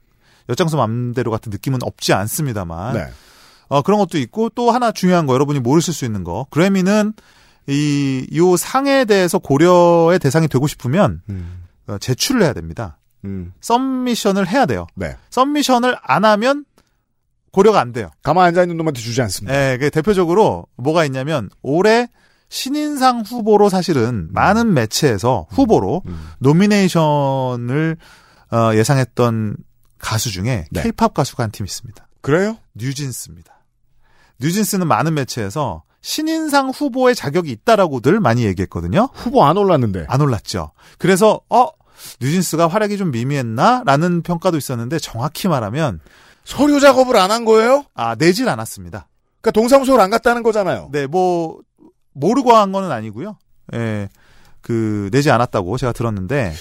엿장수 0.49 0.79
맘대로 0.79 1.31
같은 1.31 1.51
느낌은 1.51 1.81
없지 1.83 2.15
않습니다만 2.15 2.95
네. 2.95 3.05
어, 3.69 3.83
그런 3.83 3.99
것도 4.01 4.17
있고 4.17 4.49
또 4.49 4.71
하나 4.71 4.91
중요한 4.91 5.27
거 5.27 5.35
여러분이 5.35 5.61
모르실 5.61 5.93
수 5.93 6.07
있는 6.07 6.25
거 6.25 6.47
그래미는 6.51 7.13
이 7.69 8.27
요 8.35 8.57
상에 8.57 9.05
대해서 9.05 9.39
고려의 9.39 10.19
대상이 10.21 10.49
되고 10.49 10.67
싶으면 10.67 11.21
음. 11.29 11.65
어, 11.87 11.99
제출을 11.99 12.43
해야 12.43 12.55
됩니다. 12.55 12.97
음. 13.27 13.53
썸미션을 13.61 14.49
해야 14.49 14.65
돼요. 14.65 14.87
네. 14.95 15.15
썸미션을 15.29 15.97
안 16.03 16.25
하면 16.25 16.65
고려가 17.53 17.81
안 17.81 17.93
돼요. 17.93 18.11
가만 18.23 18.47
앉아 18.47 18.63
있는 18.63 18.79
놈한테 18.79 19.01
주지 19.03 19.21
않습니다. 19.21 19.55
예, 19.73 19.77
그 19.79 19.91
대표적으로 19.91 20.65
뭐가 20.77 21.05
있냐면 21.05 21.51
올해 21.61 22.09
신인상 22.49 23.21
후보로 23.21 23.69
사실은 23.69 24.29
많은 24.33 24.73
매체에서 24.75 25.47
후보로 25.51 26.03
음. 26.07 26.29
노미네이션을 26.39 27.97
어, 28.51 28.71
예상했던 28.75 29.57
가수 29.99 30.31
중에 30.31 30.67
네. 30.71 30.83
케이팝 30.83 31.13
가수가 31.15 31.43
한 31.43 31.51
팀 31.51 31.67
있습니다. 31.67 32.09
그래요? 32.23 32.57
뉴진스입니다. 32.75 33.53
뉴진스는 34.41 34.87
많은 34.87 35.15
매체에서 35.15 35.83
신인상 36.01 36.71
후보의 36.71 37.15
자격이 37.15 37.51
있다라고들 37.51 38.21
많이 38.21 38.45
얘기했거든요. 38.45 39.09
후보 39.13 39.45
안 39.45 39.57
올랐는데. 39.57 40.07
안 40.09 40.21
올랐죠. 40.21 40.71
그래서 40.99 41.41
어 41.51 41.69
뉴진스가 42.21 42.69
활약이 42.69 42.97
좀 42.97 43.11
미미했나라는 43.11 44.23
평가도 44.23 44.57
있었는데 44.57 44.99
정확히 45.01 45.49
말하면 45.49 46.01
서류 46.45 46.81
작업을 46.81 47.17
안 47.17 47.31
한 47.31 47.45
거예요? 47.45 47.85
아 47.95 48.15
내질 48.15 48.49
않았습니다. 48.49 49.09
그러니까 49.41 49.51
동사무소를 49.61 50.01
안 50.01 50.11
갔다는 50.11 50.43
거잖아요. 50.43 50.89
네, 50.93 51.07
뭐 51.07 51.59
모르고 52.19 52.55
한 52.55 52.73
거는 52.73 52.91
아니고요. 52.91 53.39
예, 53.75 54.09
그 54.61 55.09
내지 55.13 55.31
않았다고 55.31 55.77
제가 55.79 55.93
들었는데 55.93 56.53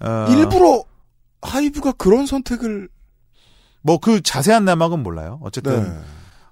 어, 0.00 0.26
일부러 0.28 0.84
하이브가 1.42 1.92
그런 1.92 2.26
선택을 2.26 2.88
뭐 3.82 3.98
그 3.98 4.20
자세한 4.20 4.64
내막은 4.64 5.02
몰라요. 5.02 5.38
어쨌든 5.42 5.84
네. 5.84 5.98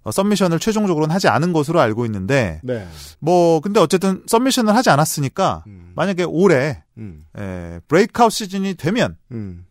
어, 0.04 0.10
썸미션을 0.10 0.58
최종적으로는 0.60 1.14
하지 1.14 1.28
않은 1.28 1.52
것으로 1.52 1.80
알고 1.80 2.04
있는데 2.06 2.60
네. 2.62 2.86
뭐 3.18 3.60
근데 3.60 3.80
어쨌든 3.80 4.22
썸미션을 4.26 4.74
하지 4.74 4.90
않았으니까 4.90 5.64
음. 5.66 5.92
만약에 5.96 6.24
올해 6.24 6.84
음. 6.98 7.24
에, 7.36 7.80
브레이크아웃 7.88 8.30
시즌이 8.30 8.74
되면 8.74 9.16
음. 9.32 9.66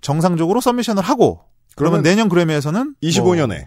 정상적으로 0.00 0.60
썸미션을 0.60 1.02
하고 1.02 1.44
그러면 1.76 2.02
그러면 2.02 2.02
내년 2.02 2.28
그래미에서는 2.28 2.96
25년에. 3.02 3.66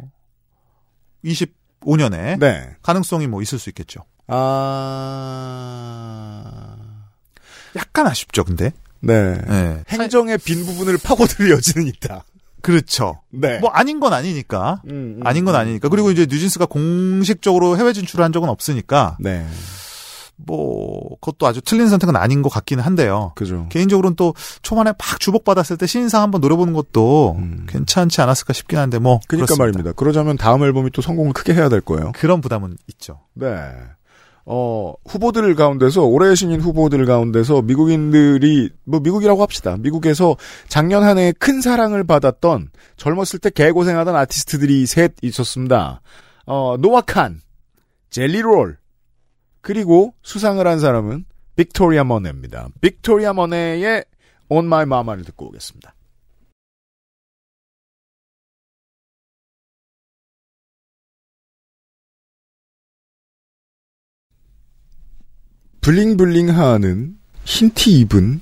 25년에 1.24 2.40
네. 2.40 2.76
가능성이 2.82 3.28
뭐 3.28 3.42
있을 3.42 3.60
수 3.60 3.70
있겠죠. 3.70 4.02
아. 4.28 5.78
약간 7.75 8.07
아쉽죠, 8.07 8.43
근데. 8.43 8.71
네. 8.99 9.39
예. 9.49 9.84
행정의 9.89 10.38
빈 10.39 10.65
부분을 10.65 10.97
파고들 10.97 11.51
여지는 11.51 11.88
있다. 11.88 12.23
그렇죠. 12.61 13.21
네. 13.30 13.59
뭐 13.59 13.69
아닌 13.69 13.99
건 13.99 14.13
아니니까. 14.13 14.82
음, 14.89 15.17
음, 15.19 15.28
아닌 15.28 15.45
건 15.45 15.55
음. 15.55 15.59
아니니까. 15.59 15.89
그리고 15.89 16.11
이제 16.11 16.25
뉴진스가 16.30 16.65
공식적으로 16.65 17.78
해외 17.78 17.93
진출을 17.93 18.25
한 18.25 18.34
적은 18.34 18.49
없으니까 18.49 19.17
네. 19.19 19.47
뭐 20.36 21.15
그것도 21.19 21.47
아주 21.47 21.61
틀린 21.61 21.88
선택은 21.88 22.15
아닌 22.15 22.41
것 22.41 22.49
같기는 22.49 22.84
한데요. 22.84 23.32
그죠. 23.36 23.67
개인적으로는 23.69 24.15
또 24.15 24.34
초반에 24.61 24.91
막 24.91 25.19
주목받았을 25.19 25.78
때 25.78 25.88
신인상 25.88 26.21
한번 26.21 26.41
노려보는 26.41 26.73
것도 26.73 27.36
음. 27.39 27.65
괜찮지 27.67 28.21
않았을까 28.21 28.53
싶긴 28.53 28.78
한데 28.78 28.99
뭐 28.99 29.19
그러니까 29.28 29.47
그렇습니다. 29.47 29.63
말입니다. 29.63 29.91
그러자면 29.93 30.38
다음 30.38 30.63
앨범이 30.63 30.91
또 30.91 31.01
성공을 31.01 31.34
크게 31.34 31.53
해야 31.53 31.69
될 31.69 31.82
거예요. 31.82 32.11
그런 32.13 32.41
부담은 32.41 32.78
있죠. 32.88 33.21
네. 33.34 33.47
어, 34.50 34.93
후보들 35.06 35.56
가운데서, 35.56 36.04
올해 36.04 36.34
신인 36.34 36.62
후보들 36.62 37.06
가운데서 37.06 37.64
미국인들이, 37.64 38.70
뭐 38.86 39.02
미국이라고 39.02 39.41
합시다. 39.41 39.76
미국에서 39.78 40.38
작년 40.70 41.04
한 41.04 41.18
해 41.18 41.34
큰 41.34 41.60
사랑을 41.60 42.06
받았던 42.06 42.70
젊었을 42.95 43.39
때 43.39 43.50
개고생하던 43.50 44.16
아티스트들이 44.16 44.86
셋 44.86 45.14
있었습니다. 45.22 46.00
어, 46.45 46.78
노아 46.80 47.06
칸, 47.06 47.41
젤리롤, 48.10 48.78
그리고 49.60 50.14
수상을 50.22 50.66
한 50.66 50.80
사람은 50.80 51.26
빅토리아 51.58 52.06
모네입니다. 52.05 52.70
빅토리아 52.80 53.34
모네의 53.34 54.05
On 54.48 54.66
My 54.66 54.84
Mama를 54.84 55.26
듣고 55.26 55.48
오겠습니다. 55.48 55.93
bling 65.88 66.28
bling하는 66.28 67.18
흰 67.46 67.74
티 67.74 68.00
입은 68.00 68.42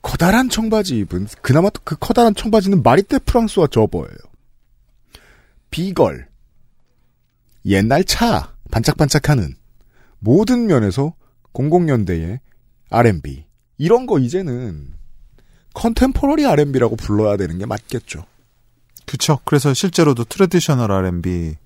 커다란 0.00 0.48
청바지 0.48 0.96
입은 1.00 1.26
그나마 1.42 1.68
또그 1.68 1.96
커다란 2.00 2.34
청바지는 2.34 2.82
마리떼 2.82 3.18
프랑소와 3.18 3.66
저버예요. 3.66 4.16
B-girl 5.68 6.26
옛날 7.66 8.04
차 8.04 8.54
반짝반짝하는 8.70 9.54
모든 10.20 10.66
면에서 10.66 11.12
00년대의 11.52 12.40
R&B 12.88 13.44
이런 13.76 14.06
거 14.06 14.18
이제는 14.18 14.94
contemporary 15.74 16.46
R&B라고 16.46 16.96
불러야 16.96 17.36
되는 17.36 17.58
게 17.58 17.66
맞겠죠. 17.66 18.24
그쵸. 19.04 19.38
그래서 19.44 19.74
실제로도 19.74 20.24
traditional 20.24 20.90
R&B, 20.90 21.56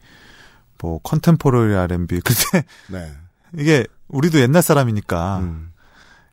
뭐 0.79 0.99
contemporary 1.05 1.77
R&B 1.77 2.21
그때 2.27 2.65
네. 2.89 3.13
이게 3.57 3.87
우리도 4.09 4.41
옛날 4.41 4.63
사람이니까 4.63 5.39
음. 5.39 5.73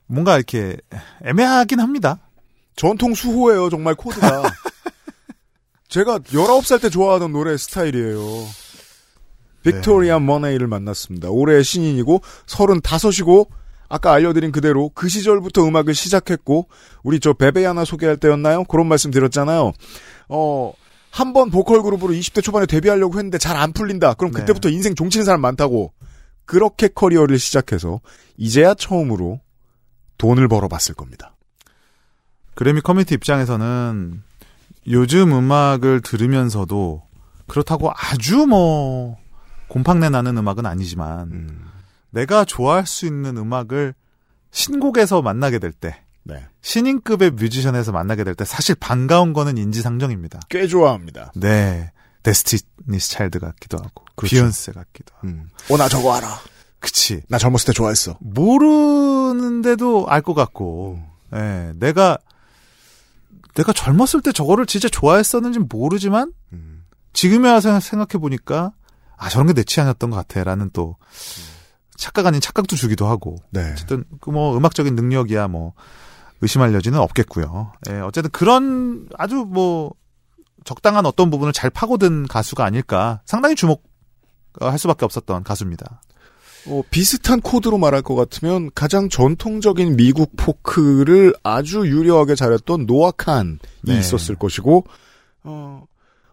뭔가 0.08 0.36
이렇게 0.38 0.78
애매하긴 1.24 1.80
합니다. 1.80 2.20
전통 2.76 3.14
수호예요, 3.14 3.70
정말 3.70 3.96
코드가. 3.96 4.44
제가 5.88 6.20
19살 6.20 6.82
때 6.82 6.90
좋아하던 6.90 7.32
노래 7.32 7.56
스타일이에요. 7.58 8.20
빅토리아 9.64 10.20
모네이를 10.20 10.68
만났습니다. 10.68 11.30
올해 11.30 11.64
신인이고 11.64 12.22
35이고 12.46 13.48
아까 13.90 14.14
알려드린 14.14 14.52
그대로 14.52 14.90
그 14.94 15.08
시절부터 15.10 15.64
음악을 15.66 15.94
시작했고 15.96 16.68
우리 17.04 17.20
저 17.20 17.34
베베야나 17.34 17.86
소개할 17.86 18.18
때였나요? 18.18 18.66
그런 18.66 18.88
말씀 18.88 19.10
드렸잖아요. 19.12 19.72
어, 20.30 20.74
한 21.12 21.34
번 21.34 21.50
보컬 21.50 21.82
그룹으로 21.82 22.14
20대 22.14 22.44
초반에 22.44 22.66
데뷔하려고 22.66 23.14
했는데 23.18 23.38
잘 23.38 23.56
안 23.56 23.72
풀린다. 23.74 24.16
그럼 24.16 24.34
네. 24.34 24.40
그때부터 24.42 24.70
인생 24.70 24.94
종치는 24.96 25.24
사람 25.26 25.42
많다고. 25.42 25.94
그렇게 26.46 26.88
커리어를 26.88 27.40
시작해서 27.40 28.02
이제야 28.38 28.74
처음으로 28.74 29.40
돈을 30.18 30.48
벌어봤을 30.48 30.96
겁니다. 30.96 31.36
그래미 32.56 32.82
커뮤니티 32.82 33.16
입장에서는 33.16 34.22
요즘 34.88 35.34
음악을 35.34 36.02
들으면서도 36.02 37.04
그렇다고 37.48 37.92
아주 37.92 38.46
뭐 38.46 39.18
곰팡내 39.68 40.10
나는 40.10 40.38
음악은 40.38 40.66
아니지만 40.66 41.32
음, 41.32 41.66
내가 42.12 42.46
좋아할 42.46 42.86
수 42.86 43.06
있는 43.06 43.36
음악을 43.38 43.94
신곡에서 44.52 45.22
만나게 45.22 45.60
될 45.60 45.74
때, 45.74 46.02
네. 46.24 46.48
신인급의 46.62 47.32
뮤지션에서 47.32 47.92
만나게 47.92 48.24
될 48.24 48.36
때 48.36 48.46
사실 48.46 48.74
반가운 48.76 49.34
거는 49.34 49.58
인지상정입니다. 49.58 50.40
꽤 50.50 50.66
좋아합니다. 50.68 51.34
네. 51.36 51.92
데스티니스 52.26 53.10
차일드 53.12 53.40
같기도 53.40 53.78
하고, 53.78 54.04
그렇죠. 54.16 54.36
비욘세 54.36 54.72
같기도 54.72 55.14
하고. 55.16 55.28
음. 55.28 55.48
어, 55.70 55.78
나 55.78 55.88
저거 55.88 56.16
알아. 56.16 56.40
그치. 56.80 57.22
나 57.30 57.38
젊었을 57.38 57.68
때 57.68 57.72
좋아했어. 57.74 58.18
모르는데도 58.20 60.08
알 60.10 60.22
것 60.24 60.34
같고, 60.34 61.00
예, 61.34 61.72
내가, 61.76 62.18
내가 63.54 63.74
젊었을 63.74 64.22
때 64.22 64.32
저거를 64.32 64.66
진짜 64.66 64.90
좋아했었는지 64.90 65.60
모르지만, 65.60 66.34
음. 66.54 66.84
지금에 67.14 67.50
와서 67.52 67.80
생각해 67.80 68.20
보니까, 68.20 68.74
아, 69.18 69.30
저런 69.30 69.48
게 69.48 69.54
내 69.54 69.64
취향이었던 69.64 70.10
것 70.10 70.16
같아. 70.18 70.44
라는 70.44 70.70
또, 70.74 70.98
착각 71.96 72.26
아닌 72.26 72.42
착각도 72.42 72.76
주기도 72.76 73.08
하고, 73.08 73.38
네. 73.52 73.72
어쨌든, 73.72 74.04
그 74.20 74.32
뭐, 74.32 74.58
음악적인 74.58 74.96
능력이야 74.96 75.48
뭐, 75.48 75.74
의심할 76.42 76.74
여지는 76.74 77.00
없겠고요. 77.00 77.72
예, 77.90 78.00
어쨌든 78.00 78.32
그런 78.32 79.08
아주 79.18 79.46
뭐, 79.48 79.94
적당한 80.66 81.06
어떤 81.06 81.30
부분을 81.30 81.54
잘 81.54 81.70
파고든 81.70 82.28
가수가 82.28 82.66
아닐까. 82.66 83.22
상당히 83.26 83.56
주목할 83.56 84.78
수밖에 84.78 85.06
없었던 85.06 85.44
가수입니다. 85.44 86.02
어, 86.68 86.82
비슷한 86.90 87.42
코드로 87.42 87.78
말할 87.78 88.02
것 88.02 88.16
같으면 88.16 88.72
가장 88.74 89.08
전통적인 89.08 89.96
미국 89.96 90.36
포크를 90.36 91.34
아주 91.44 91.88
유려하게 91.88 92.36
잘했던 92.36 92.88
노아칸이 92.88 93.58
네. 93.84 94.00
있었을 94.00 94.36
것이고, 94.36 94.86
어, 95.44 95.86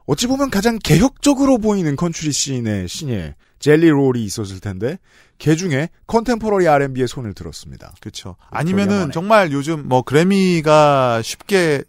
어찌 0.07 0.27
보면 0.27 0.51
가장 0.51 0.79
개혁적으로 0.83 1.59
보이는 1.59 1.95
country 1.95 2.33
scene의 2.33 2.89
신예 2.89 3.35
젤리 3.59 3.91
롤이 3.91 4.25
있었을 4.25 4.61
텐데, 4.61 4.99
개 5.37 5.55
중에 5.55 5.91
contemporary 6.07 6.67
R&B에 6.67 7.07
손을 7.07 7.35
들었습니다. 7.35 7.93
그렇죠. 8.01 8.37
아니면은. 8.49 9.13
정말 9.13 9.53
요즘 9.53 9.87
뭐 9.87 10.03
그래미가 10.03 11.21
쉽게 11.23 11.85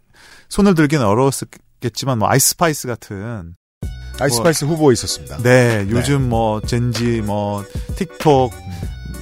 손을 0.48 0.74
들기는 0.74 1.04
어려웠겠지만 1.04 2.18
뭐 2.18 2.28
아이스파이스 2.28 2.88
같은 2.88 3.54
아이스파이스 4.18 4.64
후보에 4.64 4.94
있었습니다. 4.94 5.36
네 5.42 5.86
요즘 5.90 6.28
뭐 6.28 6.60
Gen 6.62 7.06
Z 7.06 7.20
뭐 7.20 7.62
틱톡 7.96 8.52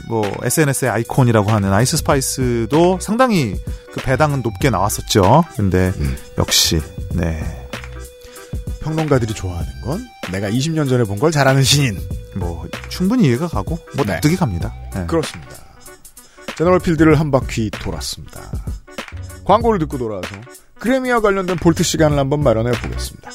뭐 0.08 0.30
SNS의 0.42 0.90
아이콘이라고 0.90 1.50
하는 1.50 1.72
아이스파이스도 1.72 2.98
상당히 3.00 3.56
그 3.92 4.00
배당은 4.02 4.42
높게 4.42 4.70
나왔었죠. 4.70 5.44
근데 5.56 5.92
음. 5.96 6.16
역시 6.38 6.80
네. 7.14 7.42
평론가들이 8.82 9.32
좋아하는 9.34 9.80
건 9.82 10.04
내가 10.30 10.50
20년 10.50 10.88
전에 10.88 11.04
본 11.04 11.18
걸 11.18 11.30
잘하는 11.32 11.62
신인. 11.62 11.98
뭐 12.36 12.66
충분히 12.88 13.26
이해가 13.28 13.46
가고 13.48 13.78
뭐 13.96 14.04
네. 14.04 14.12
납득이 14.14 14.36
갑니다. 14.36 14.74
네. 14.94 15.06
그렇습니다. 15.06 15.56
general 16.57 16.78
field를 16.80 17.18
한 17.18 17.30
바퀴 17.30 17.70
돌았습니다. 17.70 18.40
광고를 19.44 19.78
듣고 19.80 19.98
돌아와서 19.98 20.28
그래미와 20.83 21.20
관련된 21.20 21.59
vault 21.59 21.84
시간을 21.85 22.18
한번 22.18 22.43
마련해 22.43 22.72
보겠습니다. 22.72 23.30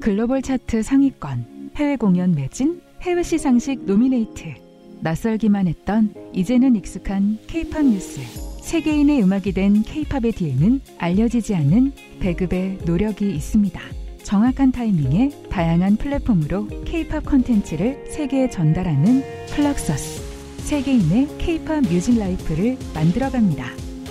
글로벌 0.00 0.42
차트 0.42 0.84
상위권, 0.84 1.72
해외 1.74 1.96
공연 1.96 2.36
매진, 2.36 2.80
해외 3.02 3.24
시상식 3.24 3.84
노미네이트. 3.84 4.54
낯설기만 5.00 5.66
했던 5.66 6.14
이제는 6.32 6.76
익숙한 6.76 7.38
케이팝 7.48 7.84
뉴스. 7.84 8.20
세계인의 8.62 9.24
음악이 9.24 9.52
된 9.54 9.82
케이팝의 9.82 10.30
뒤에는 10.30 10.80
알려지지 10.98 11.56
않은 11.56 11.92
배급의 12.20 12.78
노력이 12.84 13.28
있습니다. 13.34 14.03
정확한 14.24 14.72
타이밍에 14.72 15.30
다양한 15.50 15.96
플랫폼으로 15.96 16.68
케이팝 16.84 17.24
콘텐츠를 17.26 18.04
세계에 18.10 18.48
전달하는 18.50 19.22
플럭서스. 19.54 20.22
세계인의 20.64 21.28
케이팝 21.38 21.82
music 21.84 22.18
life를 22.18 22.78
만들어갑니다. 22.94 23.66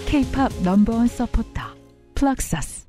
케이팝 0.06 0.52
넘버원 0.64 1.08
서포터 1.08 1.62
플럭서스. 2.14 2.84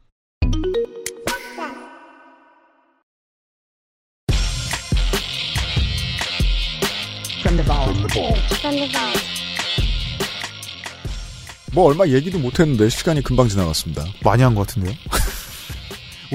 뭐 11.72 11.86
얼마 11.88 12.06
얘기도 12.06 12.38
못했는데 12.38 12.88
시간이 12.88 13.22
금방 13.22 13.48
지나갔습니다. 13.48 14.04
많이 14.22 14.42
한 14.42 14.54
것 14.54 14.66
같은데요. 14.66 14.94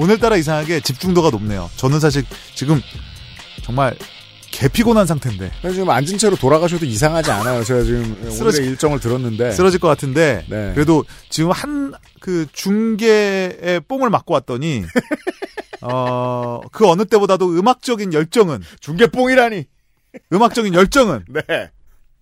오늘따라 0.00 0.36
이상하게 0.36 0.80
집중도가 0.80 1.30
높네요. 1.30 1.68
저는 1.76 2.00
사실 2.00 2.24
지금 2.54 2.80
정말 3.62 3.96
개 4.50 4.66
피곤한 4.68 5.06
상태인데 5.06 5.52
지금 5.72 5.90
앉은 5.90 6.18
채로 6.18 6.36
돌아가셔도 6.36 6.84
이상하지 6.84 7.30
않아요. 7.30 7.62
제가 7.62 7.82
지금 7.82 8.16
쓰러질- 8.30 8.40
오늘의 8.42 8.66
일정을 8.70 8.98
들었는데. 9.00 9.52
쓰러질 9.52 9.78
것 9.80 9.88
같은데 9.88 10.44
네. 10.48 10.72
그래도 10.74 11.04
지금 11.28 11.50
한 11.50 11.92
그 12.20 12.46
중계의 12.52 13.80
뽕을 13.88 14.10
맞고 14.10 14.34
왔더니 14.34 14.84
어 15.80 16.60
그 16.70 16.86
어느 16.86 17.04
때보다도 17.06 17.48
음악적인 17.58 18.12
열정은 18.12 18.62
중계 18.80 19.06
뽕이라니. 19.06 19.64
음악적인 20.32 20.74
열정은 20.74 21.24
네. 21.28 21.70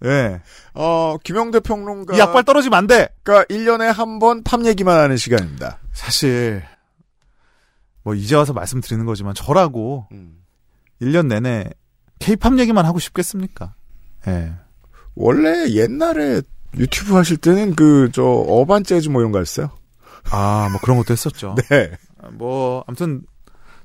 예. 0.05 0.41
어, 0.75 1.17
김영대 1.25 1.59
평론가. 1.61 2.15
이 2.15 2.19
약발 2.21 2.45
떨어지면 2.45 2.79
안 2.79 2.87
돼! 2.87 3.09
가 3.25 3.43
1년에 3.47 3.87
한 3.93 4.21
번 4.21 4.45
팝 4.45 4.65
얘기만 4.65 4.97
하는 4.97 5.17
시간입니다. 5.17 5.79
사실, 5.93 6.63
뭐, 8.09 8.15
이제 8.15 8.35
와서 8.37 8.55
말씀드리는 8.55 9.05
거지만, 9.05 9.35
저라고 9.35 10.07
음. 10.13 10.39
1년 11.03 11.27
내내 11.27 11.69
케이팝 12.21 12.59
얘기만 12.59 12.87
하고 12.87 12.99
싶겠습니까? 12.99 13.75
예. 14.27 14.55
원래 15.15 15.69
옛날에 15.73 16.41
유튜브 16.79 17.15
하실 17.17 17.37
때는 17.37 17.75
그, 17.75 18.09
저, 18.15 18.23
어반 18.25 18.83
재즈 18.83 19.11
뭐 19.11 19.21
이런 19.21 19.31
거 19.31 19.41
했어요? 19.41 19.69
아, 20.31 20.69
뭐 20.71 20.81
그런 20.81 20.97
것도 20.97 21.13
했었죠. 21.13 21.55
네. 21.69 21.91
뭐, 22.33 22.83
아무튼, 22.87 23.25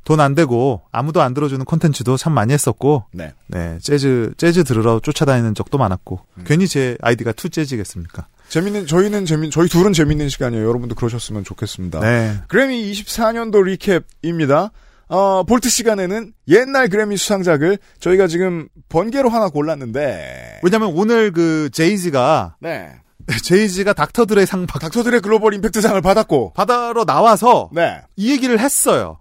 돈 0.06 0.22
안 0.22 0.36
되고, 0.36 0.84
아무도 0.94 1.22
안 1.22 1.34
들어주는 1.34 1.66
콘텐츠도 1.66 2.16
참 2.16 2.32
많이 2.32 2.54
했었고, 2.54 3.04
네. 3.12 3.34
네, 3.48 3.78
재즈, 3.82 4.36
재즈 4.38 4.64
들으러 4.64 5.02
쫓아다니는 5.02 5.54
적도 5.54 5.78
많았고, 5.78 6.22
괜히 6.46 6.66
제 6.70 6.98
아이디가 7.02 7.34
투 7.34 7.50
재즈겠습니까? 7.50 8.28
재밌는, 8.54 8.86
저희는 8.86 9.26
재밌, 9.26 9.50
저희 9.50 9.68
둘은 9.68 9.94
재밌는 9.94 10.30
시간이에요. 10.30 10.68
여러분도 10.68 10.94
그러셨으면 10.94 11.44
좋겠습니다. 11.44 12.02
네. 12.02 12.36
그래미 12.48 12.92
24년도 12.92 13.64
recap입니다. 13.64 14.72
어, 15.08 15.44
vault 15.44 15.70
시간에는 15.70 16.34
옛날 16.50 16.88
그래미 16.88 17.18
수상작을 17.18 17.80
저희가 18.00 18.28
지금 18.28 18.68
번개로 18.90 19.30
하나 19.30 19.50
골랐는데. 19.50 20.60
왜냐면 20.62 20.94
오늘 20.94 21.32
그, 21.32 21.72
제이지가, 21.74 22.58
네. 22.60 22.92
제이지가 23.42 23.94
닥터 23.94 24.22
드레 24.22 24.46
상 24.46 24.68
받, 24.68 24.78
닥터 24.78 25.02
드레 25.02 25.22
글로벌 25.22 25.56
임팩트상을 25.56 26.00
받았고. 26.00 26.54
받으러 26.54 27.06
나와서, 27.06 27.72
네. 27.74 28.02
이 28.16 28.32
얘기를 28.34 28.60
했어요. 28.60 29.18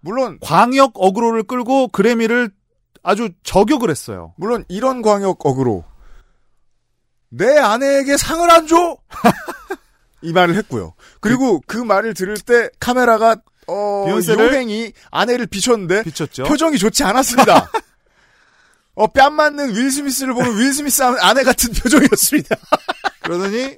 물론, 0.00 0.38
광역 0.40 0.92
어그로를 0.94 1.42
끌고 1.42 1.88
그래미를 1.88 2.50
아주 3.02 3.30
저격을 3.42 3.90
했어요. 3.90 4.32
물론 4.36 4.64
이런 4.68 5.02
광역 5.02 5.44
어그로. 5.44 5.82
내 7.28 7.58
아내에게 7.58 8.16
상을 8.16 8.48
안 8.50 8.66
줘! 8.66 8.96
이 10.22 10.32
말을 10.32 10.54
했고요. 10.56 10.94
그리고 11.20 11.60
그, 11.66 11.76
말을 11.76 12.14
들을 12.14 12.36
때 12.36 12.68
카메라가, 12.80 13.36
어, 13.66 14.06
비욘세를- 14.08 14.38
요행이 14.52 14.92
아내를 15.10 15.46
비췄는데 15.46 16.02
비쳤죠. 16.04 16.44
표정이 16.44 16.78
좋지 16.78 17.04
않았습니다. 17.04 17.70
어, 18.94 19.06
뺨 19.08 19.34
맞는 19.34 19.74
윌 19.76 19.90
스미스를 19.90 20.32
보는 20.34 20.56
윌 20.58 20.72
스미스 20.72 21.02
아내 21.02 21.42
같은 21.42 21.72
표정이었습니다. 21.72 22.56
그러더니, 23.22 23.76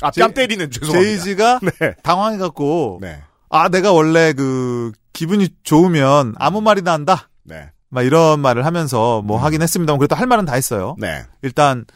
아, 0.00 0.10
제- 0.10 0.20
뺨 0.22 0.34
때리는 0.34 0.70
죄송합니다. 0.70 1.00
제이지가 1.08 1.60
네. 1.80 1.94
당황해갖고, 2.02 2.98
네. 3.02 3.22
아, 3.50 3.68
내가 3.68 3.92
원래 3.92 4.32
그, 4.32 4.92
기분이 5.12 5.48
좋으면 5.62 6.34
아무 6.38 6.60
말이나 6.60 6.92
한다. 6.92 7.30
네. 7.44 7.70
막 7.88 8.02
이런 8.02 8.40
말을 8.40 8.66
하면서 8.66 9.22
뭐 9.22 9.38
하긴 9.38 9.62
했습니다만 9.62 9.98
그래도 9.98 10.16
할 10.16 10.26
말은 10.26 10.44
다 10.44 10.54
했어요. 10.54 10.96
네. 10.98 11.24
일단 11.40 11.86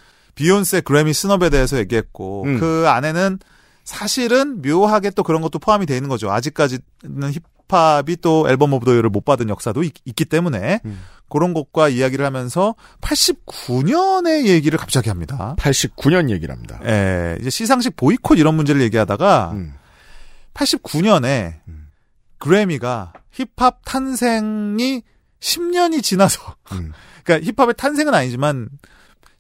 비욘세 0.41 0.81
그래미 0.81 1.13
snub에 1.13 1.51
대해서 1.51 1.77
얘기했고 1.77 2.45
음. 2.45 2.59
그 2.59 2.87
안에는 2.89 3.39
사실은 3.85 4.63
묘하게 4.63 5.11
또 5.11 5.23
그런 5.23 5.43
것도 5.43 5.59
포함이 5.59 5.85
돼 5.85 5.97
있는 5.97 6.09
거죠. 6.09 6.31
아직까지는 6.31 6.81
힙합이 7.69 8.17
또 8.23 8.49
Album 8.49 8.73
of 8.73 8.87
the 8.87 8.95
Year를 8.95 9.11
못 9.11 9.23
받은 9.27 9.51
역사도 9.51 9.83
있기 9.83 10.25
때문에 10.25 10.81
음. 10.87 11.03
그런 11.29 11.53
것과 11.53 11.91
이야기를 11.91 12.25
하면서 12.25 12.75
89년의 13.03 14.47
얘기를 14.47 14.79
갑자기 14.79 15.11
합니다. 15.11 15.57
89년 15.59 16.31
얘기를 16.31 16.55
합니다. 16.55 16.81
예, 16.87 17.37
이제 17.39 17.51
시상식 17.51 17.97
보이콧 17.97 18.39
이런 18.39 18.55
문제를 18.55 18.81
얘기하다가 18.81 19.51
음. 19.53 19.75
89년에 20.55 21.57
음. 21.69 21.89
그래미가 22.39 23.13
힙합 23.31 23.85
탄생이 23.85 25.03
10년이 25.41 26.03
지나서 26.03 26.57
음. 26.73 26.93
그러니까 27.25 27.53
힙합의 27.53 27.75
탄생은 27.77 28.15
아니지만 28.15 28.71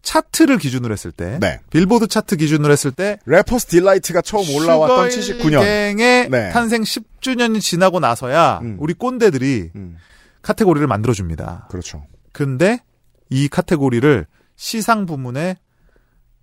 차트를 0.03 0.59
기준으로 0.59 0.93
했을 0.93 1.13
때 1.13 1.39
네. 1.41 1.61
빌보드 1.71 2.07
차트 2.07 2.37
기준으로 2.37 2.73
했을 2.73 2.91
때 2.91 3.19
Rapper's 3.27 3.67
Delight가 3.67 4.23
처음 4.23 4.49
올라왔던 4.55 5.09
79년. 5.09 5.63
의 5.63 6.29
네. 6.29 6.51
탄생 6.51 6.83
10주년이 6.83 7.61
지나고 7.61 8.01
나서야 8.01 8.61
음. 8.63 8.77
우리 8.81 8.95
꼰대들이 8.95 9.71
음. 9.77 9.97
카테고리를 10.43 10.87
만들어 10.87 11.13
줍니다. 11.13 11.67
그렇죠. 11.71 12.07
근데 12.33 12.83
이 13.29 13.49
카테고리를 13.49 14.27
시상 14.57 15.07
부문에 15.07 15.57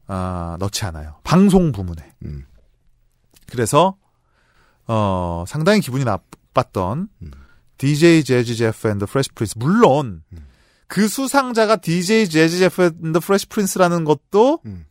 아, 0.08 0.56
넣지 0.60 0.86
않아요. 0.86 1.18
방송 1.24 1.72
부문에. 1.72 2.14
음. 2.26 2.46
그래서 3.48 3.98
어, 4.88 5.44
상당히 5.48 5.82
기분이 5.82 6.06
나빴던 6.06 7.10
음. 7.22 7.32
DJ 7.78 8.24
재즈 8.24 8.56
제프 8.56 8.88
앤드 8.88 9.06
프레시 9.06 9.30
프린스 9.36 9.56
물론 9.58 10.24
음. 10.32 10.47
그 10.88 11.08
수상자가 11.08 11.76
DJ 11.78 12.30
재즈 12.30 12.60
제프 12.60 12.92
앤드 13.04 13.20
프레시 13.20 13.48
프린스라는 13.48 14.04
것도 14.06 14.60
음. 14.66 14.86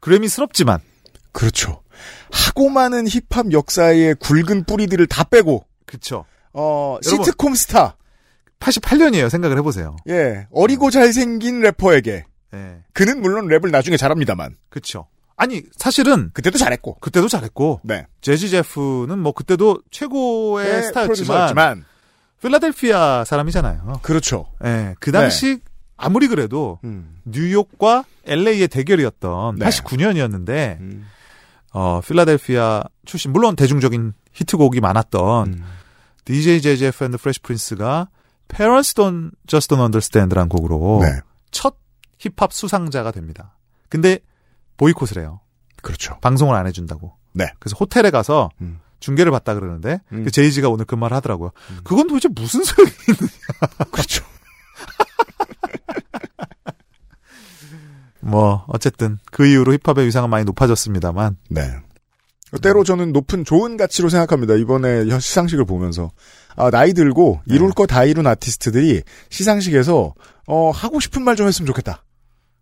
그래미스럽지만 0.00 0.80
그렇죠. 1.32 1.82
하고 2.30 2.68
많은 2.68 3.06
힙합 3.08 3.52
역사의 3.52 4.16
굵은 4.16 4.64
뿌리들을 4.64 5.06
다 5.06 5.24
빼고 5.24 5.64
그쵸 5.86 6.24
어. 6.52 6.98
시트콤 7.02 7.54
스타. 7.54 7.96
88년이에요 8.60 9.30
생각을 9.30 9.56
해 9.56 9.62
보세요 9.62 9.94
예. 10.08 10.48
어리고 10.50 10.90
잘생긴 10.90 11.60
래퍼에게 11.60 12.24
예 12.54 12.76
그는 12.92 13.20
물론 13.20 13.46
랩을 13.46 13.70
나중에 13.70 13.96
잘합니다만 13.96 14.56
그쵸 14.68 15.06
아니 15.38 15.62
사실은 15.76 16.30
그때도 16.32 16.58
잘했고. 16.58 16.96
그때도 16.98 17.28
잘했고 17.28 17.80
네. 17.84 18.06
재즈 18.20 18.48
제프는 18.48 19.20
뭐 19.20 19.30
그때도 19.32 19.82
최고의 19.92 20.66
네, 20.68 20.82
스타였지만. 20.82 21.84
필라델피아 22.40 23.24
사람이잖아요 23.24 24.00
그렇죠. 24.02 24.46
예, 24.64 24.94
그 25.00 25.12
당시 25.12 25.60
아무리 25.96 26.28
그래도 26.28 26.78
음. 26.84 27.18
뉴욕과 27.24 28.04
LA의 28.24 28.68
대결이었던 28.68 29.56
네. 29.56 29.66
89년이었는데 29.66 30.80
음. 30.80 31.06
어 31.72 32.00
필라델피아 32.00 32.84
출신 33.04 33.32
물론 33.32 33.56
대중적인 33.56 34.14
히트곡이 34.32 34.80
많았던 34.80 35.48
음. 35.48 35.64
DJ 36.24 36.60
JJF 36.60 37.04
and 37.04 37.16
the 37.16 37.20
Fresh 37.20 37.42
Prince가 37.42 38.08
Parents 38.48 38.94
Don't 38.94 39.32
Just 39.46 39.74
Don't 39.74 39.80
Understand라는 39.80 40.48
곡으로 40.48 41.00
네. 41.02 41.20
첫 41.50 41.76
힙합 42.18 42.52
수상자가 42.52 43.10
됩니다. 43.10 43.56
근데 43.88 44.18
보이콧을 44.76 45.18
해요. 45.20 45.40
그렇죠. 45.82 46.18
방송을 46.20 46.54
안 46.54 46.66
해준다고. 46.66 47.14
네. 47.32 47.46
그래서 47.58 47.76
호텔에 47.78 48.10
가서 48.10 48.50
음. 48.60 48.80
중계를 49.00 49.30
받다 49.32 49.54
그러는데 49.54 50.00
음. 50.12 50.24
그 50.24 50.30
제이지가 50.30 50.68
오늘 50.68 50.84
그 50.84 50.94
말을 50.94 51.16
하더라고요. 51.16 51.52
그건 51.84 52.06
도대체 52.08 52.28
무슨 52.28 52.62
소용이 52.64 52.90
그렇죠. 53.92 54.24
뭐 58.20 58.64
어쨌든 58.68 59.18
그 59.30 59.46
이후로 59.46 59.72
힙합의 59.84 60.06
위상은 60.06 60.30
많이 60.30 60.44
높아졌습니다만 60.44 61.36
네. 61.50 61.76
때로 62.62 62.82
저는 62.82 63.12
높은 63.12 63.44
좋은 63.44 63.76
가치로 63.76 64.08
생각합니다. 64.08 64.54
이번에 64.54 65.04
시상식을 65.18 65.66
보면서 65.66 66.10
아, 66.56 66.70
나이 66.70 66.94
들고 66.94 67.40
네. 67.46 67.54
이룰 67.54 67.70
거 67.72 67.86
다 67.86 68.04
이룬 68.04 68.26
아티스트들이 68.26 69.02
시상식에서 69.30 70.14
어, 70.46 70.70
하고 70.70 70.98
싶은 70.98 71.22
말 71.22 71.36
좀 71.36 71.46
했으면 71.46 71.66
좋겠다. 71.66 72.04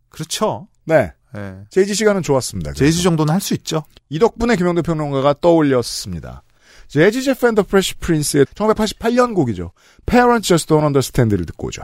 그렇죠. 0.09 0.68
네. 0.84 1.12
예. 1.36 1.56
제이지 1.70 1.94
시간은 1.94 2.22
좋았습니다. 2.22 2.72
제이지 2.72 3.02
정도는 3.02 3.32
할 3.34 3.40
수 3.40 3.54
있죠. 3.54 3.84
이 4.08 4.18
덕분에 4.18 4.56
김영대 4.56 4.82
평론가가 4.82 5.34
떠올렸습니다. 5.40 6.42
재즈 6.88 7.22
제프 7.22 7.48
앤더 7.48 7.64
프레시 7.64 7.96
프린스의 7.96 8.46
1988년 8.46 9.34
곡이죠. 9.34 9.72
Parents 10.06 10.46
Just 10.46 10.68
Don't 10.68 10.84
Understand를 10.84 11.44
듣고 11.46 11.66
오죠. 11.68 11.82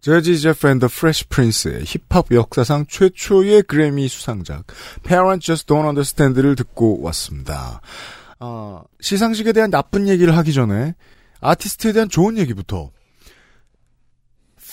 재즈 0.00 0.38
제프 0.38 0.68
앤더 0.68 0.88
프레시 0.88 1.26
프린스의 1.28 1.84
힙합 1.84 2.26
역사상 2.30 2.86
최초의 2.88 3.62
그래미 3.64 4.08
수상작 4.08 4.64
Parents 5.02 5.44
Just 5.46 5.66
Don't 5.66 5.84
Understand를 5.86 6.56
듣고 6.56 7.00
왔습니다. 7.02 7.80
아, 8.38 8.82
시상식에 9.00 9.52
대한 9.52 9.70
나쁜 9.70 10.08
얘기를 10.08 10.36
하기 10.36 10.52
전에 10.54 10.94
아티스트에 11.40 11.92
대한 11.92 12.08
좋은 12.08 12.38
얘기부터 12.38 12.90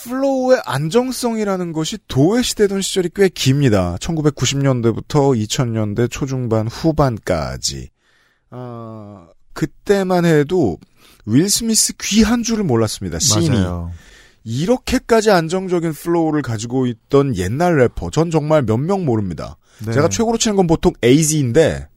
flow의 0.04 0.62
안정성이라는 0.66 1.74
것이 1.74 1.98
도외시되던 2.08 2.82
시절이 2.82 3.10
꽤 3.16 3.30
깁니다. 3.30 3.96
1990년대부터 4.00 5.36
2000년대 5.36 6.10
초중반 6.12 6.68
후반까지. 6.68 7.90
아, 8.52 9.28
그때만 9.54 10.26
해도 10.26 10.78
윌 11.26 11.50
스미스 11.50 11.94
귀한 11.98 12.44
줄을 12.44 12.64
몰랐습니다. 12.64 13.20
씬이. 13.20 13.48
이렇게까지 14.44 15.30
안정적인 15.32 15.92
flow를 15.92 16.42
가지고 16.42 16.86
있던 16.88 17.36
옛날 17.36 17.78
래퍼. 17.78 18.12
전 18.12 18.32
정말 18.32 18.62
몇 18.64 18.78
명 18.80 19.04
모릅니다. 19.04 19.58
네. 19.86 19.92
제가 19.92 20.08
최고로 20.10 20.38
치는 20.38 20.56
건 20.56 20.68
보통 20.68 20.94
AZ인데, 21.04 21.88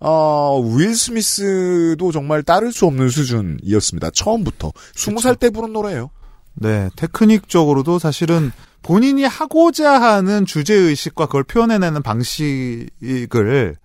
어, 0.00 0.60
윌 0.76 0.94
스미스도 0.94 2.12
정말 2.12 2.42
따를 2.42 2.72
수 2.72 2.84
없는 2.86 3.08
수준이었습니다. 3.08 4.10
처음부터. 4.10 4.72
20살 4.96 5.38
때 5.38 5.48
부른 5.48 5.72
노래예요. 5.72 6.10
네, 6.54 6.88
테크닉적으로도 6.96 7.98
사실은 7.98 8.52
본인이 8.82 9.24
하고자 9.24 10.00
하는 10.00 10.46
주제 10.46 10.74
의식과 10.74 11.26
그걸 11.26 11.44
표현해내는 11.44 12.02
방식을 12.02 13.76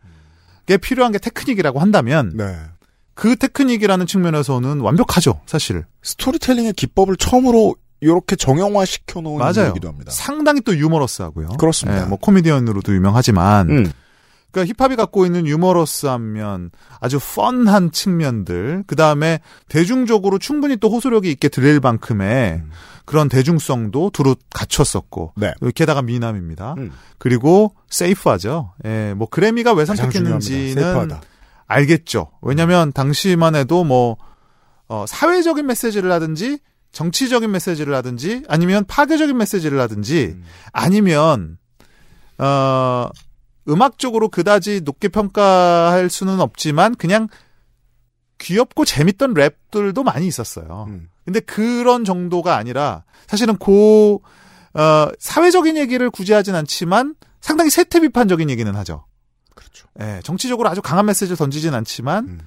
게 0.65 0.77
필요한 0.77 1.11
게 1.11 1.17
테크닉이라고 1.17 1.79
한다면 1.79 2.31
네. 2.35 2.55
그 3.15 3.35
테크닉이라는 3.35 4.05
측면에서는 4.05 4.79
완벽하죠, 4.79 5.41
사실. 5.45 5.85
스토리텔링의 6.03 6.73
기법을 6.73 7.17
처음으로 7.17 7.75
이렇게 8.01 8.35
정형화 8.35 8.85
시켜놓은 8.85 9.39
맞아요. 9.39 9.51
인물이기도 9.55 9.87
합니다. 9.89 10.11
상당히 10.11 10.61
또 10.61 10.77
유머러스하고요. 10.77 11.49
그렇습니다. 11.59 12.03
예, 12.03 12.05
뭐 12.05 12.17
코미디언으로도 12.17 12.93
유명하지만 12.93 13.69
음. 13.69 13.91
그러니까 14.51 14.73
힙합이 14.75 14.95
갖고 14.95 15.25
있는 15.25 15.45
유머러스한 15.45 16.33
면, 16.33 16.71
아주 16.99 17.19
펀한 17.19 17.91
측면들, 17.91 18.83
그 18.87 18.95
다음에 18.95 19.39
대중적으로 19.67 20.39
충분히 20.39 20.77
또 20.77 20.89
호소력이 20.89 21.29
있게 21.31 21.49
들릴 21.49 21.79
만큼의 21.79 22.53
음. 22.55 22.71
그런 23.05 23.29
대중성도 23.29 24.09
두루 24.11 24.35
갖췄었고, 24.53 25.33
네. 25.35 25.53
게다가 25.75 26.01
미남입니다. 26.01 26.75
음. 26.77 26.91
그리고 27.17 27.75
세이프하죠. 27.89 28.73
예, 28.85 29.13
뭐 29.15 29.27
그래미가 29.27 29.73
왜. 29.73 29.85
선택했는지는. 29.85 31.09
알겠죠. 31.69 32.31
왜냐하면 32.41 32.91
당시만 32.91 33.55
해도 33.55 33.83
뭐 33.83 34.17
어, 34.87 35.05
사회적인 35.07 35.67
메시지를 35.67 36.11
하든지 36.11 36.59
정치적인 36.91 37.51
메시지를 37.51 37.93
하든지 37.95 38.43
아니면 38.47 38.83
파괴적인 38.87 39.37
메시지를 39.37 39.79
하든지 39.79 40.35
음. 40.35 40.43
아니면 40.73 41.57
어 42.39 43.09
음악적으로 43.67 44.29
그다지 44.29 44.81
높게 44.81 45.07
평가할 45.07 46.09
수는 46.09 46.39
없지만 46.39 46.95
그냥 46.95 47.27
귀엽고 48.39 48.85
재밌던 48.85 49.33
랩들도 49.33 50.03
많이 50.03 50.27
있었어요. 50.27 50.85
음. 50.87 51.09
근데 51.25 51.39
그런 51.41 52.05
정도가 52.05 52.55
아니라 52.55 53.03
사실은 53.27 53.57
고 53.57 54.23
어, 54.73 55.07
사회적인 55.19 55.77
얘기를 55.77 56.09
굳이 56.09 56.33
하진 56.33 56.55
않지만 56.55 57.15
상당히 57.41 57.69
세태 57.69 57.99
비판적인 57.99 58.49
얘기는 58.49 58.73
하죠. 58.75 59.05
그렇죠. 59.55 59.87
예, 59.99 60.21
정치적으로 60.23 60.69
아주 60.69 60.81
강한 60.81 61.05
메시지를 61.05 61.37
던지진 61.37 61.73
않지만 61.73 62.27
음. 62.27 62.39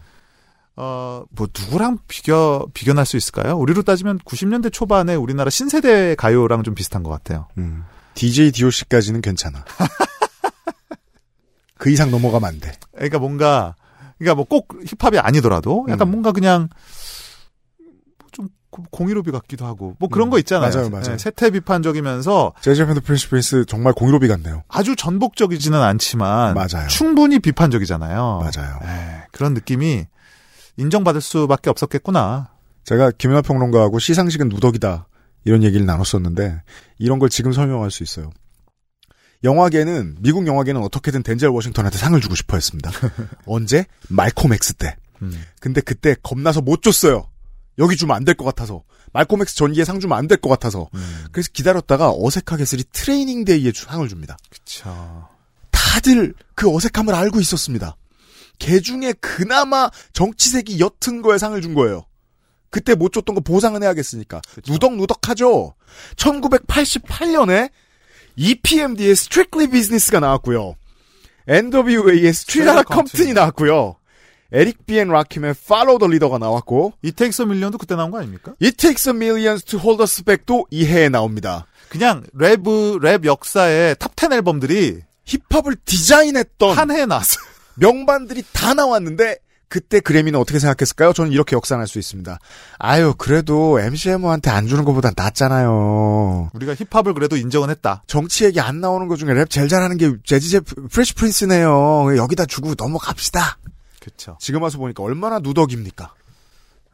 어, 0.76 1.24
뭐 1.30 1.46
누구랑 1.56 1.98
비교 2.08 2.66
비교할 2.72 3.04
수 3.04 3.16
있을까요? 3.16 3.56
우리로 3.58 3.82
따지면 3.82 4.18
90년대 4.20 4.72
초반에 4.72 5.14
우리나라 5.14 5.50
신세대 5.50 6.14
가요랑 6.16 6.62
좀 6.62 6.74
비슷한 6.74 7.02
것 7.02 7.10
같아요. 7.10 7.48
음. 7.58 7.84
DJ 8.14 8.52
DOC까지는 8.52 9.20
괜찮아. 9.20 9.64
그 11.82 11.90
이상 11.90 12.12
넘어가면 12.12 12.48
안 12.48 12.60
돼. 12.60 12.70
그러니까 12.94 13.18
뭔가 13.18 13.74
그러니까 14.18 14.36
뭐 14.36 14.44
꼭 14.44 14.68
힙합이 14.86 15.18
아니더라도 15.18 15.84
약간 15.88 16.06
음. 16.06 16.10
뭔가 16.12 16.30
그냥 16.30 16.68
좀 18.30 18.48
공일오비 18.70 19.32
같기도 19.32 19.66
하고 19.66 19.96
뭐 19.98 20.08
그런 20.08 20.28
음, 20.28 20.30
거 20.30 20.38
있잖아요. 20.38 20.70
맞아요, 20.72 20.90
맞아요. 20.90 21.12
예, 21.14 21.18
세태 21.18 21.50
비판적이면서 21.50 22.52
재지 22.60 22.86
제프 22.86 22.90
앤드 22.90 22.95
프레시 22.95 23.00
프린스 23.00 23.64
정말 23.66 23.92
공일오비 23.94 24.28
같네요. 24.28 24.62
아주 24.68 24.94
전복적이지는 24.96 25.78
않지만 25.78 26.54
맞아요. 26.54 26.86
충분히 26.88 27.38
비판적이잖아요. 27.40 28.40
맞아요. 28.40 28.78
예, 28.84 29.26
그런 29.32 29.52
느낌이 29.54 30.06
인정받을 30.76 31.20
수밖에 31.20 31.68
없었겠구나. 31.68 32.50
제가 32.84 33.10
김영대 33.10 33.42
평론가하고 33.42 33.98
시상식은 33.98 34.48
누덕이다 34.48 35.06
이런 35.44 35.62
얘기를 35.64 35.84
나눴었는데 35.84 36.62
이런 36.98 37.18
걸 37.18 37.28
지금 37.28 37.52
설명할 37.52 37.90
수 37.90 38.02
있어요. 38.04 38.30
영화계는 39.44 40.16
미국 40.20 40.46
영화계는 40.46 40.80
어떻게든 40.82 41.22
덴젤 41.22 41.48
워싱턴한테 41.50 41.98
상을 41.98 42.18
주고 42.20 42.34
싶어 42.34 42.56
했습니다. 42.56 42.90
언제? 43.46 43.86
말콤 44.08 44.52
엑스 44.52 44.74
때. 44.74 44.96
음. 45.22 45.42
근데 45.60 45.80
그때 45.80 46.14
겁나서 46.22 46.60
못 46.60 46.82
줬어요. 46.82 47.28
여기 47.78 47.96
주면 47.96 48.16
안 48.16 48.24
될 48.24 48.34
것 48.36 48.44
같아서. 48.44 48.82
말콤 49.12 49.40
엑스 49.42 49.56
전기에 49.56 49.84
상 49.84 49.98
주면 50.00 50.16
안 50.18 50.26
될 50.28 50.40
것 50.40 50.48
같아서. 50.48 50.88
음. 50.94 51.24
그래서 51.32 51.48
기다렸다가 51.52 52.12
어색하게 52.16 52.64
쓰리 52.64 52.84
Training 52.92 53.44
Day에 53.44 53.72
주- 53.72 53.86
상을 53.86 54.06
줍니다. 54.08 54.36
그쵸. 54.50 55.28
다들 55.70 56.34
그 56.54 56.72
어색함을 56.74 57.14
알고 57.14 57.40
있었습니다. 57.40 57.96
개 58.58 58.80
중에 58.80 59.12
그나마 59.20 59.90
정치색이 60.12 60.78
옅은 60.78 61.22
거에 61.22 61.38
상을 61.38 61.60
준 61.60 61.74
거예요. 61.74 62.04
그때 62.70 62.94
못 62.94 63.12
줬던 63.12 63.34
거 63.34 63.40
보상은 63.40 63.82
해야겠으니까. 63.82 64.40
그쵸. 64.54 64.72
누덕누덕하죠. 64.72 65.74
1988년에 66.16 67.70
EPMD의 68.36 69.12
Strictly 69.12 69.70
Business가 69.70 70.20
나왔고요. 70.20 70.76
NWA의 71.46 72.28
Straight 72.28 72.68
Outta 72.68 72.88
Compton이 72.92 73.32
나왔고요. 73.32 73.96
에릭 74.52 74.84
B. 74.86 74.98
앤 74.98 75.08
라킴의 75.08 75.52
Follow 75.52 75.98
the 75.98 76.08
Leader가 76.08 76.38
나왔고 76.38 76.92
It 77.02 77.14
Takes 77.14 77.42
a 77.42 77.46
Million도 77.46 77.78
그때 77.78 77.96
나온 77.96 78.10
거 78.10 78.18
아닙니까? 78.18 78.52
It 78.62 78.76
Takes 78.76 79.08
a 79.08 79.14
Millions 79.14 79.64
to 79.64 79.78
Hold 79.78 80.02
Us 80.02 80.22
Back도 80.22 80.66
이 80.70 80.84
해에 80.84 81.08
나옵니다. 81.08 81.66
그냥 81.88 82.22
랩, 82.34 82.60
랩 83.00 83.24
역사의 83.24 83.96
top 83.96 84.18
10 84.18 84.32
앨범들이 84.32 85.00
힙합을 85.24 85.76
디자인했던 85.84 86.76
한 86.76 86.90
해에 86.90 87.06
나왔어요. 87.06 87.42
명반들이 87.76 88.44
다 88.52 88.74
나왔는데 88.74 89.38
그때 89.72 90.00
그래미는 90.00 90.38
어떻게 90.38 90.58
생각했을까요? 90.58 91.14
저는 91.14 91.32
이렇게 91.32 91.56
역산할 91.56 91.86
수 91.86 91.98
있습니다. 91.98 92.38
아유 92.78 93.14
그래도 93.16 93.80
MCM한테 93.80 94.50
안 94.50 94.66
주는 94.66 94.84
것보단 94.84 95.14
낫잖아요. 95.16 96.50
우리가 96.52 96.74
힙합을 96.74 97.14
그래도 97.14 97.38
인정은 97.38 97.70
했다. 97.70 98.02
정치 98.06 98.44
얘기 98.44 98.60
안 98.60 98.82
나오는 98.82 99.08
것 99.08 99.16
중에 99.16 99.32
랩 99.32 99.48
제일 99.48 99.68
잘하는 99.68 99.96
게 99.96 100.12
재지 100.26 100.43
제프 100.43 100.60
프레시 100.90 101.14
프린스네요. 101.14 102.18
여기다 102.18 102.44
주고 102.44 102.74
넘어갑시다. 102.76 103.56
그쵸. 103.98 104.36
지금 104.38 104.60
와서 104.60 104.76
보니까 104.76 105.02
얼마나 105.02 105.38
누덕입니까? 105.38 106.12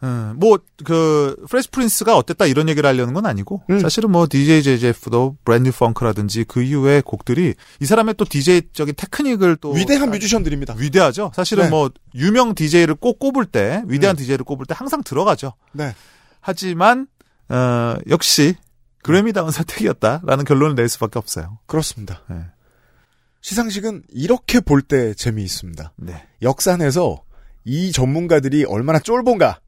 음, 0.03 0.34
뭐, 0.36 0.59
그, 0.84 1.36
프레시 1.51 1.70
프린스가 1.70 2.16
어땠다 2.16 2.46
이런 2.46 2.68
얘기를 2.68 2.88
하려는 2.88 3.14
건 3.14 3.26
아니고, 3.26 3.62
음. 3.68 3.80
사실은 3.80 4.12
뭐, 4.12 4.28
DJ 4.28 4.62
재지 4.62 4.94
제프도 4.94 5.38
Brand 5.44 5.72
New 5.72 5.87
Funk라든지 5.87 6.44
그 6.44 6.62
이후의 6.62 7.03
곡들이 7.03 7.55
이 7.80 7.84
사람의 7.84 8.14
또 8.16 8.24
DJ적인 8.24 8.94
테크닉을 8.96 9.57
또. 9.57 9.72
위대한 9.72 10.11
뮤지션들입니다. 10.11 10.74
위대하죠. 10.78 11.32
사실은 11.34 11.64
네. 11.64 11.70
뭐, 11.70 11.90
유명 12.14 12.55
DJ를 12.55 12.94
꼭 12.94 13.18
꼽을 13.18 13.46
때, 13.46 13.82
위대한 13.86 14.14
DJ를 14.14 14.44
꼽을 14.44 14.66
때 14.66 14.74
항상 14.76 15.03
들어가죠. 15.03 15.55
네. 15.72 15.92
하지만, 16.40 17.09
어, 17.49 17.96
역시, 18.09 18.55
그래미다운 19.03 19.51
선택이었다라는 19.51 20.44
결론을 20.44 20.76
낼 20.76 20.88
수밖에 20.88 21.18
없어요. 21.18 21.59
그렇습니다. 21.66 22.22
네. 22.28 22.36
시상식은 23.40 24.03
이렇게 24.11 24.61
볼 24.61 24.82
때 24.82 25.14
재미있습니다. 25.14 25.92
네. 25.96 26.26
역산해서 26.42 27.22
이 27.64 27.92
전문가들이 27.92 28.64
얼마나 28.64 28.99
쫄본가. 28.99 29.61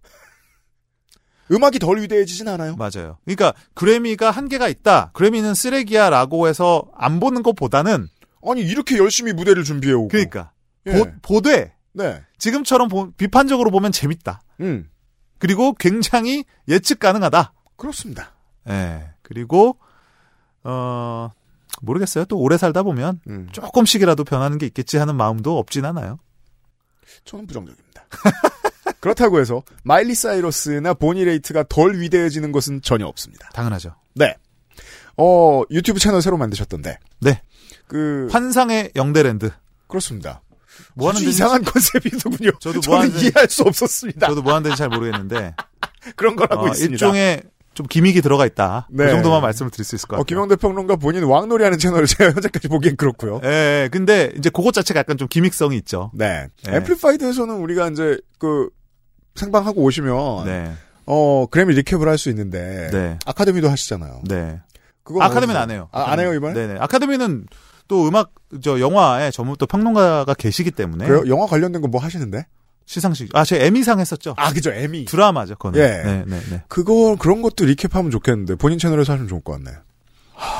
음악이 1.51 1.79
덜 1.79 2.01
위대해지진 2.01 2.47
않아요. 2.49 2.77
맞아요. 2.77 3.19
그러니까, 3.25 3.53
그래미가 3.75 4.31
한계가 4.31 4.69
있다. 4.69 5.11
그래미는 5.15 5.55
쓰레기야 5.55 6.11
라고 6.11 6.47
해서 6.49 6.85
안 6.97 7.19
보는 7.21 7.43
것보다는, 7.43 8.09
아니 8.47 8.61
이렇게 8.63 8.97
열심히 8.99 9.33
무대를 9.33 9.65
준비해 9.65 9.93
오고. 9.95 10.09
그러니까, 10.09 10.53
예. 10.87 10.93
보, 10.93 11.07
보되, 11.23 11.75
네. 11.93 12.23
지금처럼 12.39 12.89
보- 12.89 13.11
비판적으로 13.13 13.71
보면 13.71 13.93
재밌다. 13.93 14.43
음. 14.61 14.89
그리고 15.39 15.73
굉장히 15.75 16.45
예측 16.69 16.99
가능하다. 17.01 17.53
그렇습니다. 17.77 18.33
예. 18.69 19.09
그리고 19.23 19.77
어 20.63 21.31
모르겠어요. 21.83 22.27
또 22.27 22.39
오래 22.39 22.57
살다 22.59 22.83
보면 22.83 23.21
음. 23.29 23.49
조금씩이라도 23.53 24.25
변하는 24.25 24.59
게 24.59 24.67
있겠지 24.67 24.99
하는 24.99 25.17
마음도 25.17 25.59
없진 25.59 25.85
않아요. 25.87 26.19
저는 27.25 27.47
부정적입니다. 27.47 28.05
그렇다고 29.01 29.41
해서 29.41 29.63
마일리 29.83 30.15
사이러스나 30.15 30.95
보니 30.95 31.25
레이트가 31.25 31.65
덜 31.69 31.99
위대해지는 32.01 32.53
것은 32.53 32.83
전혀 32.83 33.07
없습니다. 33.07 33.49
당연하죠. 33.55 33.95
네. 34.15 34.37
어, 35.17 35.63
유튜브 35.71 35.99
채널 35.99 36.23
새로 36.23 36.37
만드셨던데. 36.37 36.99
네. 37.21 37.43
그 37.87 38.29
환상의 38.31 38.93
영대랜드. 38.97 39.51
그렇습니다. 39.89 40.43
뭐 40.95 41.09
하는 41.09 41.21
데인지 41.21 41.35
이상한 41.35 41.63
concept이더군요. 41.65 42.53
저도 42.61 42.81
뭐 42.87 43.01
하는지 43.01 43.27
이해할 43.27 43.49
수 43.49 43.63
없었습니다. 43.63 44.29
저도 44.29 44.43
뭐 44.43 44.53
하는 44.55 44.65
데인지 44.65 44.79
잘 44.79 44.89
모르겠는데 44.89 45.55
그런 46.17 46.37
거라고 46.37 46.65
어, 46.65 46.69
있습니다. 46.69 46.93
일종의 46.93 47.43
좀 47.75 47.87
gimmick이 47.87 48.21
들어가 48.21 48.47
있다. 48.47 48.89
네. 48.91 49.07
그 49.07 49.11
정도만 49.11 49.43
말씀을 49.43 49.71
드릴 49.71 49.85
수 49.85 49.95
있을 49.95 50.09
것 50.09 50.17
어, 50.17 50.19
같아요. 50.19 50.25
김영대 50.25 50.57
평론가 50.57 50.97
본인 50.97 51.25
왕놀이하는 51.25 51.79
채널을 51.79 52.07
제가 52.09 52.33
현재까지 52.33 52.69
보기엔 52.69 52.97
그렇고요. 52.97 53.41
예, 53.45 53.85
예. 53.85 53.89
근데 53.91 54.33
이제 54.37 54.51
그것 54.51 54.73
자체가 54.73 55.01
약간 55.01 55.17
좀 55.17 55.29
gimmick성이 55.29 55.77
있죠. 55.79 56.11
네. 56.15 56.47
네. 56.65 56.77
앰플리파이드에서는 56.77 57.55
우리가 57.57 57.89
이제 57.89 58.19
그 58.39 58.71
생방하고 59.35 59.83
오시면 59.83 60.45
네. 60.47 60.73
어 61.07 61.47
그래미 61.51 61.75
리캡을 61.75 62.09
할 62.09 62.19
수 62.19 62.29
있는데 62.31 62.89
네. 62.93 63.19
아카데미도 63.27 63.69
하시잖아요. 63.71 64.23
네. 64.29 64.61
그거 65.03 65.23
아카데미는 65.23 65.61
안 65.61 65.71
해요. 65.71 65.89
아, 65.93 66.11
안 66.11 66.21
해요 66.21 66.35
이번에? 66.35 66.55
네네. 66.55 66.79
아카데미는 66.81 67.47
또 67.89 68.07
음악 68.07 68.31
저 68.63 68.79
영화에 68.79 69.31
전문 69.31 69.57
또 69.59 69.67
평론가가 69.67 70.33
계시기 70.35 70.71
때문에 70.71 71.07
그래요? 71.07 71.25
영화 71.29 71.47
관련된 71.47 71.81
거 71.83 71.89
뭐 71.89 72.01
하시는데? 72.01 72.47
시상식 72.87 73.31
아 73.37 73.45
제가 73.45 73.65
에미상 73.65 74.01
했었죠. 74.01 74.35
아 74.37 74.53
그죠 74.53 74.73
에미. 74.73 75.05
드라마죠, 75.05 75.55
그거는. 75.55 75.79
예. 75.81 76.03
네, 76.03 76.25
네, 76.27 76.41
네. 76.51 76.63
그거 76.69 77.15
그런 77.19 77.41
것도 77.43 77.65
리캡하면 77.65 78.11
좋겠는데 78.11 78.57
본인 78.57 78.79
채널에서 78.79 79.13
하시면 79.13 79.29
좋을 79.29 79.41
것 79.43 79.53
같네. 79.53 79.77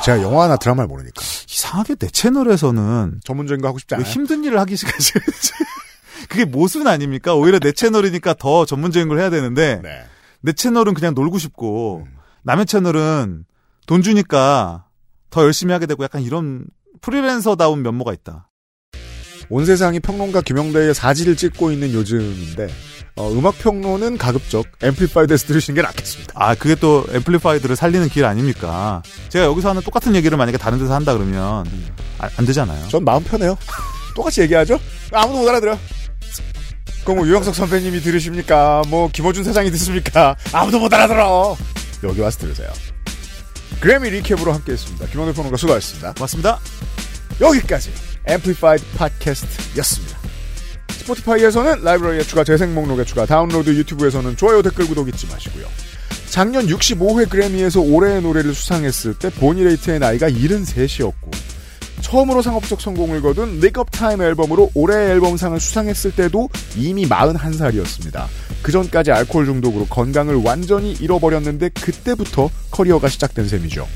제가 0.05 0.21
영화나 0.21 0.55
드라마를 0.57 0.87
모르니까 0.87 1.21
이상하게 1.49 1.95
내 1.95 2.07
채널에서는 2.07 3.19
전문적인 3.23 3.61
거 3.61 3.67
하고 3.67 3.79
싶지 3.79 3.95
왜 3.95 4.01
않아요. 4.01 4.11
힘든 4.11 4.43
일을 4.45 4.59
하기 4.59 4.75
시작하지. 4.77 5.13
그게 6.31 6.45
모순 6.45 6.87
아닙니까? 6.87 7.35
오히려 7.35 7.59
내 7.59 7.73
채널이니까 7.73 8.35
더 8.35 8.65
전문적인 8.65 9.09
걸 9.09 9.19
해야 9.19 9.29
되는데 9.29 9.81
네. 9.83 10.03
내 10.39 10.53
채널은 10.53 10.93
그냥 10.93 11.13
놀고 11.13 11.37
싶고 11.37 12.05
음. 12.07 12.17
남의 12.43 12.65
채널은 12.65 13.43
돈 13.85 14.01
주니까 14.01 14.85
더 15.29 15.43
열심히 15.43 15.73
하게 15.73 15.87
되고 15.87 16.01
약간 16.05 16.21
이런 16.21 16.63
프리랜서다운 17.01 17.83
면모가 17.83 18.13
있다. 18.13 18.47
온 19.49 19.65
세상이 19.65 19.99
평론가 19.99 20.39
김영대의 20.39 20.93
사지를 20.93 21.35
찍고 21.35 21.73
있는 21.73 21.91
요즘인데 21.91 22.69
어, 23.17 23.29
음악 23.33 23.59
평론은 23.59 24.17
가급적 24.17 24.65
앰플리파이드에서 24.81 25.47
들으시는 25.47 25.75
게 25.75 25.81
낫겠습니다. 25.81 26.31
아, 26.33 26.55
그게 26.55 26.75
또 26.75 27.05
앰플리파이드를 27.11 27.75
살리는 27.75 28.07
길 28.07 28.23
아닙니까? 28.23 29.03
제가 29.27 29.43
여기서 29.43 29.71
하는 29.71 29.81
똑같은 29.81 30.15
얘기를 30.15 30.37
만약에 30.37 30.57
다른 30.57 30.79
데서 30.79 30.93
한다 30.93 31.11
그러면 31.11 31.65
아, 32.19 32.29
안 32.37 32.45
되잖아요. 32.45 32.87
전 32.87 33.03
마음 33.03 33.21
편해요. 33.21 33.57
똑같이 34.15 34.39
얘기하죠? 34.41 34.79
아무도 35.11 35.39
못 35.39 35.49
알아들어. 35.49 35.77
그럼 37.03 37.17
뭐 37.17 37.27
유영석 37.27 37.55
선배님이 37.55 38.01
들으십니까? 38.01 38.83
뭐 38.87 39.09
김어준 39.11 39.43
사장이 39.43 39.71
듣습니까? 39.71 40.35
아무도 40.51 40.79
못 40.79 40.93
알아들어. 40.93 41.57
여기 42.03 42.21
와서 42.21 42.39
들으세요. 42.39 42.69
그래미 43.79 44.09
recap으로 44.11 44.53
함께했습니다. 44.53 45.07
김영대 45.07 45.33
평론가 45.33 45.57
수고하셨습니다. 45.57 46.13
맞습니다. 46.19 46.59
여기까지 47.39 47.91
앰플리파이드 48.25 48.85
팟캐스트였습니다. 48.97 50.19
스포티파이에서는 50.89 51.83
라이브러리에 51.83 52.21
추가, 52.21 52.43
재생 52.43 52.75
목록에 52.75 53.03
추가, 53.03 53.25
다운로드 53.25 53.71
유튜브에서는 53.71 54.37
좋아요, 54.37 54.61
댓글, 54.61 54.85
구독 54.85 55.09
잊지 55.09 55.25
마시고요. 55.27 55.65
작년 56.29 56.67
65회 56.67 57.29
그래미에서 57.29 57.81
올해의 57.81 58.21
노래를 58.21 58.53
수상했을 58.53 59.15
때 59.15 59.29
보니 59.31 59.63
레이트의 59.63 59.99
나이가 59.99 60.29
73이었고 60.29 61.31
처음으로 62.01 62.41
상업적 62.41 62.81
성공을 62.81 63.21
거둔 63.21 63.59
Nick 63.59 63.80
of 63.80 63.91
Time 63.91 64.21
앨범으로 64.21 64.71
올해의 64.73 65.11
앨범상을 65.11 65.59
수상했을 65.59 66.15
때도 66.15 66.49
이미 66.75 67.07
41살이었습니다. 67.07 68.25
그 68.61 68.71
전까지 68.71 69.11
알코올 69.11 69.45
중독으로 69.45 69.85
건강을 69.85 70.35
완전히 70.43 70.93
잃어버렸는데 70.93 71.69
그때부터 71.69 72.49
커리어가 72.71 73.09
시작된 73.09 73.47
셈이죠. 73.47 73.87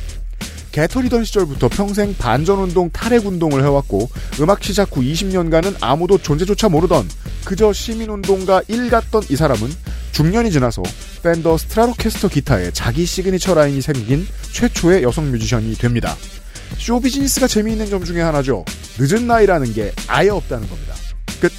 개털이던 0.71 1.23
시절부터 1.23 1.69
평생 1.69 2.13
반전운동 2.17 2.89
탈핵운동을 2.91 3.63
해왔고 3.63 4.09
음악 4.41 4.61
시작 4.61 4.95
후 4.95 5.01
20년간은 5.01 5.77
아무도 5.79 6.17
존재조차 6.17 6.67
모르던 6.67 7.07
그저 7.45 7.71
시민운동가 7.71 8.61
1 8.67 8.89
같던 8.89 9.23
이 9.29 9.37
사람은 9.37 9.69
중년이 10.11 10.51
지나서 10.51 10.83
펜더 11.23 11.57
스트라토캐스터 11.57 12.27
기타에 12.27 12.71
자기 12.71 13.05
시그니처 13.05 13.53
라인이 13.53 13.81
생긴 13.81 14.27
최초의 14.51 15.03
여성 15.03 15.31
뮤지션이 15.31 15.75
됩니다. 15.75 16.15
쇼 16.77 16.99
비즈니스가 16.99 17.47
재미있는 17.47 17.89
점 17.89 18.03
중에 18.03 18.21
하나죠. 18.21 18.65
늦은 18.99 19.27
나이라는 19.27 19.73
게 19.73 19.91
아예 20.07 20.29
없다는 20.29 20.67
겁니다. 20.69 20.95
끝. 21.39 21.51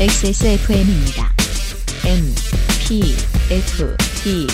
XSFM입니다. 0.00 1.32
M, 2.06 2.34
P, 2.86 3.14
F, 3.50 3.96
D, 4.22 4.46